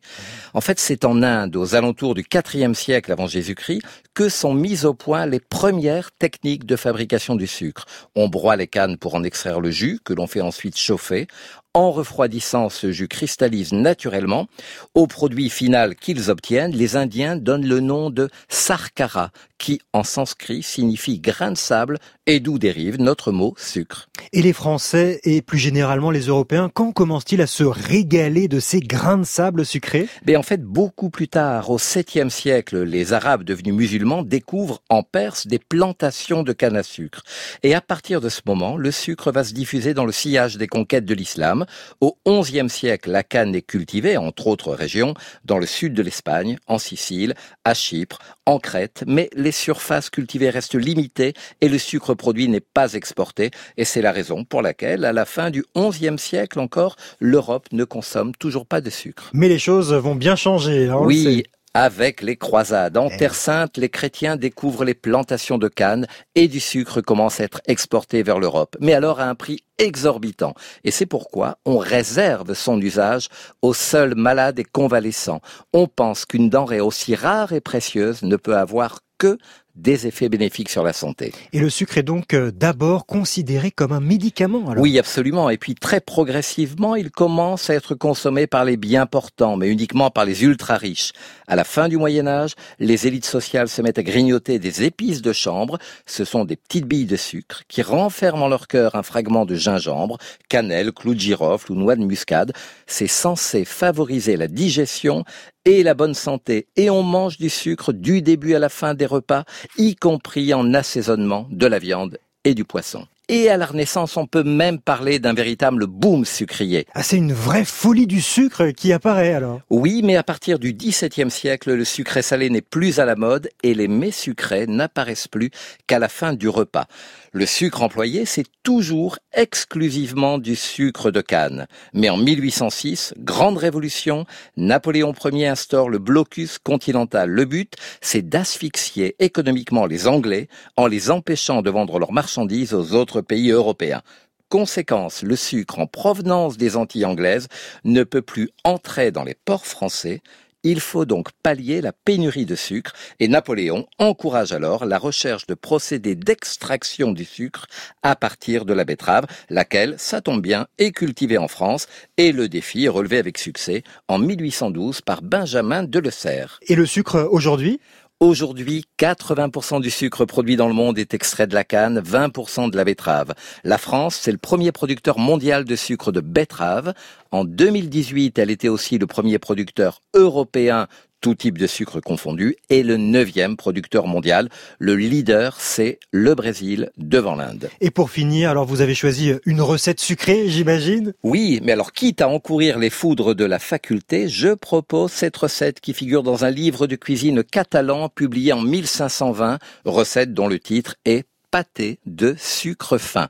En 0.52 0.60
fait, 0.60 0.78
c'est 0.78 1.04
en 1.04 1.22
Inde, 1.22 1.56
aux 1.56 1.74
alentours 1.74 2.14
du 2.14 2.24
IVe 2.32 2.74
siècle 2.74 3.10
avant 3.10 3.26
Jésus-Christ, 3.26 3.82
que 4.12 4.28
sont 4.28 4.54
mises 4.54 4.84
au 4.84 4.94
point 4.94 5.26
les 5.26 5.40
premières 5.40 6.12
techniques 6.12 6.66
de 6.66 6.76
fabrication 6.76 7.34
du 7.34 7.48
sucre. 7.48 7.86
On 8.16 8.28
broie 8.28 8.54
les 8.54 8.68
cannes 8.68 8.96
pour 8.96 9.16
en 9.16 9.24
extraire 9.24 9.60
le 9.60 9.72
jus, 9.72 9.98
que 10.04 10.12
l'on 10.12 10.28
fait 10.28 10.40
ensuite 10.40 10.78
chauffer. 10.78 11.26
En 11.74 11.90
refroidissant, 11.90 12.68
ce 12.68 12.92
jus 12.92 13.08
cristallise 13.08 13.72
naturellement. 13.72 14.46
Au 14.94 15.08
produit 15.08 15.50
final 15.50 15.96
qu'ils 15.96 16.30
obtiennent, 16.30 16.70
les 16.70 16.94
Indiens 16.94 17.34
donnent 17.34 17.66
le 17.66 17.80
nom 17.80 18.10
de 18.10 18.28
sarkara, 18.48 19.32
qui 19.64 19.80
en 19.94 20.04
sanskrit 20.04 20.62
signifie 20.62 21.20
grain 21.20 21.50
de 21.50 21.56
sable 21.56 21.98
et 22.26 22.38
d'où 22.38 22.58
dérive 22.58 23.00
notre 23.00 23.32
mot 23.32 23.54
sucre. 23.56 24.10
Et 24.34 24.42
les 24.42 24.52
Français 24.52 25.20
et 25.24 25.40
plus 25.40 25.56
généralement 25.56 26.10
les 26.10 26.26
Européens, 26.26 26.70
quand 26.72 26.92
commencent-ils 26.92 27.40
à 27.40 27.46
se 27.46 27.64
régaler 27.64 28.46
de 28.46 28.60
ces 28.60 28.80
grains 28.80 29.16
de 29.16 29.24
sable 29.24 29.64
sucrés? 29.64 30.06
Mais 30.26 30.36
en 30.36 30.42
fait, 30.42 30.62
beaucoup 30.62 31.08
plus 31.08 31.28
tard, 31.28 31.70
au 31.70 31.78
7e 31.78 32.28
siècle, 32.28 32.82
les 32.82 33.14
Arabes 33.14 33.42
devenus 33.42 33.72
musulmans 33.72 34.22
découvrent 34.22 34.82
en 34.90 35.02
Perse 35.02 35.46
des 35.46 35.58
plantations 35.58 36.42
de 36.42 36.52
canne 36.52 36.76
à 36.76 36.82
sucre. 36.82 37.22
Et 37.62 37.74
à 37.74 37.80
partir 37.80 38.20
de 38.20 38.28
ce 38.28 38.42
moment, 38.44 38.76
le 38.76 38.90
sucre 38.90 39.32
va 39.32 39.44
se 39.44 39.54
diffuser 39.54 39.94
dans 39.94 40.04
le 40.04 40.12
sillage 40.12 40.58
des 40.58 40.66
conquêtes 40.66 41.06
de 41.06 41.14
l'islam. 41.14 41.64
Au 42.02 42.18
11e 42.26 42.68
siècle, 42.68 43.10
la 43.10 43.22
canne 43.22 43.54
est 43.54 43.62
cultivée, 43.62 44.18
entre 44.18 44.46
autres 44.46 44.74
régions, 44.74 45.14
dans 45.46 45.58
le 45.58 45.66
sud 45.66 45.94
de 45.94 46.02
l'Espagne, 46.02 46.58
en 46.66 46.76
Sicile, 46.76 47.34
à 47.64 47.72
Chypre, 47.72 48.18
en 48.46 48.58
Crète, 48.58 49.04
mais 49.06 49.30
les 49.34 49.52
surfaces 49.52 50.10
cultivées 50.10 50.50
restent 50.50 50.74
limitées 50.74 51.32
et 51.60 51.68
le 51.68 51.78
sucre 51.78 52.14
produit 52.14 52.48
n'est 52.48 52.60
pas 52.60 52.92
exporté. 52.94 53.50
Et 53.76 53.84
c'est 53.84 54.02
la 54.02 54.12
raison 54.12 54.44
pour 54.44 54.62
laquelle, 54.62 55.04
à 55.04 55.12
la 55.12 55.24
fin 55.24 55.50
du 55.50 55.64
XIe 55.76 56.18
siècle 56.18 56.60
encore, 56.60 56.96
l'Europe 57.20 57.66
ne 57.72 57.84
consomme 57.84 58.32
toujours 58.34 58.66
pas 58.66 58.80
de 58.80 58.90
sucre. 58.90 59.30
Mais 59.32 59.48
les 59.48 59.58
choses 59.58 59.92
vont 59.94 60.14
bien 60.14 60.36
changer. 60.36 60.88
hein, 60.88 60.98
Oui, 61.00 61.44
avec 61.74 62.22
les 62.22 62.36
croisades. 62.36 62.96
En 62.96 63.10
Terre 63.10 63.34
Sainte, 63.34 63.76
les 63.76 63.88
chrétiens 63.88 64.36
découvrent 64.36 64.84
les 64.84 64.94
plantations 64.94 65.58
de 65.58 65.68
canne 65.68 66.06
et 66.36 66.48
du 66.48 66.60
sucre 66.60 67.00
commence 67.00 67.40
à 67.40 67.44
être 67.44 67.60
exporté 67.66 68.22
vers 68.22 68.38
l'Europe. 68.38 68.76
Mais 68.80 68.94
alors 68.94 69.20
à 69.20 69.28
un 69.28 69.34
prix 69.34 69.64
exorbitant. 69.78 70.54
Et 70.84 70.92
c'est 70.92 71.06
pourquoi 71.06 71.58
on 71.64 71.78
réserve 71.78 72.54
son 72.54 72.80
usage 72.80 73.28
aux 73.60 73.74
seuls 73.74 74.14
malades 74.14 74.60
et 74.60 74.64
convalescents. 74.64 75.40
On 75.72 75.88
pense 75.88 76.24
qu'une 76.24 76.48
denrée 76.48 76.80
aussi 76.80 77.16
rare 77.16 77.52
et 77.52 77.60
précieuse 77.60 78.22
ne 78.22 78.36
peut 78.36 78.56
avoir 78.56 79.00
que 79.18 79.38
des 79.74 80.06
effets 80.06 80.28
bénéfiques 80.28 80.68
sur 80.68 80.84
la 80.84 80.92
santé. 80.92 81.32
Et 81.52 81.58
le 81.58 81.68
sucre 81.68 81.98
est 81.98 82.04
donc 82.04 82.32
euh, 82.32 82.52
d'abord 82.52 83.06
considéré 83.06 83.70
comme 83.70 83.92
un 83.92 84.00
médicament. 84.00 84.70
Alors. 84.70 84.82
Oui, 84.82 84.98
absolument. 84.98 85.50
Et 85.50 85.58
puis 85.58 85.74
très 85.74 86.00
progressivement, 86.00 86.94
il 86.94 87.10
commence 87.10 87.70
à 87.70 87.74
être 87.74 87.94
consommé 87.94 88.46
par 88.46 88.64
les 88.64 88.76
bien 88.76 89.06
portants, 89.06 89.56
mais 89.56 89.68
uniquement 89.68 90.10
par 90.10 90.24
les 90.24 90.44
ultra 90.44 90.76
riches. 90.76 91.12
À 91.48 91.56
la 91.56 91.64
fin 91.64 91.88
du 91.88 91.96
Moyen 91.96 92.26
Âge, 92.26 92.54
les 92.78 93.06
élites 93.06 93.26
sociales 93.26 93.68
se 93.68 93.82
mettent 93.82 93.98
à 93.98 94.02
grignoter 94.02 94.58
des 94.58 94.84
épices 94.84 95.22
de 95.22 95.32
chanvre. 95.32 95.78
Ce 96.06 96.24
sont 96.24 96.44
des 96.44 96.56
petites 96.56 96.86
billes 96.86 97.06
de 97.06 97.16
sucre 97.16 97.62
qui 97.68 97.82
renferment 97.82 98.44
en 98.44 98.48
leur 98.48 98.68
cœur 98.68 98.94
un 98.94 99.02
fragment 99.02 99.44
de 99.44 99.56
gingembre, 99.56 100.18
cannelle, 100.48 100.92
clou 100.92 101.14
de 101.14 101.20
girofle 101.20 101.72
ou 101.72 101.74
noix 101.74 101.96
de 101.96 102.04
muscade. 102.04 102.52
C'est 102.86 103.08
censé 103.08 103.64
favoriser 103.64 104.36
la 104.36 104.46
digestion 104.46 105.24
et 105.64 105.82
la 105.82 105.94
bonne 105.94 106.14
santé. 106.14 106.66
Et 106.76 106.90
on 106.90 107.02
mange 107.02 107.38
du 107.38 107.48
sucre 107.48 107.92
du 107.92 108.22
début 108.22 108.54
à 108.54 108.58
la 108.58 108.68
fin 108.68 108.94
des 108.94 109.06
repas, 109.06 109.44
y 109.78 109.96
compris 109.96 110.52
en 110.54 110.74
assaisonnement 110.74 111.46
de 111.50 111.66
la 111.66 111.78
viande 111.78 112.18
et 112.44 112.54
du 112.54 112.64
poisson. 112.64 113.06
Et 113.30 113.48
à 113.48 113.56
la 113.56 113.64
Renaissance, 113.64 114.18
on 114.18 114.26
peut 114.26 114.42
même 114.42 114.78
parler 114.78 115.18
d'un 115.18 115.32
véritable 115.32 115.86
boom 115.86 116.26
sucrier. 116.26 116.86
Ah, 116.92 117.02
c'est 117.02 117.16
une 117.16 117.32
vraie 117.32 117.64
folie 117.64 118.06
du 118.06 118.20
sucre 118.20 118.68
qui 118.72 118.92
apparaît 118.92 119.32
alors. 119.32 119.60
Oui, 119.70 120.02
mais 120.04 120.16
à 120.16 120.22
partir 120.22 120.58
du 120.58 120.74
XVIIe 120.74 121.30
siècle, 121.30 121.72
le 121.72 121.84
sucré 121.86 122.20
salé 122.20 122.50
n'est 122.50 122.60
plus 122.60 123.00
à 123.00 123.06
la 123.06 123.16
mode 123.16 123.48
et 123.62 123.72
les 123.72 123.88
mets 123.88 124.10
sucrés 124.10 124.66
n'apparaissent 124.66 125.28
plus 125.28 125.50
qu'à 125.86 125.98
la 125.98 126.10
fin 126.10 126.34
du 126.34 126.50
repas. 126.50 126.86
Le 127.32 127.46
sucre 127.46 127.82
employé, 127.82 128.26
c'est 128.26 128.46
toujours 128.62 129.18
exclusivement 129.32 130.38
du 130.38 130.54
sucre 130.54 131.10
de 131.10 131.20
canne. 131.22 131.66
Mais 131.94 132.10
en 132.10 132.16
1806, 132.18 133.14
grande 133.18 133.56
révolution, 133.56 134.26
Napoléon 134.56 135.14
Ier 135.24 135.48
instaure 135.48 135.88
le 135.88 135.98
blocus 135.98 136.58
continental. 136.58 137.30
Le 137.30 137.44
but, 137.44 137.74
c'est 138.02 138.22
d'asphyxier 138.22 139.16
économiquement 139.18 139.86
les 139.86 140.06
Anglais 140.06 140.48
en 140.76 140.86
les 140.86 141.10
empêchant 141.10 141.62
de 141.62 141.70
vendre 141.70 141.98
leurs 141.98 142.12
marchandises 142.12 142.74
aux 142.74 142.92
autres 142.92 143.13
pays 143.20 143.50
européens. 143.50 144.02
Conséquence, 144.48 145.22
le 145.22 145.36
sucre 145.36 145.78
en 145.78 145.86
provenance 145.86 146.56
des 146.56 146.76
Antilles 146.76 147.06
anglaises 147.06 147.48
ne 147.84 148.04
peut 148.04 148.22
plus 148.22 148.50
entrer 148.62 149.10
dans 149.10 149.24
les 149.24 149.34
ports 149.44 149.66
français. 149.66 150.22
Il 150.66 150.80
faut 150.80 151.04
donc 151.04 151.28
pallier 151.42 151.82
la 151.82 151.92
pénurie 151.92 152.46
de 152.46 152.54
sucre 152.54 152.92
et 153.20 153.28
Napoléon 153.28 153.86
encourage 153.98 154.52
alors 154.52 154.86
la 154.86 154.96
recherche 154.96 155.46
de 155.46 155.54
procédés 155.54 156.14
d'extraction 156.14 157.12
du 157.12 157.26
sucre 157.26 157.66
à 158.02 158.16
partir 158.16 158.64
de 158.64 158.72
la 158.72 158.84
betterave, 158.84 159.26
laquelle, 159.50 159.96
ça 159.98 160.22
tombe 160.22 160.40
bien, 160.40 160.66
est 160.78 160.92
cultivée 160.92 161.36
en 161.36 161.48
France 161.48 161.86
et 162.16 162.32
le 162.32 162.48
défi 162.48 162.86
est 162.86 162.88
relevé 162.88 163.18
avec 163.18 163.36
succès 163.36 163.82
en 164.08 164.18
1812 164.18 165.02
par 165.02 165.20
Benjamin 165.20 165.82
Delessert. 165.82 166.60
Et 166.66 166.76
le 166.76 166.86
sucre 166.86 167.28
aujourd'hui? 167.30 167.78
Aujourd'hui, 168.20 168.84
80% 169.00 169.80
du 169.80 169.90
sucre 169.90 170.24
produit 170.24 170.54
dans 170.54 170.68
le 170.68 170.72
monde 170.72 170.98
est 170.98 171.14
extrait 171.14 171.48
de 171.48 171.54
la 171.54 171.64
canne, 171.64 171.98
20% 171.98 172.70
de 172.70 172.76
la 172.76 172.84
betterave. 172.84 173.34
La 173.64 173.76
France, 173.76 174.14
c'est 174.14 174.30
le 174.30 174.38
premier 174.38 174.70
producteur 174.70 175.18
mondial 175.18 175.64
de 175.64 175.74
sucre 175.74 176.12
de 176.12 176.20
betterave. 176.20 176.94
En 177.32 177.44
2018, 177.44 178.38
elle 178.38 178.50
était 178.50 178.68
aussi 178.68 178.98
le 178.98 179.08
premier 179.08 179.40
producteur 179.40 180.00
européen 180.14 180.86
tout 181.24 181.34
type 181.34 181.56
de 181.56 181.66
sucre 181.66 182.00
confondu, 182.00 182.54
et 182.68 182.82
le 182.82 182.98
neuvième 182.98 183.56
producteur 183.56 184.06
mondial. 184.06 184.50
Le 184.78 184.94
leader, 184.94 185.56
c'est 185.58 185.98
le 186.10 186.34
Brésil 186.34 186.90
devant 186.98 187.34
l'Inde. 187.34 187.70
Et 187.80 187.90
pour 187.90 188.10
finir, 188.10 188.50
alors 188.50 188.66
vous 188.66 188.82
avez 188.82 188.94
choisi 188.94 189.32
une 189.46 189.62
recette 189.62 190.00
sucrée, 190.00 190.50
j'imagine? 190.50 191.14
Oui, 191.22 191.60
mais 191.62 191.72
alors 191.72 191.92
quitte 191.92 192.20
à 192.20 192.28
encourir 192.28 192.78
les 192.78 192.90
foudres 192.90 193.34
de 193.34 193.46
la 193.46 193.58
faculté, 193.58 194.28
je 194.28 194.52
propose 194.52 195.12
cette 195.12 195.38
recette 195.38 195.80
qui 195.80 195.94
figure 195.94 196.24
dans 196.24 196.44
un 196.44 196.50
livre 196.50 196.86
de 196.86 196.94
cuisine 196.94 197.42
catalan 197.42 198.10
publié 198.10 198.52
en 198.52 198.60
1520, 198.60 199.58
recette 199.86 200.34
dont 200.34 200.46
le 200.46 200.58
titre 200.58 200.96
est 201.06 201.24
pâté 201.50 202.00
de 202.04 202.34
sucre 202.36 202.98
fin. 202.98 203.28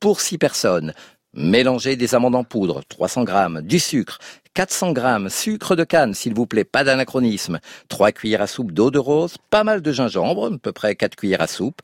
Pour 0.00 0.20
six 0.20 0.38
personnes, 0.38 0.92
Mélangez 1.34 1.94
des 1.94 2.14
amandes 2.14 2.34
en 2.34 2.42
poudre, 2.42 2.82
300 2.88 3.24
grammes, 3.24 3.60
du 3.60 3.78
sucre, 3.78 4.18
400 4.58 4.90
grammes, 4.90 5.28
sucre 5.28 5.76
de 5.76 5.84
canne, 5.84 6.14
s'il 6.14 6.34
vous 6.34 6.48
plaît, 6.48 6.64
pas 6.64 6.82
d'anachronisme, 6.82 7.60
3 7.88 8.10
cuillères 8.10 8.42
à 8.42 8.48
soupe 8.48 8.72
d'eau 8.72 8.90
de 8.90 8.98
rose, 8.98 9.36
pas 9.50 9.62
mal 9.62 9.82
de 9.82 9.92
gingembre, 9.92 10.52
à 10.52 10.58
peu 10.58 10.72
près 10.72 10.96
4 10.96 11.14
cuillères 11.14 11.42
à 11.42 11.46
soupe, 11.46 11.80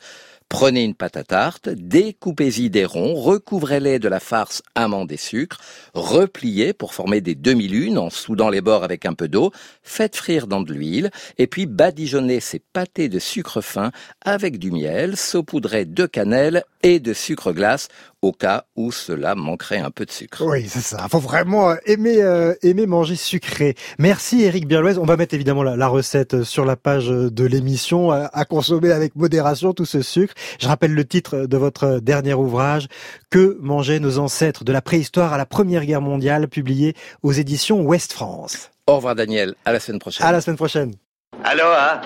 Prenez 0.49 0.85
une 0.85 0.95
pâte 0.95 1.17
à 1.17 1.25
tarte, 1.25 1.69
découpez-y 1.69 2.71
des 2.71 2.85
ronds, 2.85 3.15
recouvrez-les 3.15 3.99
de 3.99 4.09
la 4.09 4.21
farce 4.21 4.63
amande 4.75 5.11
et 5.11 5.17
sucre, 5.17 5.59
repliez 5.95 6.73
pour 6.73 6.95
former 6.95 7.21
des 7.21 7.35
demi-lunes 7.35 7.99
en 7.99 8.11
soudant 8.11 8.51
les 8.51 8.61
bords 8.61 8.85
avec 8.85 9.07
un 9.07 9.15
peu 9.15 9.27
d'eau, 9.27 9.51
faites 9.83 10.15
frire 10.15 10.47
dans 10.47 10.61
de 10.61 10.73
l'huile 10.73 11.11
et 11.39 11.47
puis 11.47 11.67
badigeonnez 11.67 12.41
ces 12.41 12.61
pâtés 12.61 13.09
de 13.09 13.19
sucre 13.19 13.63
fin 13.63 13.91
avec 14.21 14.59
du 14.59 14.71
miel, 14.71 15.17
saupoudrez 15.17 15.87
de 15.87 16.07
cannelle 16.07 16.63
et 16.85 17.01
de 17.01 17.13
sucre 17.13 17.51
glace 17.53 17.89
au 18.23 18.31
cas 18.33 18.65
où 18.77 18.93
cela 18.93 19.35
manquerait 19.35 19.79
un 19.79 19.91
peu 19.91 20.05
de 20.05 20.11
sucre. 20.11 20.45
Oui, 20.47 20.67
c'est 20.69 20.81
ça. 20.81 21.07
Faut 21.11 21.19
vraiment 21.19 21.71
euh, 21.71 21.75
aimer 21.87 22.23
euh, 22.23 22.55
aimer 22.63 22.87
manger 22.87 23.17
sucré. 23.17 23.75
Merci 23.99 24.43
Eric 24.43 24.69
Birlouez. 24.69 24.99
On 24.99 25.05
va 25.05 25.17
mettre 25.17 25.35
évidemment 25.35 25.63
la, 25.63 25.77
la 25.77 25.89
recette 25.89 26.43
sur 26.45 26.65
la 26.65 26.77
page 26.77 27.09
de 27.09 27.45
l'émission 27.45 28.13
à, 28.13 28.31
à 28.33 28.45
consommer 28.45 28.93
avec 28.93 29.17
modération 29.17 29.73
tout 29.73 29.87
ce 29.87 30.03
sucre. 30.03 30.35
Je 30.61 30.69
rappelle 30.69 30.95
le 30.95 31.05
titre 31.05 31.47
de 31.47 31.57
votre 31.57 31.99
dernier 32.01 32.35
ouvrage 32.35 32.87
Que 33.31 33.59
mangeaient 33.61 34.01
nos 34.01 34.19
ancêtres 34.19 34.65
de 34.65 34.73
la 34.73 34.83
préhistoire 34.83 35.33
à 35.33 35.39
la 35.39 35.47
Première 35.47 35.85
Guerre 35.85 36.03
mondiale, 36.03 36.49
publié 36.49 36.95
aux 37.23 37.33
éditions 37.33 37.81
Ouest 37.83 38.13
France. 38.13 38.71
Au 38.87 38.97
revoir 38.97 39.15
Daniel, 39.15 39.55
à 39.65 39.73
la 39.73 39.81
semaine 39.81 39.99
prochaine. 39.99 40.27
À 40.27 40.33
la 40.33 40.41
semaine 40.43 40.57
prochaine. 40.59 40.95
Aloha, 41.43 42.03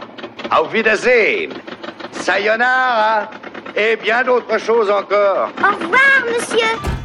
auf 0.51 0.73
Wiedersehen, 0.73 1.51
sayonara 2.13 3.29
et 3.77 3.97
bien 3.97 4.23
d'autres 4.25 4.59
choses 4.59 4.91
encore. 4.91 5.51
Au 5.61 5.75
revoir, 5.75 6.25
monsieur. 6.27 6.98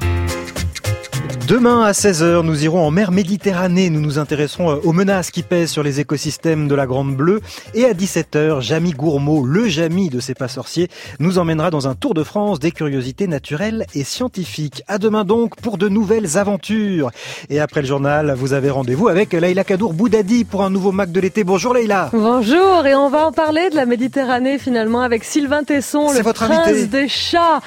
Demain 1.48 1.82
à 1.82 1.92
16h, 1.92 2.42
nous 2.42 2.64
irons 2.64 2.88
en 2.88 2.90
mer 2.90 3.12
Méditerranée. 3.12 3.90
Nous 3.90 4.00
nous 4.00 4.18
intéresserons 4.18 4.72
euh, 4.72 4.76
aux 4.86 4.94
menaces 4.94 5.30
qui 5.30 5.44
pèsent 5.44 5.72
sur 5.72 5.84
les 5.84 6.00
écosystèmes 6.00 6.70
de 6.70 6.76
la 6.76 6.86
Grande 6.86 7.14
Bleue. 7.18 7.42
Et 7.74 7.84
à 7.84 7.92
17h, 7.92 8.62
Jamy 8.62 8.92
Gourmaud, 8.92 9.44
le 9.44 9.68
Jamy 9.68 10.08
de 10.10 10.22
ces 10.22 10.36
pas 10.36 10.48
sorciers, 10.48 10.88
nous 11.20 11.40
emmènera 11.40 11.70
dans 11.70 11.86
un 11.90 11.96
tour 11.96 12.14
de 12.14 12.24
France 12.24 12.60
des 12.60 12.72
curiosités 12.72 13.28
naturelles 13.28 13.86
et 13.94 14.06
scientifiques. 14.06 14.84
À 14.88 15.00
demain 15.00 15.26
donc 15.26 15.58
pour 15.58 15.78
de 15.78 15.90
nouvelles 15.90 16.38
aventures. 16.38 17.12
Et 17.50 17.60
après 17.60 17.82
le 17.82 17.88
journal, 17.88 18.34
vous 18.38 18.54
avez 18.54 18.70
rendez-vous 18.70 19.10
avec 19.10 19.34
Leïla 19.34 19.66
Kadour 19.66 19.92
Boudadi 19.92 20.46
pour 20.46 20.64
un 20.64 20.70
nouveau 20.70 20.94
Mac 20.94 21.12
de 21.12 21.20
l'été. 21.20 21.44
Bonjour 21.44 21.74
Leïla. 21.74 22.10
Bonjour, 22.14 22.86
et 22.86 22.96
on 22.96 23.10
va 23.10 23.28
en 23.28 23.34
parler 23.34 23.70
de 23.70 23.76
la 23.76 23.86
Méditerranée 23.86 24.60
finalement 24.60 25.02
avec 25.02 25.26
Sylvain 25.26 25.66
Tesson, 25.66 26.10
le 26.14 26.22
votre 26.22 26.46
prince 26.46 26.70
invité. 26.70 27.02
des 27.02 27.08
chats, 27.10 27.60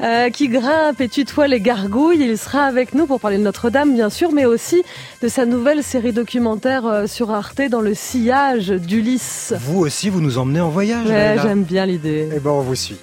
euh, 0.00 0.30
qui 0.30 0.48
grimpe 0.48 1.00
et 1.00 1.08
tutoie 1.08 1.46
les 1.46 1.60
gargouilles. 1.60 2.22
Il 2.22 2.36
sera 2.36 2.64
avec 2.64 2.92
nous 2.92 3.06
pour 3.06 3.19
parler 3.20 3.38
de 3.38 3.42
Notre-Dame 3.42 3.94
bien 3.94 4.10
sûr, 4.10 4.32
mais 4.32 4.46
aussi 4.46 4.82
de 5.22 5.28
sa 5.28 5.46
nouvelle 5.46 5.82
série 5.82 6.12
documentaire 6.12 6.86
euh, 6.86 7.06
sur 7.06 7.30
Arte 7.30 7.60
dans 7.70 7.80
le 7.80 7.94
sillage 7.94 8.68
d'Ulysse. 8.68 9.54
Vous 9.60 9.80
aussi, 9.80 10.08
vous 10.08 10.20
nous 10.20 10.38
emmenez 10.38 10.60
en 10.60 10.70
voyage 10.70 11.06
Ouais, 11.06 11.36
J'aime 11.42 11.62
bien 11.62 11.86
l'idée. 11.86 12.28
Eh 12.34 12.40
ben, 12.40 12.50
on 12.50 12.60
vous 12.60 12.74
suit. 12.74 12.96